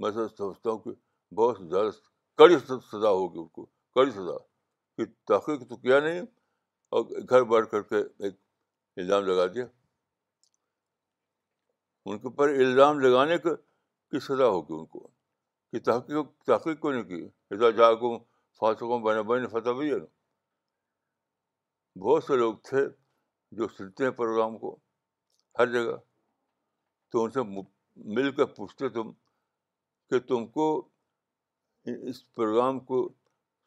میں 0.00 0.10
سمجھتا 0.10 0.70
ہوں 0.70 0.78
کہ 0.78 0.90
بہت 1.34 1.60
زیادہ 1.70 1.90
کڑی 2.38 2.58
سزا 2.66 3.08
ہوگی 3.10 3.38
ان 3.38 3.46
کو 3.52 3.64
کڑی 3.94 4.10
سزا 4.10 4.36
کہ 4.96 5.04
تحقیق 5.28 5.68
تو 5.68 5.76
کیا 5.76 5.98
نہیں 6.00 6.20
اور 6.96 7.04
گھر 7.28 7.42
بیٹھ 7.52 7.70
کر 7.70 7.82
کے 7.90 7.96
ایک 8.24 8.34
الزام 8.96 9.24
لگا 9.26 9.46
دیا 9.54 9.64
ان 12.10 12.18
کے 12.18 12.26
اوپر 12.28 12.48
الزام 12.48 12.98
لگانے 13.00 13.38
کی 13.46 14.20
سزا 14.26 14.46
ہوگی 14.48 14.74
ان 14.74 14.86
کو 14.94 15.08
کہ 15.70 15.78
تحقیق 15.84 16.26
تحقیق 16.46 16.78
کو 16.80 16.92
نہیں 16.92 17.02
کی 17.08 17.72
جا 17.76 17.92
کو 18.00 18.16
فاصقوں 18.60 18.98
بنے 19.02 19.22
بین 19.30 19.46
فتح 19.48 19.72
بھی 19.78 19.90
ہے 19.92 19.98
بہت 22.02 22.24
سے 22.24 22.36
لوگ 22.36 22.54
تھے 22.68 22.84
جو 23.58 23.68
سنتے 23.76 24.04
ہیں 24.04 24.10
پروگرام 24.20 24.56
کو 24.58 24.74
ہر 25.58 25.72
جگہ 25.72 25.96
تو 27.12 27.24
ان 27.24 27.30
سے 27.36 27.42
مل 28.14 28.30
کر 28.36 28.44
پوچھتے 28.56 28.88
تم 28.96 29.10
کہ 30.10 30.18
تم 30.28 30.46
کو 30.56 30.66
اس 32.08 32.24
پروگرام 32.34 32.80
کو 32.90 33.08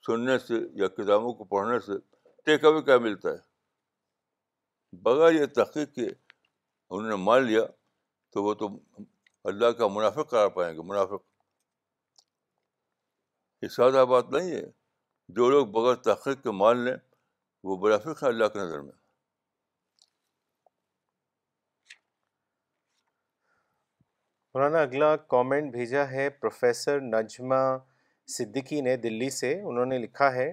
سننے 0.06 0.38
سے 0.48 0.60
یا 0.82 0.88
کتابوں 0.98 1.34
کو 1.38 1.44
پڑھنے 1.54 1.80
سے 1.86 1.98
ٹیک 2.46 2.66
اوے 2.66 2.82
کیا 2.84 2.98
ملتا 3.08 3.30
ہے 3.32 5.00
بغیر 5.04 5.32
یہ 5.34 5.46
تحقیق 5.56 5.94
کے 5.96 6.06
انہوں 6.08 7.10
نے 7.10 7.16
مان 7.26 7.44
لیا 7.44 7.64
تو 8.34 8.44
وہ 8.44 8.54
تو 8.62 8.68
اللہ 9.52 9.72
کا 9.80 9.88
منافق 9.98 10.30
کرا 10.32 10.48
پائیں 10.56 10.74
گے 10.76 10.82
منافق 10.88 11.24
یہ 13.62 13.68
سادہ 13.68 14.04
بات 14.10 14.30
نہیں 14.32 14.52
ہے 14.52 14.64
جو 15.36 15.50
لوگ 15.50 15.68
بغیر 15.74 15.96
تحقیق 16.06 16.42
کے 16.44 16.52
مان 16.62 16.78
لیں 16.86 16.94
وہ 17.70 17.76
برافق 17.82 18.24
ہے 18.24 18.28
اللہ 18.28 18.46
کی 18.54 18.60
نظر 18.60 18.80
میں 18.82 18.92
مولانا 24.56 24.82
اگلا 24.82 25.16
کامنٹ 25.34 25.72
بھیجا 25.72 26.10
ہے 26.12 26.30
پروفیسر 26.40 27.00
نجمہ 27.02 27.56
صدیقی 28.38 28.82
نے 28.88 28.96
دلی 29.06 29.30
سے 29.36 29.54
انہوں 29.62 29.86
نے 29.94 29.98
لکھا 29.98 30.32
ہے 30.34 30.52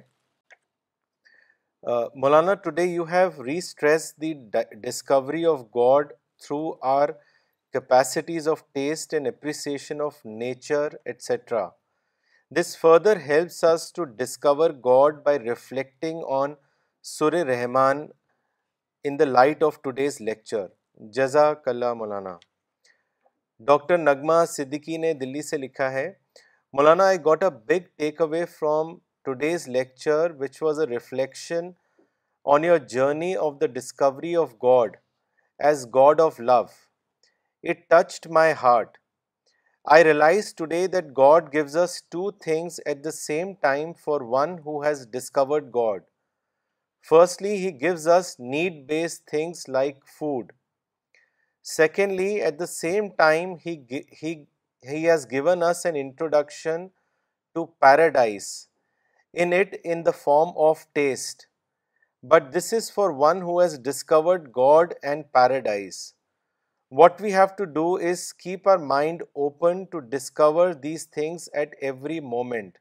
Maulana 2.23 2.55
today 2.63 2.83
you 2.83 3.05
have 3.13 3.45
restress 3.59 4.15
the 4.21 4.33
discovery 4.83 5.45
of 5.55 5.61
God 5.77 6.13
through 6.45 6.61
our 6.93 7.09
capacities 7.73 8.49
of 8.49 8.63
taste 8.75 9.15
and 9.15 9.29
appreciation 9.29 10.01
of 10.07 10.25
nature 10.41 10.95
et cetera 11.05 11.67
this 12.57 12.77
further 12.79 13.17
helps 13.27 13.65
us 13.65 13.93
to 13.93 14.05
discover 14.19 14.71
God 14.85 15.17
by 15.25 15.39
reflecting 15.39 16.23
on 16.33 16.53
Surah 17.05 17.33
Rahman 17.47 18.07
in 19.05 19.19
the 19.19 19.25
light 19.25 19.63
of 19.63 19.81
today's 19.83 20.17
lecture 20.29 20.65
جزاک 21.17 21.69
اللہ 21.69 21.93
مولانا 21.95 22.33
doctor 23.67 23.99
نغمہ 23.99 24.43
صدیقی 24.53 24.97
نے 24.99 25.13
دلی 25.23 25.43
سے 25.49 25.57
لکھا 25.59 25.91
ہے 25.93 26.07
Maulana 26.79 27.07
I 27.07 27.19
got 27.25 27.43
a 27.45 27.51
big 27.67 27.87
takeaway 28.23 28.45
from 28.59 28.97
today's 29.25 29.69
lecture 29.77 30.31
which 30.39 30.63
was 30.63 30.81
a 30.81 30.87
reflection 30.95 31.71
on 32.55 32.65
your 32.65 32.79
journey 32.95 33.35
of 33.47 33.61
the 33.61 33.67
discovery 33.75 34.35
of 34.43 34.55
God 34.65 34.97
as 35.69 35.87
God 35.95 36.21
of 36.29 36.41
love 36.49 36.63
it 37.71 37.89
touched 37.91 38.31
my 38.33 38.53
heart 38.63 38.99
I 39.97 40.03
realize 40.07 40.49
today 40.53 40.87
that 40.95 41.15
God 41.15 41.51
gives 41.55 41.75
us 41.83 41.93
two 42.15 42.31
things 42.47 42.75
at 42.93 43.03
the 43.03 43.13
same 43.19 43.51
time 43.69 43.93
for 44.07 44.17
one 44.33 44.53
who 44.65 44.83
has 44.83 45.07
discovered 45.07 45.73
God. 45.73 46.03
Firstly, 47.11 47.53
He 47.65 47.71
gives 47.85 48.07
us 48.07 48.37
need-based 48.39 49.23
things 49.35 49.63
like 49.79 49.99
food. 50.19 50.53
Secondly, 51.63 52.31
at 52.49 52.59
the 52.59 52.71
same 52.75 53.09
time, 53.25 53.57
He 53.65 55.01
has 55.13 55.25
given 55.37 55.63
us 55.71 55.85
an 55.85 55.97
introduction 55.97 56.91
to 57.55 57.71
paradise, 57.81 58.51
in 59.33 59.59
it 59.63 59.81
in 59.85 60.03
the 60.03 60.17
form 60.27 60.53
of 60.69 60.87
taste. 61.03 61.47
But 62.23 62.53
this 62.53 62.73
is 62.83 62.91
for 62.91 63.21
one 63.27 63.41
who 63.41 63.59
has 63.61 63.83
discovered 63.91 64.53
God 64.63 64.97
and 65.03 65.33
paradise. 65.41 66.01
What 66.97 67.21
we 67.21 67.33
have 67.35 67.47
to 67.57 67.65
do 67.73 67.93
is 68.11 68.33
keep 68.35 68.69
our 68.69 68.79
mind 68.91 69.23
open 69.23 69.83
to 69.85 69.99
to 69.99 69.99
discover 70.17 70.71
these 70.83 71.07
things 71.13 71.49
at 71.53 71.75
every 71.81 71.87
every 71.97 72.21
moment 72.29 72.79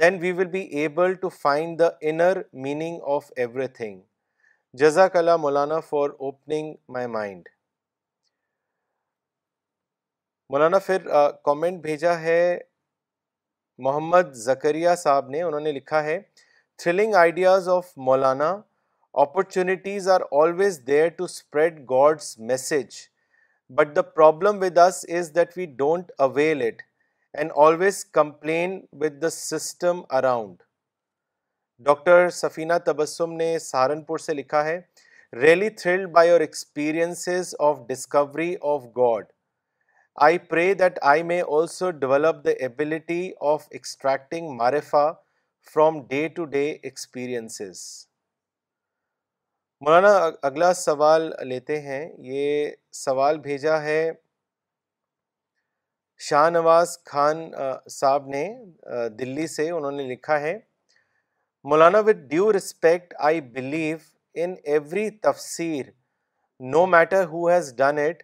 then 0.00 0.16
we 0.20 0.30
will 0.36 0.46
be 0.54 0.60
able 0.82 1.14
find 1.40 1.78
the 1.78 1.88
inner 2.10 2.40
meaning 2.66 3.00
of 3.16 3.30
thing 3.74 4.00
جزاک 4.82 5.16
اللہ 5.16 5.36
Maulana 5.40 5.80
for 5.88 6.10
opening 6.18 6.74
my 6.92 7.06
mind 7.16 7.48
Maulana 10.50 10.78
پھر 10.86 11.08
comment 11.44 11.82
بھیجا 11.82 12.18
ہے 12.20 12.58
محمد 13.88 14.32
زکریہ 14.46 14.94
صاحب 15.02 15.28
نے 15.30 15.42
انہوں 15.42 15.60
نے 15.60 15.72
لکھا 15.72 16.02
ہے 16.04 16.18
thrilling 16.82 17.14
ideas 17.18 17.68
of 17.76 17.92
Maulana 18.08 18.54
opportunities 19.20 20.06
are 20.08 20.20
always 20.40 20.78
there 20.86 21.08
to 21.16 21.24
spread 21.24 21.78
God's 21.90 22.38
message 22.50 22.94
but 23.78 23.94
the 23.96 24.02
problem 24.02 24.58
with 24.60 24.78
us 24.84 25.04
is 25.16 25.34
that 25.34 25.48
we 25.56 25.64
don't 25.80 26.12
avail 26.26 26.62
it 26.66 26.80
and 27.38 27.50
always 27.64 28.04
complain 28.18 28.78
with 29.00 29.20
the 29.22 29.30
system 29.30 30.00
around 30.18 30.62
doctor 31.86 32.28
Safina 32.36 32.78
Tabassum 32.86 33.32
نے 33.42 33.58
سہارنپور 33.60 34.18
سے 34.26 34.34
لکھا 34.34 34.64
ہے 34.64 34.80
really 35.40 35.68
thrilled 35.82 36.08
by 36.12 36.28
your 36.28 36.40
experiences 36.40 37.54
of 37.68 37.80
discovery 37.88 38.54
of 38.74 38.84
God 38.96 39.24
I 40.28 40.38
pray 40.48 40.72
that 40.74 40.98
I 41.10 41.22
may 41.32 41.40
also 41.56 41.90
develop 42.00 42.44
the 42.44 42.50
ability 42.60 43.30
of 43.52 43.66
extracting 43.70 44.48
مارفا 44.56 45.06
from 45.72 46.00
day 46.08 46.26
to 46.36 46.44
day 46.56 46.64
experiences 46.70 47.82
Maulana 49.84 50.10
اگلا 50.48 50.72
سوال 50.78 51.22
لیتے 51.48 51.80
ہیں 51.82 52.02
یہ 52.24 52.68
سوال 52.94 53.38
بھیجا 53.46 53.80
ہے 53.82 54.02
شاہ 56.26 56.48
نواز 56.50 56.92
خان 57.10 57.38
صاحب 57.90 58.28
نے 58.34 58.42
دلی 59.18 59.46
سے 59.54 59.68
انہوں 59.78 59.92
نے 59.92 60.02
لکھا 60.12 60.38
ہے 60.40 60.52
Maulana 61.70 62.00
with 62.06 62.16
due 62.28 62.52
respect 62.56 63.14
I 63.30 63.40
believe 63.56 63.96
in 64.44 64.54
every 64.74 65.08
تفسیر 65.28 65.90
no 66.74 66.84
matter 66.94 67.24
who 67.32 67.46
has 67.48 67.74
done 67.78 67.98
it 68.06 68.22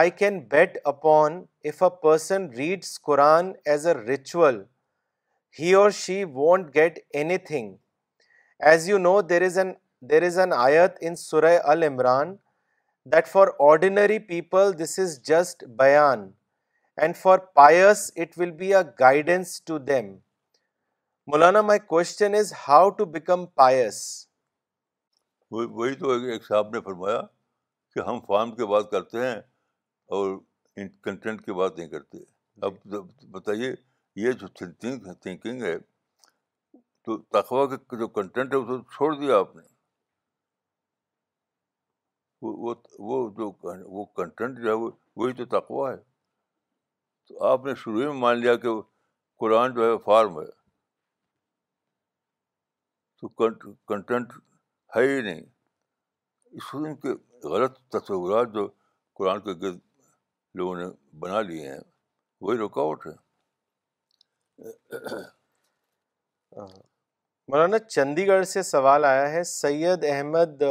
I 0.00 0.10
can 0.18 0.40
bet 0.56 0.78
upon 0.92 1.42
a 1.64 1.70
person 2.02 2.48
reads 2.56 3.00
Quran 3.10 3.52
as 3.74 3.86
a 3.86 3.94
ritual 4.06 4.62
he 5.60 5.72
or 5.84 5.90
she 6.02 6.22
won't 6.40 6.74
get 6.74 6.98
anything 7.52 7.74
as 8.72 8.88
you 8.88 8.98
know 8.98 9.20
there 9.30 9.42
is 9.42 9.58
an 9.58 9.72
there 10.08 10.22
is 10.28 10.38
an 10.44 10.52
آیت 10.52 10.96
in 11.06 11.14
Surah 11.16 11.52
Al Imran 11.72 12.34
that 13.12 13.26
for 13.32 13.48
ordinary 13.68 14.18
people 14.32 14.72
this 14.82 14.98
is 14.98 15.12
just 15.28 15.64
بیان 15.78 16.30
and 17.02 17.16
for 17.16 17.38
pious 17.60 18.02
it 18.24 18.38
will 18.38 18.50
be 18.62 18.74
a 18.74 18.82
guidance 19.00 19.60
to 19.70 19.78
them 19.90 20.12
Maulana 21.32 21.60
my 21.70 21.78
question 21.94 22.34
is 22.38 22.52
how 22.66 22.88
to 23.00 23.04
become 23.16 23.46
pious 23.62 24.00
وہی 25.52 25.94
تو 25.98 26.10
ایک 26.32 26.44
صاحب 26.46 26.74
نے 26.74 26.80
فرمایا 26.88 27.20
کہ 27.94 28.08
ہم 28.08 28.20
فارم 28.28 28.54
کی 28.56 28.66
بات 28.74 28.90
کرتے 28.90 29.26
ہیں 29.26 29.34
اور 30.16 30.38
کنٹینٹ 31.04 31.44
کی 31.44 31.52
بات 31.60 31.78
نہیں 31.78 31.88
کرتے 31.88 32.18
جی۔ 32.18 32.24
اب 32.66 32.96
بتائیے 33.36 33.74
یہ 34.26 34.32
جو 34.40 34.48
تھنکنگ 34.58 35.62
ہے 35.62 35.76
تو 37.04 37.16
تخوا 37.38 37.66
کا 37.74 37.96
جو 38.00 38.08
کنٹینٹ 38.18 38.54
ہے 38.54 38.58
اسے 38.58 38.82
چھوڑ 38.96 39.12
دیا 39.20 39.36
آپ 39.38 39.56
نے 39.56 39.72
وہ 42.44 43.18
جو 43.36 43.50
وہ 43.96 44.04
کنٹینٹ 44.16 44.58
جو 44.62 44.68
ہے 44.70 44.90
وہی 45.20 45.32
تو 45.38 45.44
تقوا 45.58 45.90
ہے 45.90 45.96
تو 47.28 47.42
آپ 47.46 47.64
نے 47.64 47.74
شروع 47.82 48.00
ہی 48.00 48.06
میں 48.06 48.14
مان 48.14 48.38
لیا 48.40 48.54
کہ 48.64 48.68
قرآن 49.40 49.74
جو 49.74 49.84
ہے 49.84 49.96
فارم 50.04 50.38
ہے 50.40 50.46
تو 53.20 53.28
کنٹینٹ 53.92 54.32
ہے 54.96 55.02
ہی 55.08 55.20
نہیں 55.20 55.40
اس 55.42 56.64
قسم 56.68 56.94
کے 57.04 57.14
غلط 57.54 57.78
تصورات 57.96 58.52
جو 58.54 58.66
قرآن 59.18 59.40
کے 59.46 59.52
گرد 59.62 59.78
لوگوں 60.60 60.76
نے 60.76 60.84
بنا 61.22 61.40
لیے 61.50 61.68
ہیں 61.70 61.80
وہی 62.40 62.58
رکاوٹ 62.58 63.06
ہے 63.06 63.12
مولانا 67.52 67.78
چندی 67.88 68.26
گڑھ 68.26 68.44
سے 68.48 68.62
سوال 68.62 69.04
آیا 69.04 69.28
ہے 69.30 69.42
سید 69.52 70.04
احمد 70.08 70.62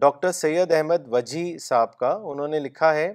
ڈاکٹر 0.00 0.32
سید 0.32 0.72
احمد 0.72 1.06
وجی 1.10 1.46
صاحب 1.62 1.96
کا 1.96 2.10
انہوں 2.30 2.48
نے 2.48 2.58
لکھا 2.60 2.92
ہے 2.94 3.12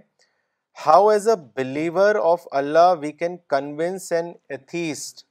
how 0.85 1.07
as 1.09 1.27
a 1.29 1.35
believer 1.55 2.15
of 2.23 2.41
Allah 2.59 2.93
we 2.99 3.11
can 3.11 3.35
convince 3.53 4.11
an 4.11 4.31
atheist 4.49 5.23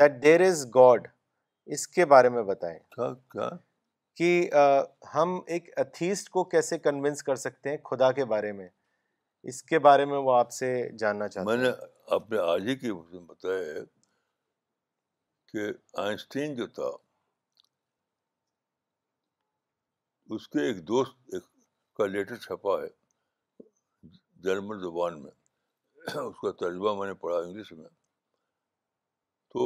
that 0.00 0.22
there 0.22 0.40
is 0.46 0.66
God 0.74 1.06
اس 1.74 1.86
کے 1.96 2.04
بارے 2.12 2.28
میں 2.36 2.42
بتائیں 2.50 2.78
کہ 4.18 4.30
ہم 5.14 5.38
ایک 5.46 5.68
ایتھیسٹ 5.78 6.28
کو 6.36 6.44
کیسے 6.54 6.78
کنوینس 6.78 7.22
کر 7.22 7.36
سکتے 7.46 7.70
ہیں 7.70 7.76
خدا 7.90 8.12
کے 8.12 8.24
بارے 8.34 8.52
میں 8.52 8.68
اس 9.50 9.62
کے 9.62 9.78
بارے 9.88 10.04
میں 10.04 10.18
وہ 10.28 10.32
آپ 10.34 10.50
سے 10.52 10.72
جاننا 10.98 11.28
چاہتے 11.28 11.46
میں 11.50 11.62
نے 11.64 11.70
اپنے 12.14 12.38
آج 12.52 12.66
ہی 12.68 12.74
کی 12.76 12.92
بتایا 13.18 13.58
ہے 13.74 13.84
کہ 15.52 15.70
آئنسٹین 16.06 16.54
جو 16.54 16.66
تھا 16.78 16.90
اس 20.36 20.48
کے 20.52 20.60
ایک 20.66 20.80
دوست 20.88 21.34
ایک 21.34 21.42
کا 21.96 22.06
لیٹر 22.06 22.36
چھپا 22.36 22.72
ہے 22.80 22.88
جرمن 24.44 24.78
زبان 24.80 25.22
میں 25.22 25.30
اس 26.22 26.36
کا 26.40 26.50
ترجمہ 26.62 26.92
میں 26.98 27.06
نے 27.06 27.14
پڑھا 27.22 27.36
انگلش 27.44 27.70
میں 27.72 27.88
تو 29.52 29.62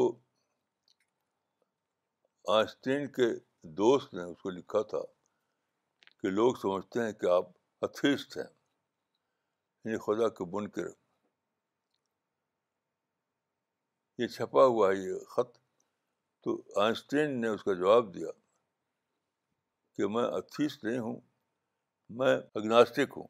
آئنسٹین 2.56 3.06
کے 3.12 3.26
دوست 3.80 4.14
نے 4.14 4.22
اس 4.24 4.38
کو 4.42 4.50
لکھا 4.50 4.82
تھا 4.92 5.00
کہ 6.20 6.30
لوگ 6.30 6.54
سمجھتے 6.62 7.04
ہیں 7.06 7.12
کہ 7.20 7.30
آپ 7.36 7.48
اتھیسٹ 7.84 8.36
ہیں 8.36 8.44
یعنی 9.84 9.98
خدا 10.06 10.28
کے 10.36 10.44
بن 10.56 10.68
کر 10.76 10.86
یہ 14.22 14.26
چھپا 14.36 14.64
ہوا 14.64 14.90
ہے 14.90 14.94
یہ 15.02 15.24
خط 15.34 15.56
تو 16.44 16.60
آئنسٹین 16.84 17.40
نے 17.40 17.48
اس 17.54 17.62
کا 17.64 17.74
جواب 17.82 18.14
دیا 18.14 18.28
کہ 19.97 20.07
میں 20.14 20.22
اتھیس 20.36 20.82
نہیں 20.84 20.99
ہوں 20.99 21.18
میں 22.18 22.36
اگناسٹک 22.61 23.12
ہوں 23.16 23.26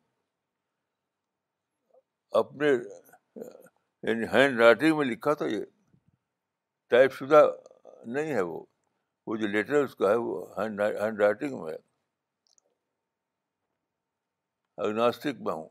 اپنے 2.40 2.68
یعنی 2.72 4.26
ہینڈ 4.32 4.60
رائٹنگ 4.60 4.96
میں 4.98 5.06
لکھا 5.06 5.32
تھا 5.40 5.46
یہ 5.46 5.64
ٹائپ 6.90 7.12
شدہ 7.14 7.42
نہیں 8.14 8.32
ہے 8.34 8.40
وہ 8.50 8.62
وہ 9.26 9.36
جو 9.40 9.46
لیٹر 9.46 9.82
اس 9.82 9.94
کا 9.96 10.10
ہے 10.10 10.14
وہ 10.22 10.44
ہینڈ 10.60 10.80
رائٹنگ 11.20 11.62
میں 11.62 11.72
ہے 11.72 11.76
اگناسٹک 14.86 15.40
میں 15.46 15.52
ہوں 15.54 15.68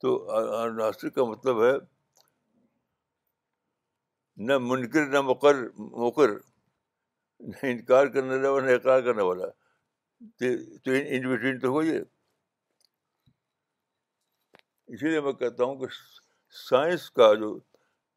تو 0.00 0.14
اگناسٹک 0.62 1.14
کا 1.14 1.24
مطلب 1.30 1.64
ہے 1.64 1.72
نہ 4.46 4.58
منکر 4.58 5.06
نہ 5.12 5.20
مقر 5.30 5.62
مقرر 6.04 6.38
انکار 7.40 8.06
کرنے 8.14 8.36
والا 8.48 8.66
نہ 8.72 8.76
کرنے 9.06 9.22
والا 9.22 9.48
تو 10.84 10.90
ان 10.92 11.22
بٹوین 11.32 11.58
تو 11.60 11.68
ہو 11.70 11.82
یہ 11.82 12.00
اسی 14.94 15.08
لیے 15.08 15.20
میں 15.20 15.32
کہتا 15.32 15.64
ہوں 15.64 15.74
کہ 15.80 15.86
سائنس 16.68 17.10
کا 17.10 17.32
جو 17.40 17.56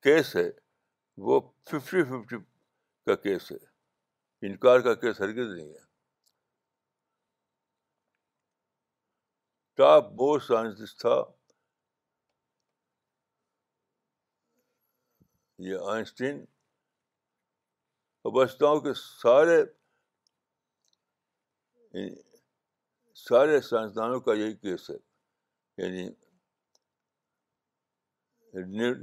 کیس 0.03 0.35
ہے 0.35 0.49
وہ 1.27 1.39
ففٹی 1.69 2.03
ففٹی 2.09 2.35
کا 3.05 3.15
کیس 3.23 3.51
ہے 3.51 3.57
انکار 4.47 4.79
کا 4.87 4.93
کیس 5.03 5.21
ہرگز 5.21 5.53
نہیں 5.55 5.69
ہے 5.69 5.85
ٹاپ 9.77 10.11
بوسٹ 10.19 10.47
سائنسٹ 10.47 10.99
تھا 11.01 11.17
یہ 15.69 15.89
آئنسٹین 15.91 16.43
بچتا 18.35 18.67
ہوں 18.67 18.79
کہ 18.81 18.93
سارے 18.93 19.57
سارے 23.27 23.59
سائنسدانوں 23.69 24.19
کا 24.25 24.33
یہی 24.33 24.53
کیس 24.55 24.89
ہے 24.89 24.95
یعنی 25.83 26.07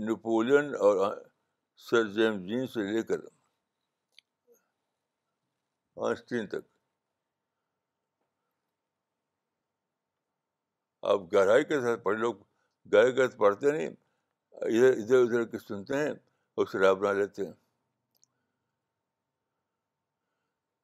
نیپولین 0.07 0.75
اور 0.85 1.17
سر 1.89 2.07
جیم 2.13 2.43
جین 2.47 2.67
سے 2.75 2.83
لے 2.93 3.03
کر 3.03 3.21
تک 6.53 6.57
آپ 11.13 11.21
گہرائی 11.33 11.65
کے 11.65 11.81
ساتھ 11.81 12.03
پڑھ 12.03 12.19
لوگ 12.19 12.35
کے 12.91 13.17
ساتھ 13.17 13.37
پڑھتے 13.39 13.73
نہیں 13.73 13.89
ادھر 14.65 15.21
ادھر 15.23 15.45
کے 15.51 15.59
سنتے 15.59 15.97
ہیں 16.05 16.11
اور 16.11 16.67
شراب 16.73 16.99
بنا 16.99 17.13
لیتے 17.19 17.45
ہیں 17.47 17.53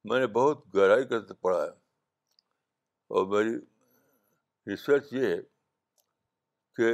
میں 0.09 0.19
نے 0.21 0.27
بہت 0.37 0.65
گہرائی 0.75 1.05
کر 1.09 1.33
پڑھا 1.41 1.63
ہے 1.63 1.69
اور 3.15 3.27
میری 3.27 3.57
ریسرچ 4.71 5.13
یہ 5.13 5.27
ہے 5.27 5.41
کہ 6.77 6.93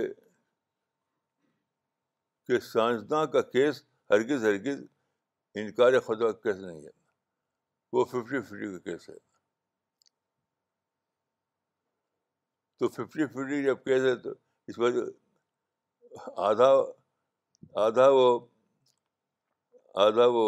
کہ 2.46 2.58
سائنسداں 2.72 3.24
کا 3.34 3.40
کیس 3.42 3.82
ہرگز 4.10 4.44
ہرگز 4.44 4.82
انکار 5.60 5.98
خدا 6.06 6.30
کا 6.32 6.38
کیس 6.40 6.56
نہیں 6.62 6.82
ہے 6.84 6.90
وہ 7.92 8.04
ففٹی 8.04 8.40
ففٹی 8.40 8.70
کا 8.72 8.78
کیس 8.90 9.08
ہے 9.10 9.14
تو 12.78 12.88
ففٹی 12.94 13.26
ففٹی 13.26 13.62
جب 13.64 13.82
کیس 13.84 14.02
ہے 14.02 14.14
تو 14.22 14.32
اس 14.68 14.78
وجہ 14.78 15.04
آدھا 16.48 16.72
آدھا 17.86 18.08
وہ 18.16 18.38
آدھا 20.04 20.26
وہ 20.32 20.46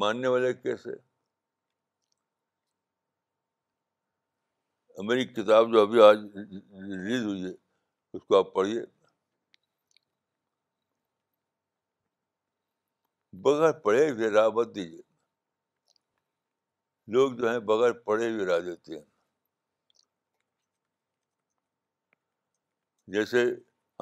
ماننے 0.00 0.28
والے 0.28 0.52
کیسے 0.54 0.90
میری 5.08 5.24
کتاب 5.24 5.70
جو 5.72 5.80
ابھی 5.82 6.00
آج 6.02 6.16
ریلیز 6.36 7.22
ہوئی 7.24 7.44
ہے 7.44 7.50
اس 8.16 8.22
کو 8.28 8.36
آپ 8.38 8.52
پڑھیے 8.54 8.80
بغیر 13.42 13.72
پڑھے 13.84 14.08
ہوئے 14.10 14.30
راہ 14.34 14.48
بت 14.56 14.74
دیجیے 14.74 15.02
لوگ 17.16 17.32
جو 17.40 17.50
ہیں 17.50 17.58
بغیر 17.72 17.92
پڑھے 18.06 18.30
ہوئے 18.32 18.46
راہ 18.46 18.58
دیتے 18.64 18.94
ہیں 18.94 19.04
جیسے 23.12 23.44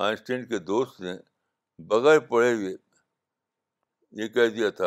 آئنسٹین 0.06 0.46
کے 0.48 0.58
دوست 0.72 1.00
نے 1.00 1.12
بغیر 1.88 2.18
پڑھے 2.28 2.52
ہوئے 2.52 2.74
یہ 4.22 4.28
کہہ 4.34 4.48
دیا 4.56 4.70
تھا 4.80 4.86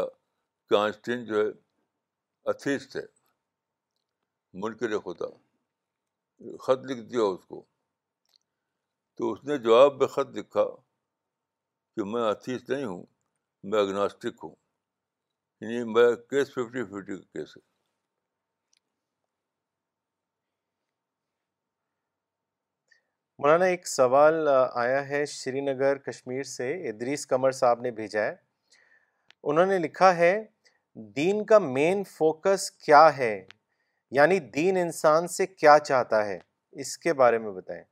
کانسٹین 0.70 1.24
جو 1.26 1.36
ہے 1.42 1.50
اتھیس 2.52 2.88
تھے 2.90 3.00
منکر 4.64 4.98
خدا 5.06 5.30
خط 6.66 6.86
لکھ 6.92 7.00
دیا 7.12 7.22
اس 7.34 7.46
کو 7.46 7.64
تو 9.18 9.32
اس 9.32 9.44
نے 9.46 9.58
جواب 9.64 9.96
میں 10.00 10.08
خط 10.16 10.36
لکھا 10.38 10.64
کہ 11.96 12.04
میں 12.12 12.22
اتھیس 12.30 12.70
نہیں 12.70 12.86
ہوں 12.86 13.04
میں 13.72 13.80
اگناسٹک 13.80 14.44
ہوں 14.44 14.56
یعنی 15.62 16.06
کیس 16.30 16.52
ففٹی 16.54 16.84
ففٹی 16.92 17.18
کا 17.18 17.40
کیس 17.40 17.58
ہے 17.58 17.68
مولانا 23.42 23.66
ایک 23.66 23.88
سوال 23.88 24.48
آیا 24.54 25.08
ہے 25.10 25.26
شری 25.34 25.62
نگر 25.66 25.98
کشمیر 26.10 26.44
سے 26.54 26.72
ادریس 26.90 27.26
کمر 27.28 27.52
صاحب 27.64 27.82
نے 27.82 27.92
بھیجا 28.00 28.24
ہے 28.24 28.36
انہوں 29.50 29.66
نے 29.66 29.78
لکھا 29.80 30.16
ہے 30.16 30.32
دین 31.16 31.44
کا 31.46 31.58
مین 31.60 32.04
فوکس 32.12 32.70
کیا 32.86 33.08
ہے 33.18 33.34
یعنی 34.18 34.40
دین 34.56 34.78
انسان 34.78 35.28
سے 35.36 35.48
کیا 35.48 35.78
چاہتا 35.86 36.26
ہے 36.26 36.38
اس 36.82 36.98
کے 37.04 37.14
بارے 37.22 37.38
میں 37.40 37.52
بتائیں 37.52 37.84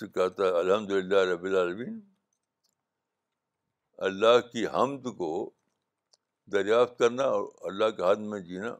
سے 0.00 0.06
کہتا 0.18 0.44
ہے 0.44 0.50
الحمد 0.60 0.90
للہ 0.90 1.24
رب 1.32 1.44
العالمین 1.50 1.98
اللہ 4.08 4.38
کی 4.52 4.66
حمد 4.74 5.04
کو 5.16 5.30
دریافت 6.52 6.98
کرنا 6.98 7.24
اور 7.36 7.46
اللہ 7.70 7.90
کے 7.96 8.02
حد 8.12 8.24
میں 8.30 8.40
جینا 8.48 8.74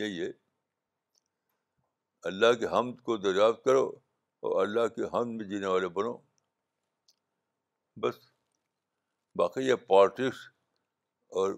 یہی 0.00 0.20
ہے 0.24 0.30
اللہ 2.30 2.52
کے 2.60 2.66
حمد 2.78 3.00
کو 3.08 3.16
دریافت 3.28 3.64
کرو 3.64 3.86
اور 4.48 4.60
اللہ 4.66 4.86
کے 4.96 5.08
حمد 5.16 5.34
میں 5.36 5.48
جینے 5.50 5.66
والے 5.66 5.88
بنو 6.00 6.16
بس 8.02 8.29
باقی 9.36 9.64
یہ 9.66 9.74
پالٹکس 9.88 10.36
اور 11.38 11.52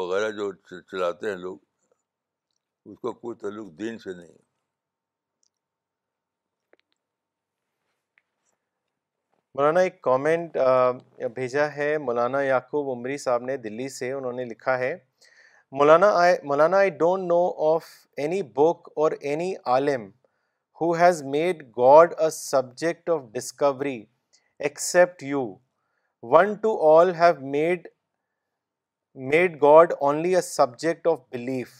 وغیرہ 0.00 0.30
جو 0.36 0.50
چلاتے 0.90 1.28
ہیں 1.30 1.36
لوگ 1.36 1.58
اس 2.90 2.98
کا 3.02 3.10
کوئی 3.18 3.36
تعلق 3.40 3.66
دین 3.78 3.98
سے 3.98 4.14
نہیں 4.16 4.32
مولانا 9.56 9.80
ایک 9.80 10.00
کامنٹ 10.02 10.56
بھیجا 11.34 11.66
ہے 11.74 11.96
مولانا 12.04 12.40
یعقوب 12.42 12.88
عمری 12.96 13.16
صاحب 13.24 13.42
نے 13.44 13.56
دلی 13.64 13.88
سے 13.98 14.10
انہوں 14.12 14.32
نے 14.32 14.44
لکھا 14.44 14.78
ہے 14.78 14.94
Maulana 15.78 16.08
Maulana 16.48 16.76
I 16.78 16.90
don't 17.02 17.24
know 17.28 17.44
of 17.72 17.84
any 18.22 18.42
book 18.56 18.88
or 19.04 19.12
any 19.20 19.52
Alam 19.74 20.08
who 20.80 20.90
has 21.00 21.22
made 21.36 21.62
God 21.78 22.14
a 22.22 22.30
subject 22.40 23.10
of 23.10 23.20
discovery 23.34 24.02
except 24.66 25.22
you 25.22 25.46
one 26.32 26.52
to 26.62 26.70
all 26.90 27.12
have 27.14 27.32
made 27.54 27.86
made 29.32 29.56
God 29.62 29.92
only 30.06 30.34
a 30.36 30.40
subject 30.42 31.06
of 31.06 31.18
belief 31.32 31.70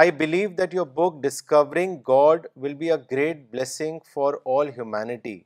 I 0.00 0.10
believe 0.18 0.48
that 0.58 0.74
your 0.74 0.86
book 0.94 1.22
discovering 1.22 1.96
God 2.08 2.46
will 2.62 2.74
be 2.82 2.90
a 2.92 2.96
great 3.12 3.36
blessing 3.50 3.98
for 4.14 4.34
all 4.56 4.68
humanity 4.76 5.38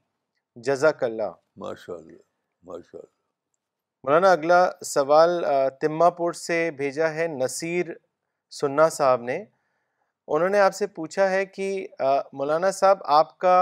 جزاک 0.69 1.05
اللہ 1.05 1.31
ماشاء 1.65 1.95
اللہ 1.95 2.17
ماشاء 2.71 2.99
اللہ 2.99 3.11
مولانا 4.07 4.33
اگلا 4.33 4.61
سوال 4.93 5.43
تما 5.81 6.11
پور 6.23 6.33
سے 6.47 6.61
بھیجا 6.79 7.13
ہے 7.15 7.27
نصیر 7.41 7.93
سنا 8.61 8.89
صاحب 8.99 9.23
نے 9.31 9.43
انہوں 10.35 10.49
نے 10.49 10.59
آپ 10.61 10.75
سے 10.75 10.87
پوچھا 10.97 11.31
ہے 11.31 11.45
کہ 11.57 11.71
مولانا 12.41 12.71
صاحب 12.83 13.03
آپ 13.23 13.37
کا 13.47 13.57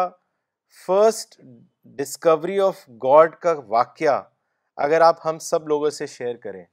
فرسٹ 0.86 1.38
ڈسکوری 1.96 2.58
آف 2.60 2.76
گاڈ 3.02 3.34
کا 3.42 3.52
واقعہ 3.68 4.20
اگر 4.84 5.00
آپ 5.00 5.26
ہم 5.26 5.38
سب 5.50 5.68
لوگوں 5.68 5.90
سے 5.98 6.06
شیئر 6.06 6.36
کریں 6.42 6.64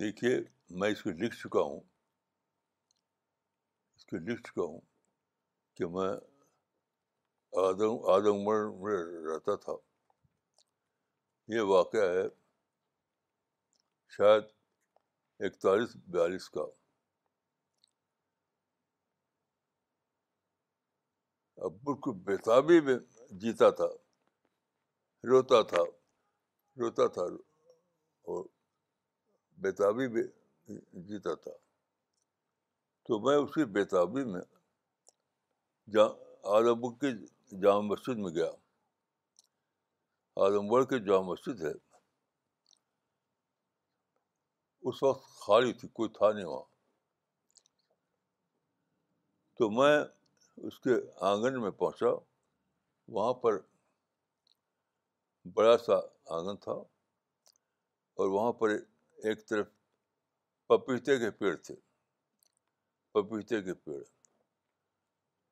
دیکھیے 0.00 0.36
میں 0.80 0.90
اس 0.90 1.02
کو 1.02 1.10
لکھ 1.22 1.34
چکا 1.40 1.60
ہوں 1.60 1.80
اس 3.96 4.04
کو 4.06 4.16
لکھ 4.28 4.42
چکا 4.48 4.62
ہوں 4.62 4.80
کہ 5.76 5.86
میں 5.96 6.08
آدم 7.66 8.06
آدم 8.14 8.34
عمر 8.40 8.64
میں 8.84 8.96
رہتا 9.32 9.56
تھا 9.64 9.72
یہ 11.54 11.60
واقعہ 11.74 12.06
ہے 12.14 12.24
شاید 14.16 14.44
اکتالیس 15.46 15.96
بیالیس 16.12 16.48
کا 16.50 16.64
اب 21.64 21.88
بیتابی 22.24 22.80
میں 22.86 22.98
جیتا 23.40 23.70
تھا 23.78 23.88
روتا 25.28 25.60
تھا 25.74 25.82
روتا 26.80 27.06
تھا 27.14 27.22
اور 28.28 28.44
بیتابی 29.62 30.08
بھی 30.14 30.22
جیتا 31.08 31.34
تھا 31.42 31.50
تو 33.08 33.18
میں 33.24 33.36
اسی 33.36 33.64
بیتابی 33.74 34.24
میں 34.32 34.40
جام 35.94 36.10
عالم 36.52 36.90
کی 37.00 37.10
جامع 37.62 37.80
مسجد 37.92 38.18
میں 38.24 38.34
گیا 38.34 38.50
گڑھ 40.70 40.84
کی 40.90 40.98
جامع 41.04 41.32
مسجد 41.32 41.60
ہے 41.64 41.72
اس 44.88 45.02
وقت 45.02 45.26
خالی 45.42 45.72
تھی 45.80 45.88
کوئی 45.98 46.08
تھا 46.16 46.30
نہیں 46.32 46.44
وہاں 46.44 46.64
تو 49.58 49.70
میں 49.70 49.96
اس 50.68 50.78
کے 50.84 50.90
آنگن 51.30 51.60
میں 51.62 51.70
پہنچا 51.82 52.10
وہاں 53.12 53.32
پر 53.42 53.58
بڑا 55.54 55.76
سا 55.86 55.94
آنگن 56.34 56.56
تھا 56.62 56.72
اور 58.18 58.28
وہاں 58.34 58.52
پر 58.60 58.70
ایک 59.26 59.46
طرف 59.48 59.68
پپیتے 60.68 61.18
کے 61.18 61.30
پیڑ 61.38 61.54
تھے 61.64 61.74
پپیتے 63.12 63.60
کے 63.62 63.74
پیڑ 63.84 64.02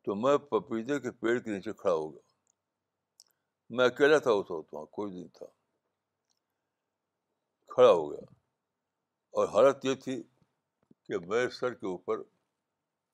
تو 0.05 0.15
میں 0.23 0.37
پپیتے 0.51 0.99
کے 1.01 1.11
پیڑ 1.21 1.39
کے 1.39 1.51
نیچے 1.55 1.73
کھڑا 1.79 1.93
ہو 1.95 2.13
گیا 2.13 2.31
میں 3.77 3.85
اکیلا 3.87 4.19
تھا 4.25 4.31
اس 4.31 4.51
وقت 4.51 4.75
وہاں 4.75 4.87
کوئی 4.97 5.13
نہیں 5.13 5.29
تھا 5.35 5.47
کھڑا 7.75 7.91
ہو 7.91 8.11
گیا 8.11 8.25
اور 9.37 9.49
حالت 9.53 9.85
یہ 9.85 9.95
تھی 10.05 10.23
کہ 11.07 11.19
میرے 11.27 11.49
سر 11.59 11.75
کے 11.75 11.87
اوپر 11.87 12.23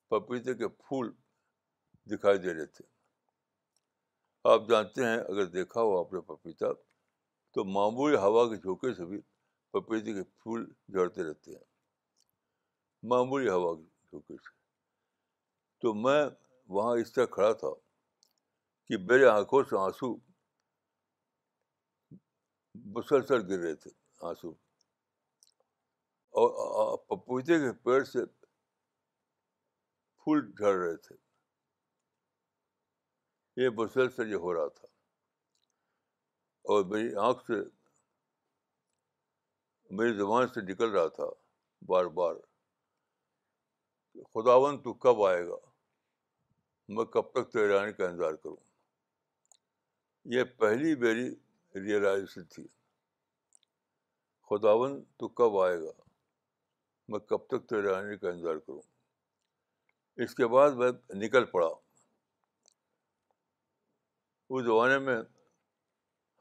پپیتے 0.09 0.53
کے 0.61 0.67
پھول 0.81 1.11
دکھائی 2.11 2.37
دے 2.37 2.53
رہے 2.53 2.65
تھے 2.65 2.85
آپ 4.51 4.67
جانتے 4.69 5.03
ہیں 5.05 5.17
اگر 5.31 5.45
دیکھا 5.57 5.81
ہو 5.81 5.97
آپ 5.99 6.13
نے 6.13 6.19
پپیتا 6.29 6.71
تو 7.53 7.63
معمولی 7.75 8.15
ہوا 8.25 8.47
کے 8.49 8.55
جھونکے 8.61 8.93
سے 8.99 9.05
بھی 9.11 9.19
پپیتے 9.73 10.13
کے 10.13 10.23
پھول 10.43 10.65
جھڑتے 10.93 11.23
رہتے 11.29 11.51
ہیں 11.51 11.63
معمولی 13.11 13.49
ہوا 13.49 13.75
کے 13.75 13.85
جھونکے 14.11 14.37
سے 14.37 14.53
تو 15.81 15.93
میں 16.05 16.19
وہاں 16.77 16.95
اس 17.01 17.11
طرح 17.13 17.25
کھڑا 17.35 17.51
تھا 17.63 17.73
کہ 18.87 18.97
میرے 19.11 19.25
آنکھوں 19.35 19.61
سے 19.69 19.77
آنسو 19.81 20.13
مسلسل 22.97 23.45
گر 23.51 23.59
رہے 23.65 23.75
تھے 23.85 23.91
آنسو 24.29 24.53
اور 26.41 26.97
پپیتے 27.11 27.59
کے 27.65 27.71
پیڑ 27.89 28.03
سے 28.15 28.25
پھول 30.17 30.45
جھڑ 30.51 30.73
رہے 30.77 30.95
تھے 31.07 31.15
یہ 33.59 34.05
سے 34.15 34.23
یہ 34.29 34.35
ہو 34.43 34.53
رہا 34.53 34.67
تھا 34.75 34.85
اور 36.73 36.83
میری 36.91 37.09
آنکھ 37.27 37.39
سے 37.47 37.53
میری 39.99 40.13
زبان 40.17 40.47
سے 40.53 40.61
نکل 40.71 40.91
رہا 40.95 41.07
تھا 41.17 41.25
بار 41.87 42.05
بار 42.19 42.35
خداون 44.35 44.81
تو 44.83 44.93
کب 45.05 45.23
آئے 45.29 45.41
گا 45.47 45.57
میں 46.95 47.05
کب 47.17 47.31
تک 47.33 47.51
تیرے 47.53 47.77
آنے 47.79 47.91
کا 47.97 48.05
انتظار 48.07 48.33
کروں 48.43 48.55
یہ 50.35 50.43
پہلی 50.65 50.95
میری 51.03 51.29
ریئلائزیشن 51.87 52.45
تھی 52.55 52.65
خداون 54.49 55.01
تو 55.19 55.27
کب 55.41 55.59
آئے 55.65 55.77
گا 55.83 55.91
میں 57.11 57.19
کب 57.33 57.45
تک 57.55 57.67
تیرے 57.69 57.93
آنے 57.95 58.17
کا 58.17 58.29
انتظار 58.29 58.57
کروں 58.67 58.81
اس 60.23 60.35
کے 60.35 60.47
بعد 60.55 60.81
میں 60.83 60.91
نکل 61.25 61.45
پڑا 61.51 61.69
اس 64.55 64.63
زمانے 64.65 64.97
میں 65.07 65.17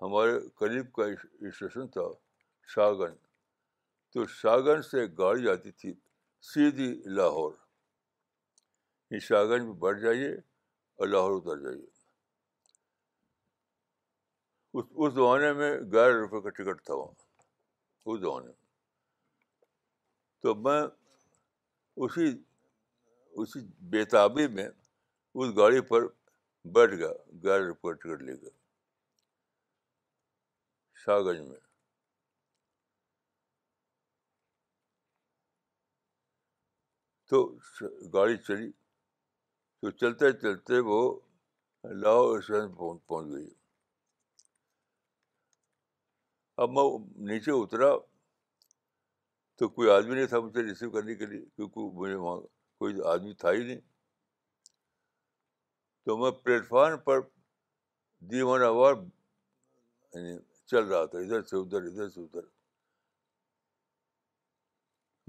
ہمارے 0.03 0.39
قریب 0.61 0.93
کا 0.95 1.05
اسٹیشن 1.49 1.87
تھا 1.97 2.01
شاہ 2.75 2.91
گنج 3.01 3.17
تو 4.13 4.25
شاہ 4.35 4.57
گنج 4.67 4.85
سے 4.85 5.01
ایک 5.01 5.17
گاڑی 5.19 5.43
جاتی 5.45 5.71
تھی 5.81 5.93
سیدھی 6.53 6.87
لاہور 7.15 7.53
یہ 9.15 9.19
شاہ 9.29 9.45
گنج 9.51 9.65
میں 9.67 9.75
بیٹھ 9.83 10.01
جائیے 10.03 10.31
اور 10.97 11.07
لاہور 11.09 11.33
اتر 11.41 11.61
جائیے 11.63 11.87
اس 14.79 14.85
اس 14.95 15.13
زمانے 15.15 15.53
میں 15.59 15.71
گیارہ 15.93 16.15
روپئے 16.21 16.41
کا 16.41 16.49
ٹکٹ 16.57 16.85
تھا 16.87 16.95
وہاں 16.95 17.15
اس 18.11 18.21
زمانے 18.21 18.47
میں 18.47 18.57
تو 20.43 20.55
میں 20.65 20.81
اسی 22.05 22.27
اسی 23.43 23.61
بیتابی 23.91 24.47
میں 24.59 24.69
اس 24.69 25.57
گاڑی 25.57 25.81
پر 25.93 26.07
بیٹھ 26.75 26.95
گیا 26.97 27.11
گیارہ 27.43 27.62
روپئے 27.66 27.93
کر 28.03 28.49
شاہ 31.05 31.21
گنج 31.27 31.41
میں 31.49 31.59
تو 37.31 37.43
گاڑی 38.12 38.37
چلی 38.47 38.71
تو 39.79 39.91
چلتے 40.01 40.31
چلتے 40.43 40.79
وہ 40.91 40.99
لاہور 42.03 42.39
اسٹیشن 42.39 42.99
پہنچ 43.07 43.31
گئی 43.35 43.49
اب 46.62 46.71
میں 46.79 46.85
نیچے 47.29 47.51
اترا 47.61 47.91
تو 49.59 49.69
کوئی 49.75 49.91
آدمی 49.91 50.14
نہیں 50.14 50.27
تھا 50.33 50.41
مجھے 50.45 50.62
ریسیو 50.69 50.91
کرنے 50.95 51.14
کے 51.21 51.27
لیے 51.27 51.41
کیونکہ 51.57 51.91
مجھے 52.01 52.14
وہاں 52.14 52.41
کوئی 52.79 52.95
آدمی 53.12 53.35
تھا 53.43 53.53
ہی 53.53 53.64
نہیں 53.64 53.81
تو 56.09 56.17
میں 56.17 56.31
پلیٹفارم 56.45 56.99
پر 57.05 57.19
دیوان 58.29 58.63
آوار 58.65 58.95
یعنی 60.13 60.37
چل 60.71 60.85
رہا 60.93 61.05
تھا 61.07 61.19
ادھر 61.19 61.43
سے 61.49 61.57
ادھر 61.57 61.83
ادھر 61.89 62.09
سے 62.15 62.21
ادھر 62.21 62.45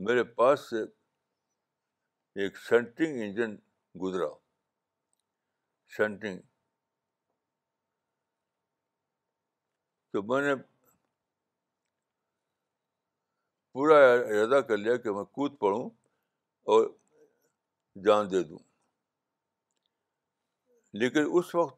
میرے 0.05 0.23
پاس 0.37 0.59
سے 0.69 0.83
ایک 2.43 2.57
شنٹنگ 2.67 3.19
انجن 3.23 3.55
گزرا 4.01 4.27
شنٹنگ 5.97 6.39
تو 10.11 10.23
میں 10.33 10.41
نے 10.47 10.55
پورا 13.73 13.97
ارادہ 14.13 14.61
کر 14.67 14.77
لیا 14.85 14.95
کہ 15.03 15.11
میں 15.17 15.23
کود 15.39 15.59
پڑوں 15.59 15.85
اور 16.73 16.89
جان 18.05 18.31
دے 18.31 18.43
دوں 18.49 18.68
لیکن 21.01 21.25
اس 21.39 21.53
وقت 21.55 21.77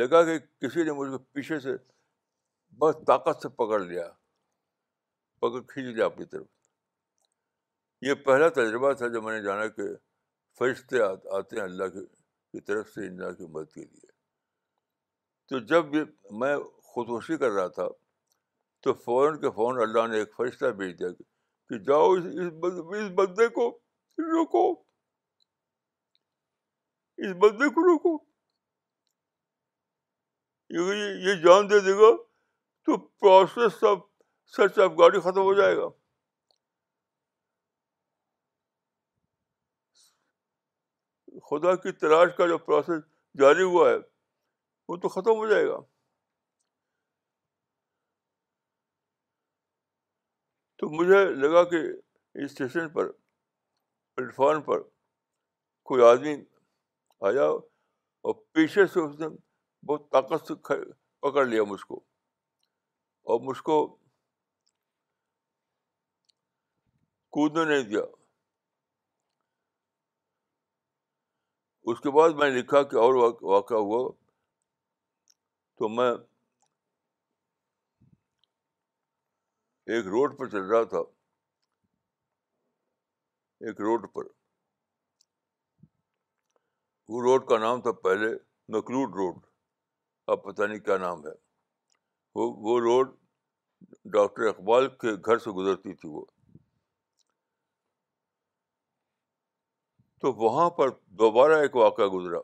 لگا 0.00 0.22
کہ 0.24 0.38
کسی 0.66 0.84
نے 0.84 0.92
مجھ 0.98 1.08
کو 1.10 1.18
پیچھے 1.32 1.58
سے 1.60 1.70
بہت 2.80 3.06
طاقت 3.06 3.42
سے 3.42 3.48
پکڑ 3.56 3.80
لیا 3.80 4.06
پکڑ 5.40 5.60
کھینچ 5.68 5.94
لیا 5.94 6.04
اپنی 6.06 6.24
طرف 6.24 6.46
یہ 8.06 8.14
پہلا 8.26 8.48
تجربہ 8.60 8.92
تھا 9.00 9.08
جب 9.14 9.22
میں 9.22 9.36
نے 9.38 9.42
جانا 9.44 9.66
کہ 9.76 9.82
فرشتے 10.58 11.02
آتے 11.38 11.56
ہیں 11.56 11.62
اللہ 11.62 11.88
کی 11.96 12.60
طرف 12.60 12.88
سے 12.94 13.06
اللہ 13.06 13.32
کی 13.38 13.46
مدد 13.52 13.72
کے 13.74 13.80
لیے 13.80 14.10
تو 15.48 15.58
جب 15.72 15.84
بھی 15.90 16.00
میں 16.40 16.56
خودکشی 16.92 17.36
کر 17.38 17.50
رہا 17.50 17.68
تھا 17.78 17.88
تو 18.82 18.92
فوراً 19.04 19.38
کے 19.40 19.50
فوراً 19.56 19.82
اللہ 19.88 20.06
نے 20.12 20.18
ایک 20.18 20.34
فرشتہ 20.36 20.66
بھیج 20.80 20.98
دیا 20.98 21.08
کہ 21.18 21.78
جاؤ 21.90 22.10
اس 22.12 23.04
بندے 23.16 23.48
کو 23.58 23.68
روکو 24.32 24.64
اس 27.18 27.72
کو 27.74 27.82
روکو 27.86 28.16
یہ 30.74 31.02
یہ 31.28 31.34
جان 31.44 31.68
دے 31.70 31.78
دے 31.86 31.92
گا 31.98 32.14
تو 32.86 32.96
پروسیس 32.98 33.82
آف 33.84 33.98
سچ 34.56 34.78
آف 34.84 34.90
گاڑی 34.98 35.20
ختم 35.20 35.40
ہو 35.40 35.52
جائے 35.54 35.76
گا 35.76 35.88
خدا 41.50 41.74
کی 41.82 41.92
تلاش 42.02 42.30
کا 42.36 42.46
جو 42.46 42.58
پروسیس 42.66 43.02
جاری 43.40 43.62
ہوا 43.62 43.88
ہے 43.88 43.96
وہ 44.88 44.96
تو 45.02 45.08
ختم 45.08 45.36
ہو 45.36 45.46
جائے 45.50 45.66
گا 45.66 45.76
تو 50.78 50.88
مجھے 50.98 51.24
لگا 51.42 51.62
کہ 51.70 51.76
اسٹیشن 52.44 52.88
پر 52.92 53.10
پلیٹفارم 54.14 54.60
پر 54.62 54.80
کوئی 55.90 56.02
آدمی 56.08 56.34
آیا 57.28 57.44
اور 57.50 58.34
پیچھے 58.52 58.86
سے 58.92 59.00
اس 59.00 59.18
نے 59.18 59.26
بہت 59.88 60.10
طاقت 60.12 60.48
سے 60.48 60.54
پکڑ 61.26 61.44
لیا 61.46 61.62
مجھ 61.72 61.84
کو 61.86 61.94
اور 63.32 63.40
مجھ 63.48 63.60
کو 63.68 63.76
کودنے 67.36 67.64
نہیں 67.72 67.82
دیا 67.90 68.00
اس 71.92 72.00
کے 72.00 72.10
بعد 72.16 72.36
میں 72.40 72.50
نے 72.50 72.58
لکھا 72.58 72.82
کہ 72.90 72.96
اور 73.04 73.14
واقعہ 73.54 73.76
ہوا 73.88 74.02
تو 75.78 75.88
میں 75.98 76.10
ایک 79.94 80.06
روڈ 80.18 80.38
پر 80.38 80.48
چل 80.50 80.70
رہا 80.72 80.82
تھا 80.94 80.98
ایک 83.66 83.80
روڈ 83.88 84.12
پر 84.14 84.26
وہ 87.08 87.20
روڈ 87.22 87.46
کا 87.48 87.58
نام 87.58 87.80
تھا 87.82 87.92
پہلے 88.06 88.28
مکلوڈ 88.76 89.14
روڈ 89.16 89.38
اب 90.32 90.42
پتہ 90.44 90.62
نہیں 90.62 90.78
کیا 90.78 90.96
نام 91.06 91.26
ہے 91.26 91.32
وہ 92.34 92.52
وہ 92.66 92.78
روڈ 92.80 93.14
ڈاکٹر 94.12 94.46
اقبال 94.48 94.88
کے 95.00 95.14
گھر 95.24 95.38
سے 95.44 95.50
گزرتی 95.56 95.94
تھی 95.94 96.08
وہ 96.12 96.24
تو 100.20 100.32
وہاں 100.42 100.68
پر 100.78 100.90
دوبارہ 101.20 101.58
ایک 101.60 101.76
واقعہ 101.76 102.06
گزرا 102.12 102.38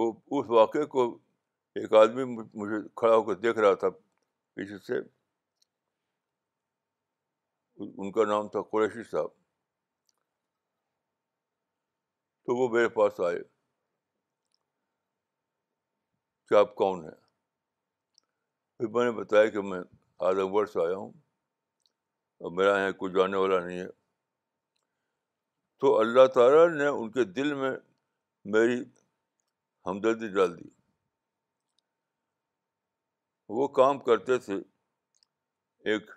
وہ 0.00 0.10
اس 0.38 0.48
واقعے 0.50 0.84
کو 0.94 1.04
ایک 1.80 1.92
آدمی 2.00 2.24
مجھے 2.56 2.76
کھڑا 2.96 3.14
ہو 3.14 3.22
کے 3.24 3.34
دیکھ 3.40 3.58
رہا 3.58 3.74
تھا 3.80 3.88
پیچھے 4.54 4.78
سے 4.86 4.98
ان 7.96 8.10
کا 8.12 8.24
نام 8.28 8.48
تھا 8.52 8.62
قریشی 8.70 9.02
صاحب 9.10 9.28
تو 12.48 12.54
وہ 12.56 12.68
میرے 12.72 12.88
پاس 12.88 13.18
آئے 13.26 13.38
کہ 16.48 16.54
آپ 16.58 16.74
کون 16.74 17.02
ہیں 17.04 17.10
پھر 18.76 18.86
میں 18.94 19.04
نے 19.04 19.10
بتایا 19.18 19.48
کہ 19.56 19.60
میں 19.62 19.80
اعظم 20.28 20.52
گڑھ 20.54 20.68
سے 20.70 20.80
آیا 20.84 20.96
ہوں 20.96 21.10
اور 22.44 22.50
میرا 22.60 22.78
یہاں 22.78 22.92
کچھ 22.98 23.12
جانے 23.16 23.36
والا 23.42 23.58
نہیں 23.66 23.80
ہے 23.80 23.86
تو 25.80 25.98
اللہ 25.98 26.26
تعالیٰ 26.34 26.64
نے 26.76 26.86
ان 26.86 27.10
کے 27.18 27.24
دل 27.40 27.52
میں 27.54 27.70
میری 28.54 28.80
ہمدردی 29.86 30.28
ڈال 30.38 30.56
دی 30.58 30.68
وہ 33.58 33.68
کام 33.80 33.98
کرتے 34.08 34.38
تھے 34.46 34.56
ایک 35.92 36.10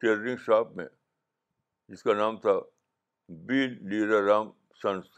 ٹیلرنگ 0.00 0.42
شاپ 0.46 0.72
میں 0.76 0.86
جس 1.92 2.02
کا 2.08 2.14
نام 2.22 2.40
تھا 2.46 2.58
بی 3.46 3.64
لیرا 3.94 4.24
رام 4.30 4.50
سنس 4.82 5.14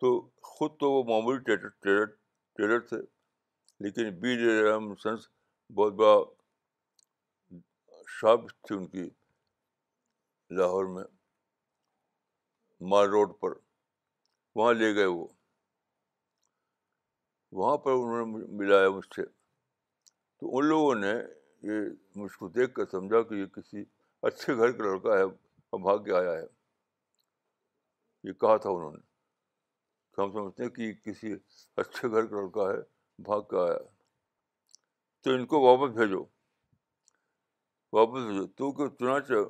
تو 0.00 0.08
خود 0.54 0.76
تو 0.80 0.88
وہ 0.94 1.02
معمولی 1.08 1.38
ٹیلر 1.44 1.68
ٹیلر 1.82 2.04
ٹیلر 2.56 2.80
تھے 2.88 2.96
لیکن 3.84 4.10
بی 4.20 4.36
جم 4.40 4.94
سنس 5.02 5.28
بہت 5.76 5.92
بڑا 6.00 6.16
شاپ 8.18 8.40
تھی 8.66 8.74
ان 8.76 8.86
کی 8.90 9.08
لاہور 10.58 10.84
میں 10.94 11.04
مال 12.90 13.08
روڈ 13.10 13.32
پر 13.40 13.52
وہاں 14.56 14.72
لے 14.74 14.94
گئے 14.94 15.06
وہ 15.14 15.26
وہاں 17.58 17.76
پر 17.84 17.92
انہوں 17.92 18.38
نے 18.38 18.44
ملایا 18.56 18.88
مجھ 18.96 19.04
سے 19.14 19.24
تو 19.26 20.56
ان 20.56 20.64
لوگوں 20.68 20.94
نے 20.94 21.12
یہ 21.72 21.80
مجھ 22.20 22.32
کو 22.38 22.48
دیکھ 22.56 22.72
کر 22.74 22.86
سمجھا 22.90 23.22
کہ 23.28 23.34
یہ 23.34 23.46
کسی 23.56 23.84
اچھے 24.28 24.56
گھر 24.56 24.72
کا 24.72 24.84
لڑکا 24.84 25.16
ہے 25.18 25.22
اور 25.22 25.80
بھاگ 25.82 26.04
کے 26.04 26.14
آیا 26.18 26.32
ہے 26.38 26.46
یہ 28.28 28.32
کہا 28.40 28.56
تھا 28.64 28.70
انہوں 28.70 28.92
نے 28.92 29.04
ہم 30.22 30.30
سمجھتے 30.32 30.62
ہیں 30.62 30.70
کہ 30.74 30.92
کسی 31.04 31.32
اچھے 31.80 32.08
گھر 32.10 32.26
کا 32.26 32.36
لڑکا 32.36 32.62
ہے 32.70 32.76
بھاگ 33.22 33.40
کے 33.50 33.56
آیا 33.60 33.72
ہے 33.72 33.84
تو 35.22 35.30
ان 35.34 35.44
کو 35.46 35.60
واپس 35.62 35.94
بھیجو 35.96 36.24
واپس 37.92 38.24
بھیجو 38.26 38.46
تو 38.58 38.70
کہ 38.78 38.88
چنانچہ 38.98 39.40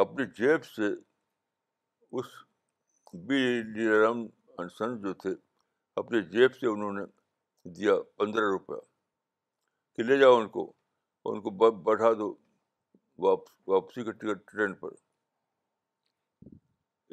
اپنی 0.00 0.26
جیب 0.38 0.64
سے 0.66 0.88
اس 2.18 2.26
بی 3.26 3.88
رام 4.02 4.20
انسن 4.62 4.96
جو 5.02 5.12
تھے 5.22 5.30
اپنے 6.02 6.20
جیب 6.36 6.56
سے 6.60 6.66
انہوں 6.66 6.92
نے 6.98 7.04
دیا 7.76 7.94
پندرہ 8.16 8.50
روپیہ 8.52 8.76
کہ 9.96 10.02
لے 10.02 10.18
جاؤ 10.18 10.36
ان 10.38 10.48
کو 10.56 10.72
ان 11.32 11.40
کو 11.42 11.50
بیٹھا 11.82 12.12
دو 12.18 12.34
واپس 13.26 13.52
واپسی 13.68 14.04
کا 14.04 14.12
ٹکٹ 14.22 14.50
ٹرین 14.52 14.74
پر 14.80 14.94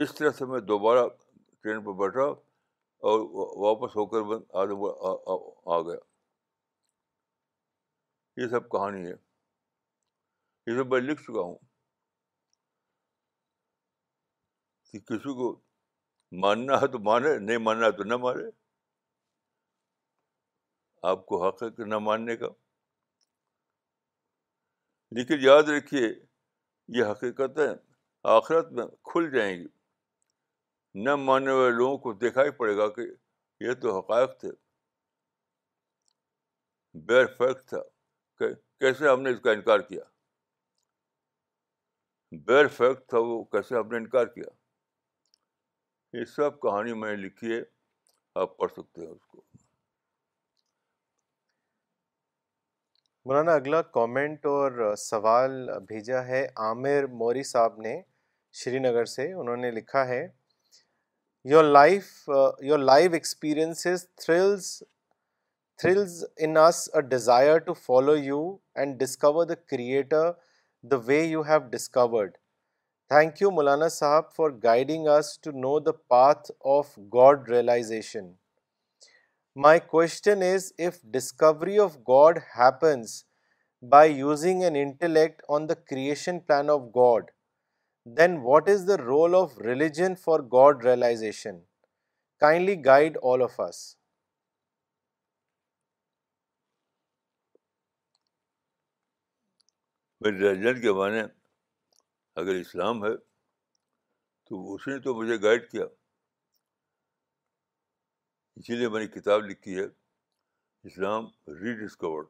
اس 0.04 0.16
طرح 0.16 0.30
سے 0.38 0.46
میں 0.52 0.60
دوبارہ 0.74 1.08
ٹرین 1.64 1.84
پر 1.84 1.94
بیٹھا 2.04 2.30
اور 3.10 3.20
واپس 3.62 3.96
ہو 3.96 4.06
کر 4.10 4.32
آدم 4.64 4.84
آ 5.76 5.82
گیا 5.88 6.00
یہ 8.42 8.48
سب 8.50 8.68
کہانی 8.72 9.06
ہے 9.06 9.12
یہ 9.14 10.78
سب 10.80 10.88
میں 10.94 11.00
لکھ 11.02 11.22
چکا 11.22 11.42
ہوں 11.48 11.56
کہ 14.92 15.00
کسی 15.10 15.34
کو 15.40 15.50
ماننا 16.44 16.80
ہے 16.82 16.88
تو 16.92 17.00
مانے 17.10 17.38
نہیں 17.48 17.58
ماننا 17.70 17.86
ہے 17.86 17.92
تو 17.98 18.04
نہ 18.12 18.18
مانے 18.28 18.44
آپ 21.14 21.26
کو 21.26 21.44
حق 21.46 21.64
ہے 21.64 21.70
کہ 21.78 21.86
نہ 21.94 21.98
ماننے 22.10 22.36
کا 22.38 22.48
لیکن 25.18 25.44
یاد 25.48 25.70
رکھیے 25.78 26.08
یہ 27.00 27.12
حقیقتیں 27.12 27.68
آخرت 28.38 28.72
میں 28.78 28.86
کھل 29.12 29.32
جائیں 29.36 29.54
گی 29.60 29.68
نہ 30.96 31.16
ماننے 31.16 31.52
والے 31.52 31.72
لوگوں 31.76 31.98
کو 31.98 32.14
دیکھا 32.14 32.44
ہی 32.44 32.50
پڑے 32.58 32.76
گا 32.78 32.88
کہ 32.96 33.02
یہ 33.66 33.74
تو 33.82 33.98
حقائق 33.98 34.38
تھے 34.40 34.50
بیر 37.08 37.26
فیکٹ 37.38 37.68
تھا 37.70 37.78
کہ 38.40 38.48
کیسے 38.80 39.08
ہم 39.10 39.22
نے 39.22 39.30
اس 39.32 39.40
کا 39.44 39.52
انکار 39.52 39.80
کیا 39.90 40.04
بیر 42.48 42.68
فیکٹ 42.78 43.08
تھا 43.10 43.18
وہ 43.28 43.44
کیسے 43.52 43.76
ہم 43.76 43.88
نے 43.92 43.98
انکار 43.98 44.26
کیا 44.36 44.50
یہ 46.20 46.26
سب 46.36 46.60
کہانی 46.62 46.94
میں 47.00 47.16
لکھی 47.18 47.54
ہے 47.56 47.62
آپ 48.42 48.58
پڑھ 48.58 48.72
سکتے 48.72 49.02
ہیں 49.02 49.10
اس 49.10 49.26
کو 49.28 49.42
مولانا 53.26 53.54
اگلا 53.56 53.82
کامنٹ 53.96 54.46
اور 54.46 54.94
سوال 54.98 55.52
بھیجا 55.88 56.26
ہے 56.28 56.46
عامر 56.68 57.06
موری 57.20 57.44
صاحب 57.54 57.80
نے 57.82 58.02
شری 58.62 58.80
نگر 58.80 59.06
سے 59.16 59.32
انہوں 59.34 59.58
نے 59.58 59.72
لکھا 59.72 60.06
ہے 60.08 60.26
Your 61.44 61.64
life 61.64 62.30
uh, 62.30 62.52
experiences 63.14 64.08
thrills 64.24 64.84
in 66.38 66.56
us 66.56 66.88
a 66.94 67.02
desire 67.02 67.60
to 67.62 67.74
follow 67.74 68.14
you 68.14 68.60
and 68.76 69.00
discover 69.00 69.44
the 69.44 69.56
Creator 69.56 70.36
the 70.84 71.00
way 71.00 71.28
you 71.28 71.42
have 71.42 71.72
discovered. 71.72 72.38
Thank 73.10 73.40
you, 73.40 73.50
Maulana 73.50 73.86
Sahab, 73.86 74.32
for 74.32 74.52
guiding 74.52 75.08
us 75.08 75.36
to 75.38 75.52
know 75.52 75.80
the 75.80 75.94
path 75.94 76.52
of 76.64 76.96
God 77.10 77.50
realization. 77.50 78.36
My 79.56 79.80
question 79.80 80.44
is, 80.44 80.76
if 80.78 81.00
discovery 81.10 81.80
of 81.80 82.04
God 82.04 82.40
happens 82.54 83.26
by 83.82 84.06
using 84.06 84.64
an 84.64 84.76
intellect 84.76 85.42
on 85.50 85.66
the 85.66 85.76
creation 85.76 86.42
plan 86.42 86.70
of 86.70 86.94
God, 86.94 87.24
then 88.18 88.36
what 88.44 88.70
is 88.70 88.86
the 88.88 88.96
role 88.98 89.36
of 89.36 89.58
religion 89.62 90.14
for 90.22 90.40
God 90.52 90.84
realization 90.86 91.60
kindly 92.40 92.76
guide 92.86 93.18
all 93.32 93.42
of 93.44 93.60
us 93.68 93.82
religion 100.26 100.82
کے 100.82 100.92
معنی 101.00 101.20
اگر 102.42 102.56
Islam 102.60 103.04
ہے 103.06 103.14
تو 104.50 104.74
اس 104.74 104.88
نے 104.88 104.98
تو 105.02 105.14
مجھے 105.22 105.42
guide 105.42 105.70
کیا 105.72 105.86
اسی 108.56 108.76
لیے 108.76 108.90
میں 108.90 109.02
نے 109.02 109.08
کتاب 109.20 109.44
لکھی 109.50 109.78
ہے 109.80 109.86
اسلام 110.92 111.28
ری 111.62 111.74
ڈسکورڈ 111.86 112.28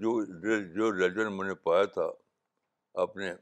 جو 0.00 0.24
جو 0.76 0.92
ریلیجن 0.92 1.36
میں 1.36 1.48
نے 1.48 1.54
پایا 1.68 1.84
تھا 1.98 2.08
اپنے 3.02 3.32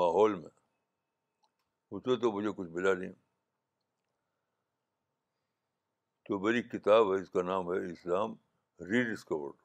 ماحول 0.00 0.34
میں 0.40 0.50
اس 1.94 2.06
میں 2.06 2.16
تو 2.20 2.30
مجھے 2.32 2.50
کچھ 2.56 2.68
ملا 2.72 2.92
نہیں 2.98 3.12
تو 6.26 6.38
میری 6.44 6.62
کتاب 6.68 7.12
ہے 7.14 7.20
اس 7.22 7.30
کا 7.30 7.42
نام 7.42 7.72
ہے 7.72 7.78
اسلام 7.92 8.32
ری 8.90 9.02
ڈسکورڈ 9.12 9.60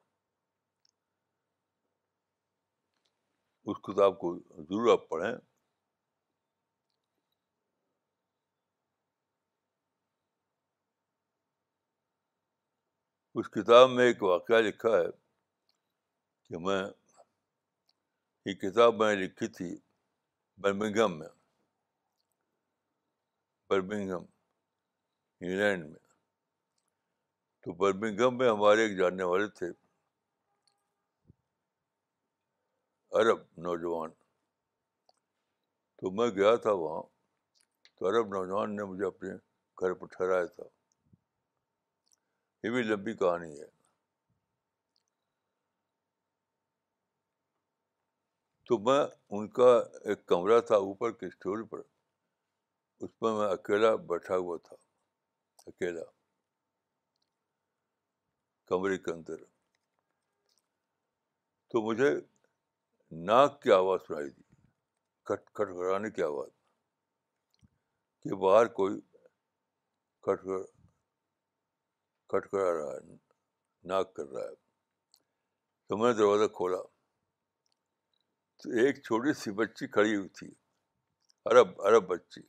اس 3.70 3.76
کتاب 3.88 4.18
کو 4.20 4.34
ضرور 4.56 4.90
آپ 4.92 5.08
پڑھیں 5.08 5.32
اس 13.34 13.48
کتاب 13.56 13.90
میں 13.90 14.06
ایک 14.06 14.22
واقعہ 14.22 14.60
لکھا 14.68 14.96
ہے 14.98 15.10
کہ 16.48 16.58
میں 16.66 16.82
یہ 18.48 18.52
کتاب 18.68 18.94
میں 19.02 19.14
لکھی 19.16 19.46
تھی 19.58 19.74
برمنگم 20.62 21.12
میں 21.18 21.28
برمنگم 23.70 24.22
انگلینڈ 25.40 25.84
میں 25.90 26.00
تو 27.62 27.72
برمنگم 27.82 28.36
میں 28.38 28.48
ہمارے 28.50 28.82
ایک 28.86 28.96
جاننے 28.98 29.24
والے 29.32 29.46
تھے 29.58 29.66
عرب 33.20 33.44
نوجوان 33.66 34.10
تو 35.98 36.10
میں 36.20 36.28
گیا 36.36 36.54
تھا 36.64 36.72
وہاں 36.82 37.02
تو 37.98 38.08
عرب 38.10 38.34
نوجوان 38.36 38.76
نے 38.76 38.84
مجھے 38.90 39.06
اپنے 39.06 39.34
گھر 39.80 39.94
پر 40.00 40.06
ٹھہرایا 40.16 40.44
تھا 40.56 40.64
یہ 42.66 42.70
بھی 42.74 42.82
لمبی 42.82 43.14
کہانی 43.22 43.58
ہے 43.60 43.76
تو 48.68 48.76
میں 48.86 49.02
ان 49.36 49.46
کا 49.58 49.66
ایک 50.10 50.24
کمرہ 50.28 50.58
تھا 50.70 50.76
اوپر 50.86 51.10
کے 51.20 51.26
اسٹور 51.26 51.62
پر 51.70 51.80
اس 53.04 53.10
میں 53.22 53.30
میں 53.36 53.46
اکیلا 53.52 53.94
بیٹھا 54.08 54.36
ہوا 54.36 54.56
تھا 54.64 54.74
اکیلا 55.66 56.02
کمرے 58.70 58.98
کے 59.04 59.10
اندر 59.12 59.44
تو 61.72 61.80
مجھے 61.86 62.10
ناک 63.28 63.60
کی 63.62 63.72
آواز 63.78 64.00
سنائی 64.08 64.28
دی 64.30 64.42
کٹ 65.28 65.46
کٹ 65.54 65.74
کرانے 65.78 66.10
کی 66.16 66.22
آواز 66.22 66.48
کہ 68.22 68.34
باہر 68.44 68.66
کوئی 68.80 69.00
کٹ 70.26 70.46
کٹ 72.34 72.50
کرا 72.50 72.72
رہا 72.80 72.92
ہے 72.92 73.16
ناک 73.94 74.14
کر 74.16 74.28
رہا 74.34 74.46
ہے 74.48 74.54
تو 75.88 75.96
میں 75.96 76.10
نے 76.12 76.16
دروازہ 76.18 76.52
کھولا 76.60 76.82
تو 78.62 78.70
ایک 78.82 78.96
چھوٹی 79.04 79.32
سی 79.40 79.50
بچی 79.58 79.86
کھڑی 79.94 80.14
ہوئی 80.16 80.28
تھی 80.36 80.48
عرب 81.50 81.80
عرب 81.88 82.06
بچی 82.08 82.40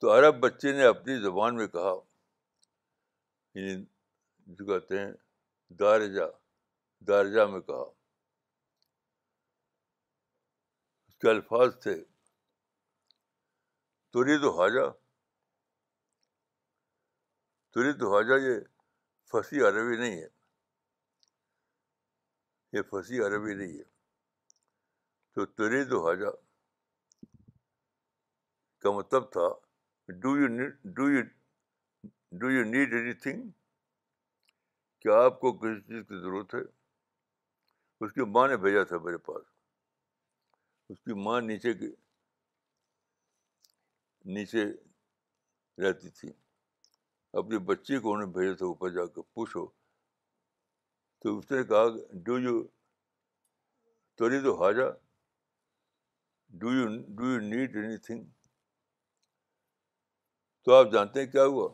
تو 0.00 0.12
عرب 0.16 0.38
بچے 0.40 0.72
نے 0.78 0.84
اپنی 0.86 1.16
زبان 1.22 1.56
میں 1.56 1.66
کہا 1.76 1.92
یعنی 3.54 3.74
جو 4.56 4.64
کہتے 4.72 4.98
ہیں 5.00 5.12
دارجہ 5.80 6.24
دارجہ 7.08 7.46
میں 7.52 7.60
کہا 7.70 7.84
اس 11.08 11.16
کے 11.22 11.30
الفاظ 11.30 11.76
تھے 11.82 11.94
تری 14.16 14.36
داجہ 14.42 14.90
تری 17.74 17.90
حاجہ 18.12 18.34
یہ 18.46 18.58
پھنسی 19.30 19.60
عربی 19.66 19.96
نہیں 19.98 20.20
ہے 20.20 20.26
یہ 22.74 22.82
فصیح 22.90 23.22
عربی 23.26 23.54
نہیں 23.54 23.76
ہے 23.78 23.82
تو 25.34 25.44
تری 25.58 25.82
دو 25.90 25.98
حاجہ 26.06 26.30
کا 28.82 28.90
مطلب 28.96 29.30
تھا 29.32 29.46
do 30.22 30.36
you 30.38 30.48
need 30.56 30.72
do 30.94 31.08
you 31.10 31.22
do 32.40 32.50
you 32.50 32.64
need 32.70 32.94
anything 33.24 33.48
کیا 35.02 35.22
آپ 35.24 35.38
کو 35.40 35.52
کسی 35.58 35.80
چیز 35.88 36.02
کی 36.08 36.20
ضرورت 36.20 36.54
ہے 36.54 36.60
اس 38.04 38.12
کی 38.12 38.24
ماں 38.36 38.46
نے 38.48 38.56
بھیجا 38.64 38.82
تھا 38.90 38.98
میرے 39.04 39.18
پاس 39.30 39.44
اس 40.90 41.00
کی 41.04 41.14
ماں 41.24 41.40
نیچے 41.48 41.74
کی 41.82 41.90
نیچے 44.34 44.64
رہتی 45.84 46.08
تھی 46.18 46.28
اپنی 47.40 47.58
بچی 47.72 47.98
کو 48.02 48.14
انہیں 48.14 48.32
بھیجا 48.32 48.54
تھا 48.60 48.66
اوپر 48.66 48.88
جا 48.98 49.06
کے 49.14 49.22
پوچھو 49.34 49.66
تو 51.24 51.36
اس 51.38 51.50
نے 51.50 51.62
کہا 51.64 51.84
ڈو 52.24 52.38
یو 52.38 52.52
تو 54.16 54.26
حاجہ 54.62 54.88
do 56.60 56.72
you 56.72 56.86
do 57.16 57.30
you 57.30 57.38
need 57.40 57.76
anything 58.06 58.24
تو 60.64 60.74
آپ 60.78 60.90
جانتے 60.92 61.20
ہیں 61.24 61.30
کیا 61.30 61.44
ہوا 61.52 61.68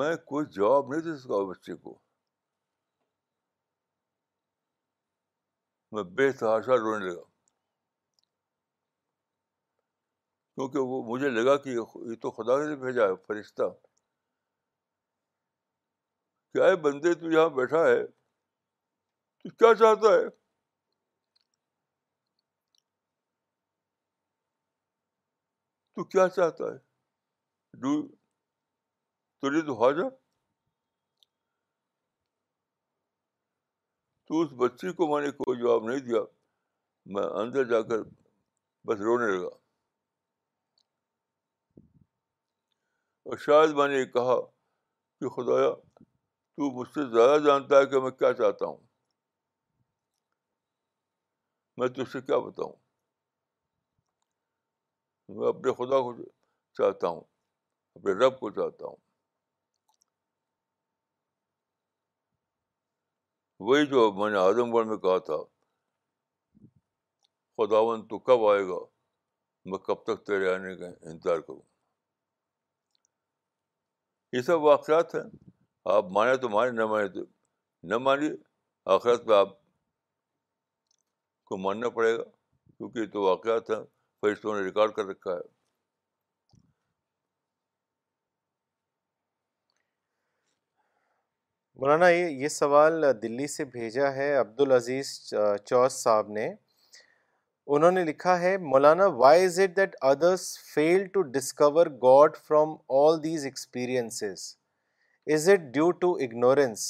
میں 0.00 0.14
کوئی 0.32 0.46
جواب 0.56 0.90
نہیں 0.92 1.00
دے 1.06 1.16
سکا 1.22 1.42
بچے 1.52 1.76
کو 1.86 1.96
میں 5.92 6.02
بے 6.20 6.30
تحاشا 6.42 6.76
رونے 6.82 7.04
لگا 7.06 7.24
کیونکہ 10.54 10.78
وہ 10.92 11.02
مجھے 11.12 11.28
لگا 11.40 11.56
کہ 11.64 11.68
یہ 11.78 12.14
تو 12.22 12.30
خدا 12.42 12.62
نے 12.66 12.76
بھیجا 12.84 13.08
ہے 13.08 13.16
فرشتہ 13.26 13.72
بندے 16.82 17.12
تو 17.20 17.30
یہاں 17.30 17.48
بیٹھا 17.56 17.78
ہے 17.86 18.04
تو 18.06 19.50
کیا 19.50 19.72
چاہتا 19.80 20.08
ہے 20.18 20.28
تو 25.96 26.04
کیا 26.04 26.28
چاہتا 26.28 26.64
ہے 26.64 26.78
ڈو 27.80 28.02
تو 34.28 34.40
اس 34.42 34.52
بچی 34.60 34.92
کو 34.92 35.06
میں 35.12 35.20
نے 35.26 35.30
کوئی 35.32 35.58
جواب 35.58 35.84
نہیں 35.88 36.00
دیا 36.06 36.20
میں 37.16 37.22
اندر 37.40 37.64
جا 37.70 37.80
کر 37.88 38.02
بس 38.88 39.00
رونے 39.08 39.26
لگا 39.36 39.48
اور 43.28 43.36
شاید 43.44 43.70
میں 43.76 43.88
نے 43.88 44.04
کہا 44.16 44.40
کہ 45.20 45.28
خدایا 45.36 45.70
تو 46.56 46.70
مجھ 46.78 46.88
سے 46.90 47.02
زیادہ 47.10 47.38
جانتا 47.44 47.78
ہے 47.78 47.86
کہ 47.86 48.00
میں 48.00 48.10
کیا 48.10 48.32
چاہتا 48.34 48.66
ہوں 48.66 48.76
میں 51.78 51.88
تجھ 51.96 52.08
سے 52.12 52.20
کیا 52.28 52.36
بتاؤں 52.44 52.72
میں 55.38 55.48
اپنے 55.48 55.72
خدا 55.78 55.98
کو 56.04 56.14
چاہتا 56.78 57.08
ہوں 57.08 57.20
اپنے 57.98 58.12
رب 58.24 58.38
کو 58.40 58.50
چاہتا 58.60 58.86
ہوں 58.86 58.96
وہی 63.70 63.86
جو 63.90 64.10
میں 64.20 64.30
نے 64.30 64.38
اعظم 64.38 64.72
گڑھ 64.74 64.86
میں 64.86 64.96
کہا 65.04 65.16
تھا 65.26 65.38
خداون 67.58 68.06
تو 68.08 68.18
کب 68.30 68.46
آئے 68.52 68.62
گا 68.70 68.78
میں 69.72 69.78
کب 69.86 70.02
تک 70.06 70.24
تیرے 70.26 70.52
آنے 70.54 70.74
کا 70.76 70.86
انتظار 71.10 71.38
کروں 71.48 71.60
یہ 74.36 74.42
سب 74.50 74.62
واقعات 74.62 75.14
ہیں 75.14 75.28
آپ 75.94 76.04
مانے 76.12 76.36
تو 76.42 76.48
مانے 76.48 76.70
نہ 76.76 76.84
مانے 76.90 77.08
تو 77.08 77.20
نہ 77.88 77.96
مانی 78.04 78.28
آخرت 78.94 79.24
پہ 79.26 79.32
آپ 79.32 79.48
کو 81.48 81.56
ماننا 81.66 81.88
پڑے 81.98 82.16
گا 82.16 82.22
کیونکہ 82.78 83.06
تو 83.12 83.22
واقعات 83.22 83.70
ہیں 83.70 83.76
نے 84.24 84.62
ریکارڈ 84.64 84.92
کر 84.94 85.04
رکھا 85.06 85.30
ہے 85.32 85.44
مولانا 91.80 92.08
یہ 92.08 92.42
یہ 92.42 92.48
سوال 92.48 93.02
دلی 93.22 93.46
سے 93.54 93.64
بھیجا 93.78 94.12
ہے 94.14 94.32
عبد 94.38 94.60
العزیز 94.60 95.14
چوس 95.68 96.02
صاحب 96.02 96.30
نے 96.38 96.48
انہوں 97.76 97.92
نے 97.92 98.04
لکھا 98.10 98.38
ہے 98.40 98.56
Maulana 98.74 99.06
why 99.22 99.44
is 99.44 99.60
it 99.60 99.76
that 99.76 99.96
others 100.12 100.52
fail 100.74 101.06
to 101.14 101.22
discover 101.38 101.86
God 102.02 102.36
from 102.46 102.76
all 103.02 103.22
these 103.24 103.44
experiences 103.44 104.48
is 105.34 105.48
it 105.50 105.60
due 105.74 105.90
to 106.00 106.10
ignorance 106.24 106.82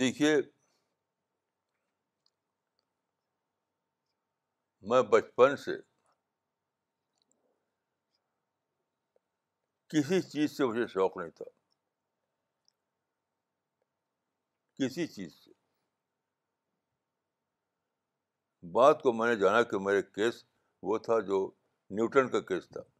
دیکھیے 0.00 0.34
میں 4.90 5.00
بچپن 5.12 5.56
سے 5.64 5.72
کسی 9.92 10.20
چیز 10.30 10.56
سے 10.56 10.64
مجھے 10.64 10.86
شوق 10.94 11.16
نہیں 11.16 11.30
تھا 11.40 11.50
کسی 14.78 15.06
چیز 15.06 15.34
سے 15.44 15.50
بات 18.72 19.02
کو 19.02 19.12
میں 19.12 19.34
نے 19.34 19.36
جانا 19.40 19.62
کہ 19.70 19.78
میرے 19.86 20.02
کیس 20.14 20.44
وہ 20.90 20.98
تھا 21.08 21.20
جو 21.26 21.46
نیوٹن 21.96 22.28
کا 22.36 22.40
کیس 22.54 22.68
تھا 22.72 22.91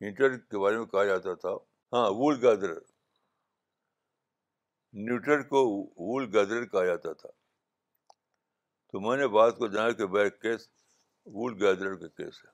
نیوٹر 0.00 0.36
کے 0.38 0.58
بارے 0.58 0.76
میں 0.78 0.86
کہا 0.86 1.04
جاتا 1.04 1.34
تھا 1.42 1.50
ہاں 1.92 2.08
وول 2.10 2.38
گیدر 2.44 2.72
نیوٹر 5.06 5.42
کو 5.48 5.62
وول 5.66 6.26
گیدر 6.36 6.64
کہا 6.72 6.84
جاتا 6.86 7.12
تھا 7.20 7.28
تو 8.92 9.00
میں 9.08 9.16
نے 9.16 9.26
بات 9.36 9.56
کو 9.58 9.66
جانا 9.74 9.90
کہ 10.00 10.06
بیک 10.16 10.40
کیس 10.42 10.68
وول 11.34 11.54
گیدر 11.62 11.94
کا 12.00 12.08
کیس 12.22 12.44
ہے 12.44 12.52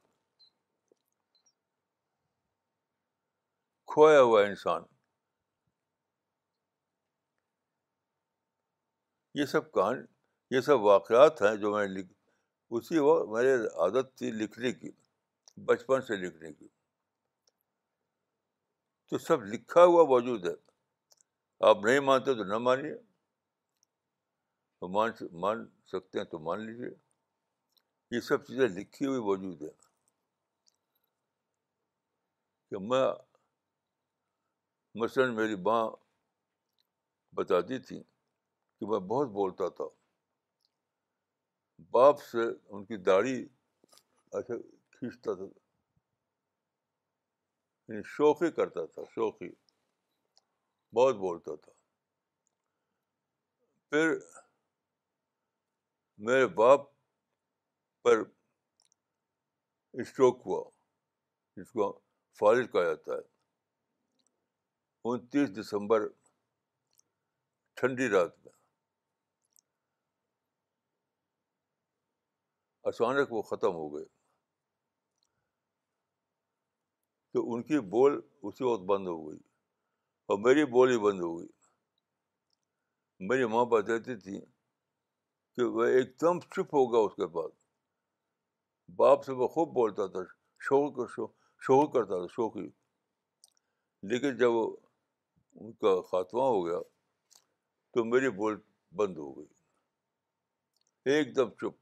کھویا 3.93 4.21
ہوا 4.21 4.43
انسان 4.47 4.83
یہ 9.39 9.47
سب 9.47 9.71
کہانی 9.73 10.55
یہ 10.57 10.61
سب 10.69 10.81
واقعات 10.83 11.43
ہیں 11.43 11.55
جو 11.57 11.73
میں 11.75 11.87
لکھ 11.89 12.13
اسی 12.79 12.99
وقت 12.99 13.29
میرے 13.33 13.55
عادت 13.83 14.17
تھی 14.19 14.31
لکھنے 14.43 14.73
کی 14.73 14.91
بچپن 15.67 16.01
سے 16.09 16.17
لکھنے 16.17 16.53
کی 16.53 16.69
تو 19.11 19.19
سب 19.19 19.43
لکھا 19.53 19.85
ہوا 19.85 20.03
موجود 20.09 20.47
ہے 20.47 20.53
آپ 21.69 21.77
نہیں 21.85 22.01
مانتے 22.09 22.35
تو 22.39 22.45
نہ 22.51 22.59
مانیے 22.67 22.93
مان 24.95 25.11
مان 25.41 25.65
سکتے 25.93 26.19
ہیں 26.19 26.25
تو 26.31 26.39
مان 26.49 26.61
لیجیے 26.67 26.91
یہ 28.17 28.21
سب 28.29 28.45
چیزیں 28.47 28.69
لکھی 28.77 29.07
ہوئی 29.07 29.21
موجود 29.29 29.63
ہیں 29.63 29.71
کہ 32.71 32.79
میں 32.89 33.05
مثلاً 35.03 35.35
میری 35.37 35.57
ماں 35.69 35.83
بتاتی 37.37 37.79
تھی 37.89 38.01
کہ 38.03 38.87
میں 38.91 39.01
بہت 39.15 39.29
بولتا 39.41 39.69
تھا 39.77 39.85
باپ 41.97 42.23
سے 42.31 42.49
ان 42.71 42.85
کی 42.85 42.97
داڑھی 43.11 43.37
ایسے 43.41 43.49
اچھا 44.39 44.55
کھینچتا 44.97 45.35
تھا 45.35 45.45
یعنی 47.91 48.03
شوقی 48.07 48.51
کرتا 48.57 48.85
تھا 48.95 49.03
شوقی 49.15 49.49
بہت 50.95 51.15
بولتا 51.23 51.55
تھا 51.65 51.73
پھر 53.91 54.13
میرے 56.29 56.47
باپ 56.61 56.87
پر 58.03 58.19
اسٹروک 60.03 60.43
ہوا 60.47 60.63
جس 61.57 61.71
کو 61.73 61.91
فالج 62.39 62.71
کہا 62.73 62.83
جاتا 62.91 63.13
ہے 63.13 63.29
انتیس 65.13 65.51
دسمبر 65.57 66.07
ٹھنڈی 67.81 68.09
رات 68.11 68.39
میں 68.45 68.53
اچانک 72.93 73.33
وہ 73.33 73.43
ختم 73.51 73.75
ہو 73.83 73.89
گئے 73.97 74.05
تو 77.33 77.43
ان 77.55 77.63
کی 77.63 77.79
بول 77.91 78.19
اسی 78.47 78.65
وقت 78.65 78.83
بند 78.91 79.07
ہو 79.09 79.17
گئی 79.29 79.39
اور 80.31 80.39
میری 80.47 80.65
بول 80.77 80.91
ہی 80.91 80.99
بند 81.05 81.21
ہو 81.21 81.39
گئی 81.39 81.49
میری 83.29 83.47
ماں 83.53 83.65
بتاتی 83.75 84.17
تھی 84.25 84.39
کہ 84.41 85.65
وہ 85.77 85.85
ایک 85.97 86.11
دم 86.21 86.41
چپ 86.55 86.75
ہو 86.75 86.85
گیا 86.93 87.01
اس 87.07 87.15
کے 87.17 87.27
بعد 87.37 87.51
باپ 89.01 89.25
سے 89.25 89.33
وہ 89.41 89.49
خوب 89.55 89.73
بولتا 89.75 90.07
تھا 90.15 90.21
شوق 90.69 90.99
شوق 91.15 91.33
شوق 91.67 91.93
کرتا 91.93 92.19
تھا 92.19 92.27
شوقی 92.37 92.67
لیکن 94.11 94.37
جب 94.39 94.51
ان 94.59 95.73
کا 95.83 96.01
خاتمہ 96.11 96.43
ہو 96.55 96.65
گیا 96.67 96.81
تو 97.95 98.05
میری 98.05 98.31
بول 98.41 98.59
بند 99.01 99.17
ہو 99.19 99.31
گئی 99.39 101.13
ایک 101.13 101.35
دم 101.37 101.51
چپ 101.61 101.80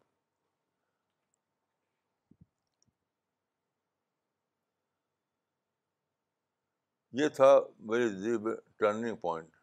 یہ 7.19 7.29
تھا 7.37 7.47
میرے 7.91 8.07
ٹرننگ 8.79 9.17
پوائنٹ 9.21 9.55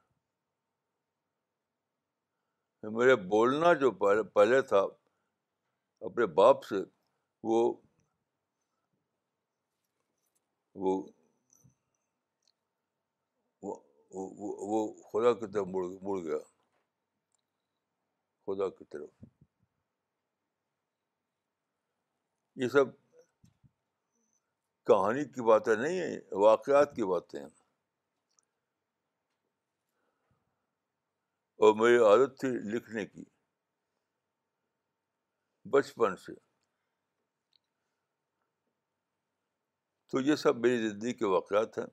میرے 2.94 3.15
بولنا 3.34 3.72
جو 3.84 3.91
پہلے 4.34 4.61
تھا 4.72 4.80
اپنے 6.10 6.26
باپ 6.40 6.64
سے 6.65 6.80
وہ 7.52 7.61
وہ 14.11 14.86
خدا 15.11 15.34
کی 15.40 15.48
طرف 15.53 15.68
مڑ 15.76 16.19
گیا 16.23 16.40
خدا 18.48 18.69
کی 18.77 18.86
طرف 18.95 19.10
یہ 22.64 22.68
سب 22.77 22.94
کہانی 24.87 25.23
کی 25.35 25.41
باتیں 25.45 25.75
نہیں 25.75 25.99
ہیں 25.99 26.17
واقعات 26.41 26.95
کی 26.95 27.03
باتیں 27.11 27.39
ہیں 27.39 27.47
اور 31.65 31.73
میری 31.79 31.97
عادت 32.07 32.39
تھی 32.39 32.49
لکھنے 32.73 33.05
کی 33.05 33.23
بچپن 35.73 36.15
سے 36.25 36.33
تو 40.11 40.21
یہ 40.21 40.35
سب 40.43 40.57
میری 40.65 40.87
زندگی 40.89 41.13
کے 41.21 41.25
واقعات 41.35 41.77
ہیں 41.77 41.85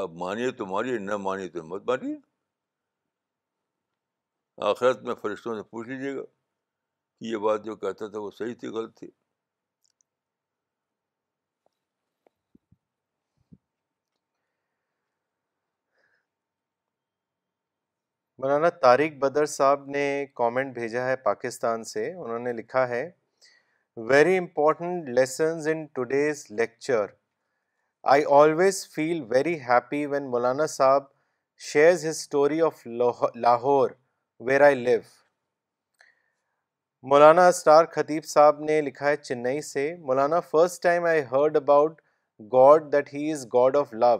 آپ 0.00 0.10
مانیے 0.22 0.50
تو 0.58 0.66
مانیے 0.72 0.98
نہ 1.04 1.16
مانیے 1.26 1.48
تو 1.58 1.62
مت 1.68 1.86
مانیے 1.88 2.16
آخرت 4.70 5.02
میں 5.06 5.14
فرشتوں 5.22 5.54
سے 5.56 5.62
پوچھ 5.68 5.88
لیجیے 5.88 6.14
گا 6.16 6.24
کہ 6.24 7.24
یہ 7.30 7.36
بات 7.48 7.64
جو 7.64 7.76
کہتا 7.84 8.08
تھا 8.10 8.18
وہ 8.24 8.30
صحیح 8.38 8.54
تھی 8.60 8.68
غلط 8.76 8.98
تھی 8.98 9.08
مولانا 18.42 18.68
طارق 18.82 19.14
بدر 19.22 19.44
صاحب 19.52 19.88
نے 19.94 20.02
کامنٹ 20.36 20.72
بھیجا 20.74 21.04
ہے 21.06 21.16
پاکستان 21.24 21.82
سے 21.84 22.04
انہوں 22.12 22.38
نے 22.48 22.52
لکھا 22.60 22.86
ہے 22.88 23.00
very 24.10 24.36
important 24.38 25.08
lessons 25.18 25.66
in 25.68 25.84
today's 25.94 26.44
lecture 26.58 27.04
I 28.12 28.22
always 28.38 28.78
feel 28.94 29.20
very 29.34 29.54
happy 29.68 30.04
when 30.12 30.30
Maulana 30.30 30.66
صاحب 30.76 31.02
shares 31.72 32.04
his 32.06 32.16
story 32.18 32.60
of 32.70 32.86
Lahore 33.46 33.90
where 34.46 34.60
I 34.70 34.74
live 34.84 35.00
Maulana 37.12 37.46
star 37.48 37.84
خطیب 37.96 38.24
صاحب 38.34 38.60
نے 38.70 38.80
لکھا 38.88 39.08
ہے 39.08 39.16
چنئی 39.16 39.60
سے 39.72 39.84
Maulana 40.06 40.40
first 40.54 40.82
time 40.82 41.04
I 41.12 41.22
heard 41.32 41.56
about 41.56 42.00
God 42.52 42.92
that 42.92 43.14
he 43.14 43.30
is 43.32 43.46
God 43.54 43.76
of 43.84 43.94
love 44.06 44.16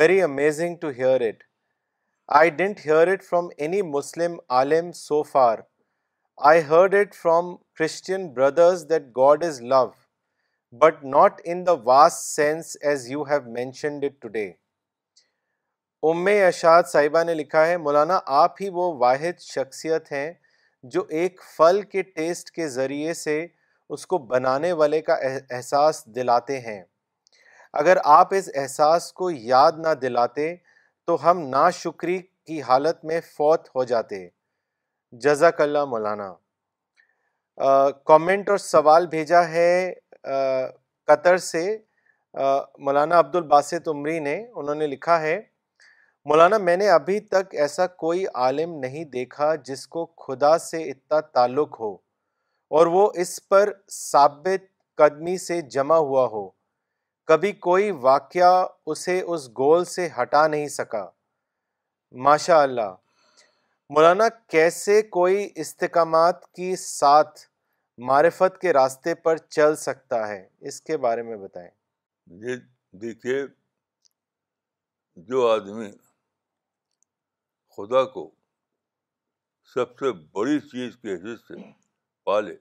very 0.00 0.22
amazing 0.30 0.76
to 0.84 0.88
hear 1.00 1.28
it 1.28 1.42
I 2.34 2.50
didn't 2.50 2.80
hear 2.86 3.08
it 3.08 3.22
from 3.24 3.48
any 3.64 3.80
Muslim 3.88 4.34
Alam 4.50 4.90
so 4.92 5.22
far 5.22 5.58
I 6.50 6.60
heard 6.68 6.94
it 7.00 7.14
from 7.14 7.54
Christian 7.78 8.26
brothers 8.34 8.84
that 8.88 9.02
God 9.16 9.44
is 9.44 9.60
love 9.72 9.84
but 10.80 11.04
not 11.04 11.40
in 11.44 11.64
the 11.66 11.72
vast 11.84 12.22
sense 12.34 12.76
as 12.90 13.08
you 13.10 13.22
have 13.28 13.40
mentioned 13.52 14.04
it 14.04 14.20
today 14.22 14.46
ام 16.10 16.26
اشاد 16.48 16.82
صاحبہ 16.92 17.22
نے 17.24 17.34
لکھا 17.34 17.66
ہے 17.66 17.76
مولانا 17.84 18.18
آپ 18.42 18.60
ہی 18.62 18.68
وہ 18.72 18.92
واحد 19.00 19.40
شخصیت 19.42 20.12
ہیں 20.12 20.30
جو 20.94 21.04
ایک 21.22 21.40
پھل 21.56 21.80
کے 21.92 22.02
ٹیسٹ 22.02 22.50
کے 22.54 22.68
ذریعے 22.68 23.14
سے 23.22 23.44
اس 23.94 24.06
کو 24.06 24.18
بنانے 24.34 24.72
والے 24.82 25.00
کا 25.10 25.14
احساس 25.22 26.04
دلاتے 26.14 26.60
ہیں 26.60 26.82
اگر 27.84 27.96
آپ 28.20 28.34
اس 28.34 28.50
احساس 28.54 29.12
کو 29.12 29.30
یاد 29.30 29.72
نہ 29.84 29.94
دلاتے 30.02 30.54
تو 31.06 31.16
ہم 31.24 31.38
ناشکری 31.48 32.18
کی 32.46 32.60
حالت 32.68 33.04
میں 33.04 33.20
فوت 33.36 33.68
ہو 33.74 33.82
جاتے 33.90 34.18
جزاک 35.24 35.60
اللہ 35.60 35.84
مولانا 35.90 36.32
کامنٹ 38.06 38.48
اور 38.50 38.58
سوال 38.58 39.06
بھیجا 39.12 39.42
ہے 39.48 39.68
قطر 41.08 41.36
سے 41.48 41.62
مولانا 42.84 43.18
عبد 43.18 43.36
الباسط 43.36 43.88
عمری 43.88 44.18
نے 44.26 44.34
انہوں 44.54 44.74
نے 44.82 44.86
لکھا 44.86 45.20
ہے 45.20 45.38
مولانا 46.30 46.58
میں 46.68 46.76
نے 46.76 46.88
ابھی 46.90 47.18
تک 47.36 47.54
ایسا 47.66 47.86
کوئی 48.04 48.24
عالم 48.46 48.74
نہیں 48.80 49.04
دیکھا 49.12 49.54
جس 49.66 49.86
کو 49.94 50.04
خدا 50.26 50.56
سے 50.66 50.82
اتنا 50.90 51.20
تعلق 51.38 51.80
ہو 51.80 51.92
اور 52.76 52.86
وہ 52.96 53.08
اس 53.24 53.38
پر 53.48 53.72
ثابت 54.00 54.64
قدمی 54.98 55.36
سے 55.46 55.60
جمع 55.76 55.96
ہوا 56.10 56.26
ہو 56.32 56.48
کبھی 57.28 57.50
کوئی 57.66 57.90
واقعہ 58.00 58.50
اسے 58.92 59.20
اس 59.20 59.48
گول 59.58 59.84
سے 59.92 60.08
ہٹا 60.20 60.46
نہیں 60.48 60.68
سکا 60.74 61.04
ماشاء 62.26 62.58
اللہ 62.62 62.94
مولانا 63.94 64.28
کیسے 64.54 65.00
کوئی 65.16 65.48
استقامات 65.64 66.44
کی 66.56 66.74
ساتھ 66.82 67.40
معرفت 68.08 68.60
کے 68.60 68.72
راستے 68.72 69.14
پر 69.26 69.36
چل 69.56 69.74
سکتا 69.76 70.26
ہے 70.28 70.40
اس 70.68 70.80
کے 70.88 70.96
بارے 71.06 71.22
میں 71.28 71.36
بتائیں 71.36 71.68
یہ 71.68 72.54
جی، 72.54 72.56
دیکھیے 73.00 73.40
جو 75.30 75.46
آدمی 75.48 75.90
خدا 77.76 78.04
کو 78.12 78.28
سب 79.74 79.98
سے 79.98 80.12
بڑی 80.38 80.58
چیز 80.70 80.96
کے 81.02 81.14
حصے 81.14 81.36
سے 81.48 81.66
پالے 82.26 82.56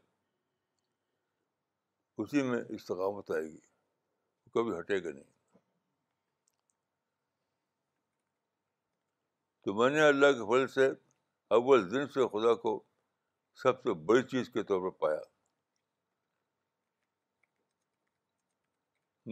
اسی 2.24 2.42
میں 2.50 2.62
استقامت 2.76 3.32
آئے 3.32 3.44
گی 3.44 3.58
کبھی 4.56 4.78
ہٹے 4.78 5.04
گا 5.04 5.10
نہیں 5.14 5.32
تو 9.64 9.74
میں 9.80 9.90
نے 9.90 10.02
اللہ 10.08 10.32
کے 10.38 10.46
فضل 10.52 10.68
سے 10.76 10.86
اول 11.56 11.90
دن 11.92 12.08
سے 12.14 12.28
خدا 12.34 12.54
کو 12.62 12.72
سب 13.64 13.82
سے 13.84 13.94
بڑی 14.10 14.22
چیز 14.34 14.50
کے 14.54 14.64
طور 14.72 14.82
پر 14.90 14.98
پایا 15.00 15.20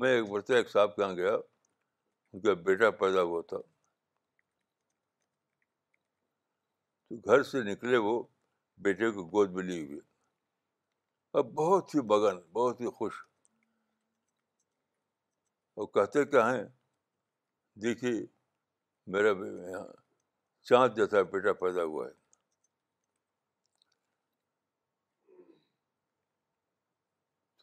میں 0.02 0.12
ایک 0.16 0.52
ایک 0.58 0.70
صاحب 0.70 0.96
کے 0.96 1.02
یہاں 1.02 1.14
گیا 1.16 1.34
ان 1.36 2.40
کا 2.46 2.54
بیٹا 2.68 2.90
پیدا 3.04 3.22
ہوا 3.32 3.42
تھا 3.50 3.58
تو 7.10 7.18
گھر 7.30 7.44
سے 7.52 7.62
نکلے 7.74 7.98
وہ 8.08 8.22
بیٹے 8.86 9.12
کو 9.18 9.24
گود 9.36 9.52
میں 9.58 9.64
لی 9.64 9.84
ہوئی 9.86 10.00
اب 11.40 11.54
بہت 11.64 11.96
ہی 11.96 12.02
بگن 12.14 12.40
بہت 12.60 12.82
ہی 12.82 12.90
خوش 12.98 13.22
اور 15.78 15.88
کہتے 15.94 16.24
کیا 16.32 16.50
ہیں 16.54 16.64
دیکھیے 17.82 18.12
میرا 19.14 19.32
چاند 20.70 20.96
جیسا 20.96 21.22
بیٹا 21.32 21.54
پیدا 21.62 21.84
ہوا 21.84 22.06
ہے 22.08 22.12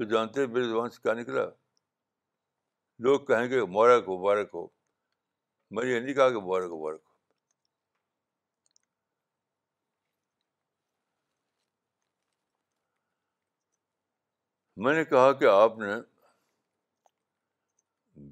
تو 0.00 0.04
جانتے 0.12 0.46
میرے 0.46 0.64
زبان 0.68 0.90
سے 0.90 1.00
کیا 1.02 1.12
نکلا 1.20 1.44
لوگ 3.06 3.20
کہیں 3.26 3.48
گے 3.50 3.62
مبارک 3.62 4.04
ہو 4.08 4.18
مبارک 4.20 4.50
ہو 4.54 4.66
میں 5.70 5.84
نے 5.84 5.90
یہ 5.90 6.00
نہیں 6.00 6.14
کہا 6.14 6.28
کہ 6.30 6.40
مبارک 6.40 6.70
مبارک 6.72 7.00
ہو 7.04 7.08
میں 14.84 14.94
نے 14.94 15.04
کہا 15.04 15.32
کہ 15.38 15.44
آپ 15.50 15.78
نے 15.78 15.92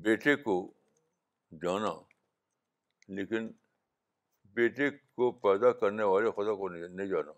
بیٹے 0.07 0.35
کو 0.45 0.55
جانا 1.62 1.93
لیکن 3.15 3.51
بیٹے 4.55 4.89
کو 5.15 5.31
پیدا 5.45 5.70
کرنے 5.81 6.03
والے 6.11 6.31
خدا 6.37 6.55
کو 6.61 6.69
نہیں 6.69 7.07
جانا 7.07 7.33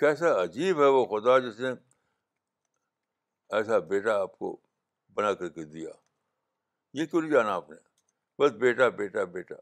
کیسا 0.00 0.26
عجیب 0.42 0.80
ہے 0.80 0.86
وہ 0.96 1.04
خدا 1.06 1.38
جس 1.46 1.58
نے 1.60 1.70
ایسا 3.56 3.78
بیٹا 3.88 4.20
آپ 4.20 4.38
کو 4.38 4.56
بنا 5.14 5.32
کر 5.40 5.48
کے 5.56 5.64
دیا 5.72 5.90
یہ 6.98 7.06
کیوں 7.06 7.20
نہیں 7.22 7.32
جانا 7.32 7.54
آپ 7.54 7.70
نے 7.70 7.76
بس 8.42 8.52
بیٹا 8.60 8.88
بیٹا 9.00 9.24
بیٹا 9.38 9.54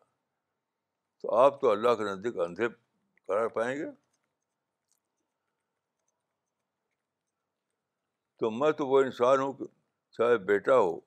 تو 1.22 1.34
آپ 1.36 1.60
تو 1.60 1.70
اللہ 1.70 1.94
کے 1.98 2.04
نزدیک 2.12 2.38
اندھے 2.46 2.68
قرار 3.26 3.48
پائیں 3.54 3.74
گے 3.78 3.90
تو 8.40 8.50
میں 8.58 8.70
تو 8.78 8.86
وہ 8.88 9.00
انسان 9.02 9.38
ہوں 9.40 9.52
کہ 9.58 9.64
چاہے 10.16 10.36
بیٹا 10.48 10.76
ہو 10.78 10.98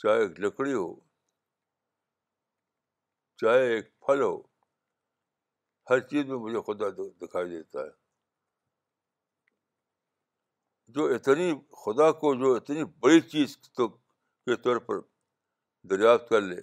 چاہے 0.00 0.20
ایک 0.22 0.38
لکڑی 0.40 0.72
ہو 0.72 0.88
چاہے 3.40 3.64
ایک 3.74 3.88
پھل 4.06 4.20
ہو 4.22 4.36
ہر 5.90 6.00
چیز 6.10 6.26
میں 6.26 6.36
مجھے 6.44 6.60
خدا 6.66 6.88
دکھائی 6.98 7.48
دیتا 7.50 7.80
ہے 7.86 7.90
جو 10.96 11.06
اتنی 11.14 11.50
خدا 11.84 12.10
کو 12.20 12.34
جو 12.42 12.54
اتنی 12.54 12.84
بڑی 13.04 13.20
چیز 13.34 13.56
تو 13.76 13.88
کے 13.88 14.56
طور 14.62 14.76
پر 14.88 15.00
دریافت 15.90 16.28
کر 16.28 16.40
لے 16.40 16.60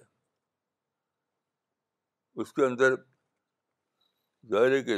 اس 2.41 2.53
کے 2.53 2.65
اندر 2.65 2.95
دائرے 4.51 4.81
کے 4.89 4.95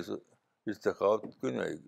استخاب 0.72 1.22
کیوں 1.24 1.52
نہیں 1.52 1.60
آئے 1.64 1.72
گی 1.74 1.88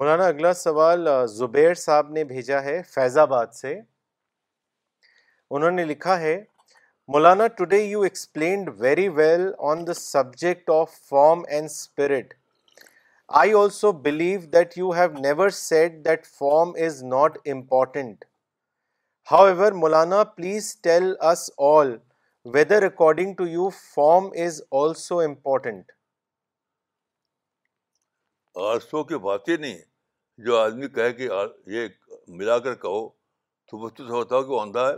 مولانا 0.00 0.24
اگلا 0.32 0.52
سوال 0.54 1.08
زبیر 1.32 1.74
صاحب 1.80 2.08
نے 2.12 2.22
بھیجا 2.30 2.62
ہے 2.62 2.80
فیض 2.94 3.18
آباد 3.24 3.52
سے 3.54 3.74
انہوں 5.54 5.70
نے 5.70 5.84
لکھا 5.84 6.18
ہے 6.20 6.32
Maulana 7.14 7.46
today 7.58 7.78
you 7.82 8.00
explained 8.08 8.70
very 8.78 9.06
well 9.20 9.46
on 9.70 9.86
the 9.86 9.94
subject 9.96 10.70
of 10.78 10.98
form 11.10 11.42
and 11.48 11.66
spirit 11.70 12.34
I 13.42 13.52
also 13.62 13.92
believe 14.08 14.40
that 14.58 14.76
you 14.78 14.90
have 14.98 15.12
never 15.20 15.48
set 15.62 16.04
that 16.04 16.26
form 16.38 16.72
is 16.86 17.02
not 17.14 17.38
important 17.52 18.24
however 19.46 19.72
Maulana 19.84 20.24
please 20.36 20.76
tell 20.88 21.12
us 21.32 21.48
all 21.74 21.96
whether 22.54 22.82
according 22.92 23.34
to 23.42 23.46
you 23.48 23.68
form 23.94 24.28
is 24.46 24.62
also 24.82 25.20
important 25.24 25.90
آرسو 28.62 29.02
کی 29.04 29.18
بات 29.22 29.48
ہی 29.48 29.56
نہیں 29.60 29.78
جو 30.46 30.56
آدمی 30.58 30.88
کہے 30.94 31.12
کہ 31.12 31.28
یہ 31.72 31.86
ملا 32.38 32.58
کر 32.66 32.74
کہو 32.82 33.06
تو 33.70 33.78
وہ 33.78 33.88
تو 33.96 34.46
وہ 34.52 34.60
اندھا 34.60 34.86
ہے 34.88 34.94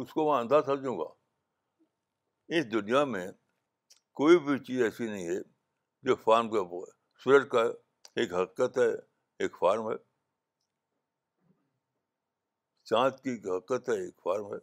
اس 0.00 0.12
کو 0.12 0.24
میں 0.30 0.38
اندھا 0.40 0.60
سمجھوں 0.66 0.98
گا 0.98 1.04
اس 2.58 2.70
دنیا 2.72 3.04
میں 3.14 3.26
کوئی 4.20 4.38
بھی 4.44 4.58
چیز 4.64 4.82
ایسی 4.82 5.06
نہیں 5.10 5.26
ہے 5.26 5.38
جو 6.08 6.16
فارم 6.24 6.50
کا 6.50 6.60
وہ 6.70 6.82
ہے 6.86 6.92
سورج 7.22 7.48
کا 7.50 7.62
ایک 8.20 8.32
حرکت 8.34 8.78
ہے 8.78 8.88
ایک 9.44 9.56
فارم 9.60 9.88
ہے 9.90 9.96
چاند 12.90 13.20
کی 13.24 13.34
حرکت 13.48 13.88
ہے 13.88 13.94
ایک 14.04 14.14
فارم 14.24 14.52
ہے 14.52 14.58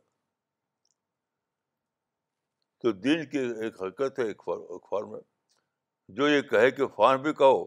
تو 2.81 2.91
دن 3.03 3.25
کی 3.29 3.37
ایک 3.63 3.81
حرکت 3.81 4.19
ہے 4.19 4.23
ایک 4.33 4.41
فارم 4.89 5.15
ہے 5.15 5.19
جو 6.15 6.27
یہ 6.27 6.41
کہے 6.49 6.69
کہ 6.71 6.87
فان 6.95 7.21
بھی 7.21 7.33
کہو 7.39 7.65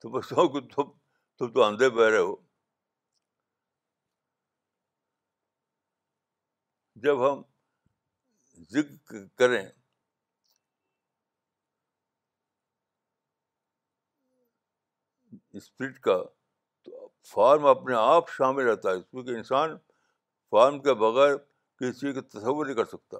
تو 0.00 0.08
بس 0.10 0.28
تم 0.28 0.66
تم 1.38 1.48
تو 1.52 1.62
اندھے 1.64 1.88
بہ 1.90 2.08
رہے 2.10 2.18
ہو 2.18 2.34
جب 7.04 7.22
ہم 7.28 7.42
ذکر 8.72 9.24
کریں 9.38 9.62
اسپرٹ 15.52 15.98
کا 16.00 16.16
تو 16.84 17.06
فارم 17.30 17.66
اپنے 17.66 17.94
آپ 17.98 18.28
شامل 18.30 18.64
رہتا 18.68 18.88
ہے 18.90 18.94
اس 18.96 19.12
میں 19.14 19.22
کہ 19.22 19.36
انسان 19.36 19.76
فارم 20.50 20.80
کے 20.82 20.94
بغیر 21.06 21.36
کسی 21.36 21.92
چیز 22.00 22.14
کا 22.14 22.20
تصور 22.38 22.66
نہیں 22.66 22.76
کر 22.76 22.84
سکتا 22.96 23.18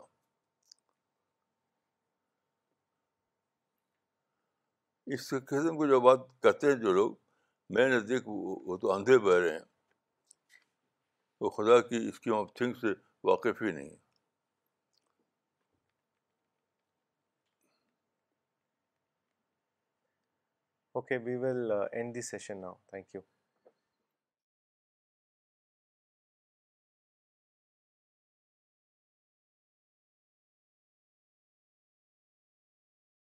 اس 5.14 5.28
قسم 5.50 5.78
کی 5.78 5.86
جو 5.88 6.00
بات 6.00 6.20
کہتے 6.42 6.66
ہیں 6.66 6.74
جو 6.82 6.92
لوگ 6.92 7.14
میرے 7.74 7.88
نزدیک 7.94 8.28
وہ 8.68 8.76
تو 8.82 8.92
اندھے 8.92 9.16
بہ 9.24 9.34
رہے 9.40 9.52
ہیں 9.52 9.64
وہ 11.40 11.50
خدا 11.56 11.80
کی 11.88 11.96
اسکیم 12.08 12.34
آف 12.34 12.52
تھنک 12.58 12.76
سے 12.82 12.92
واقف 13.30 13.62
ہی 13.62 13.72
نہیں 13.72 13.88
okay 21.00 21.16
we 21.26 21.36
will 21.46 21.70
end 21.92 22.14
the 22.14 22.22
session 22.30 22.60
now 22.60 22.74
thank 22.92 23.14
you 23.14 23.39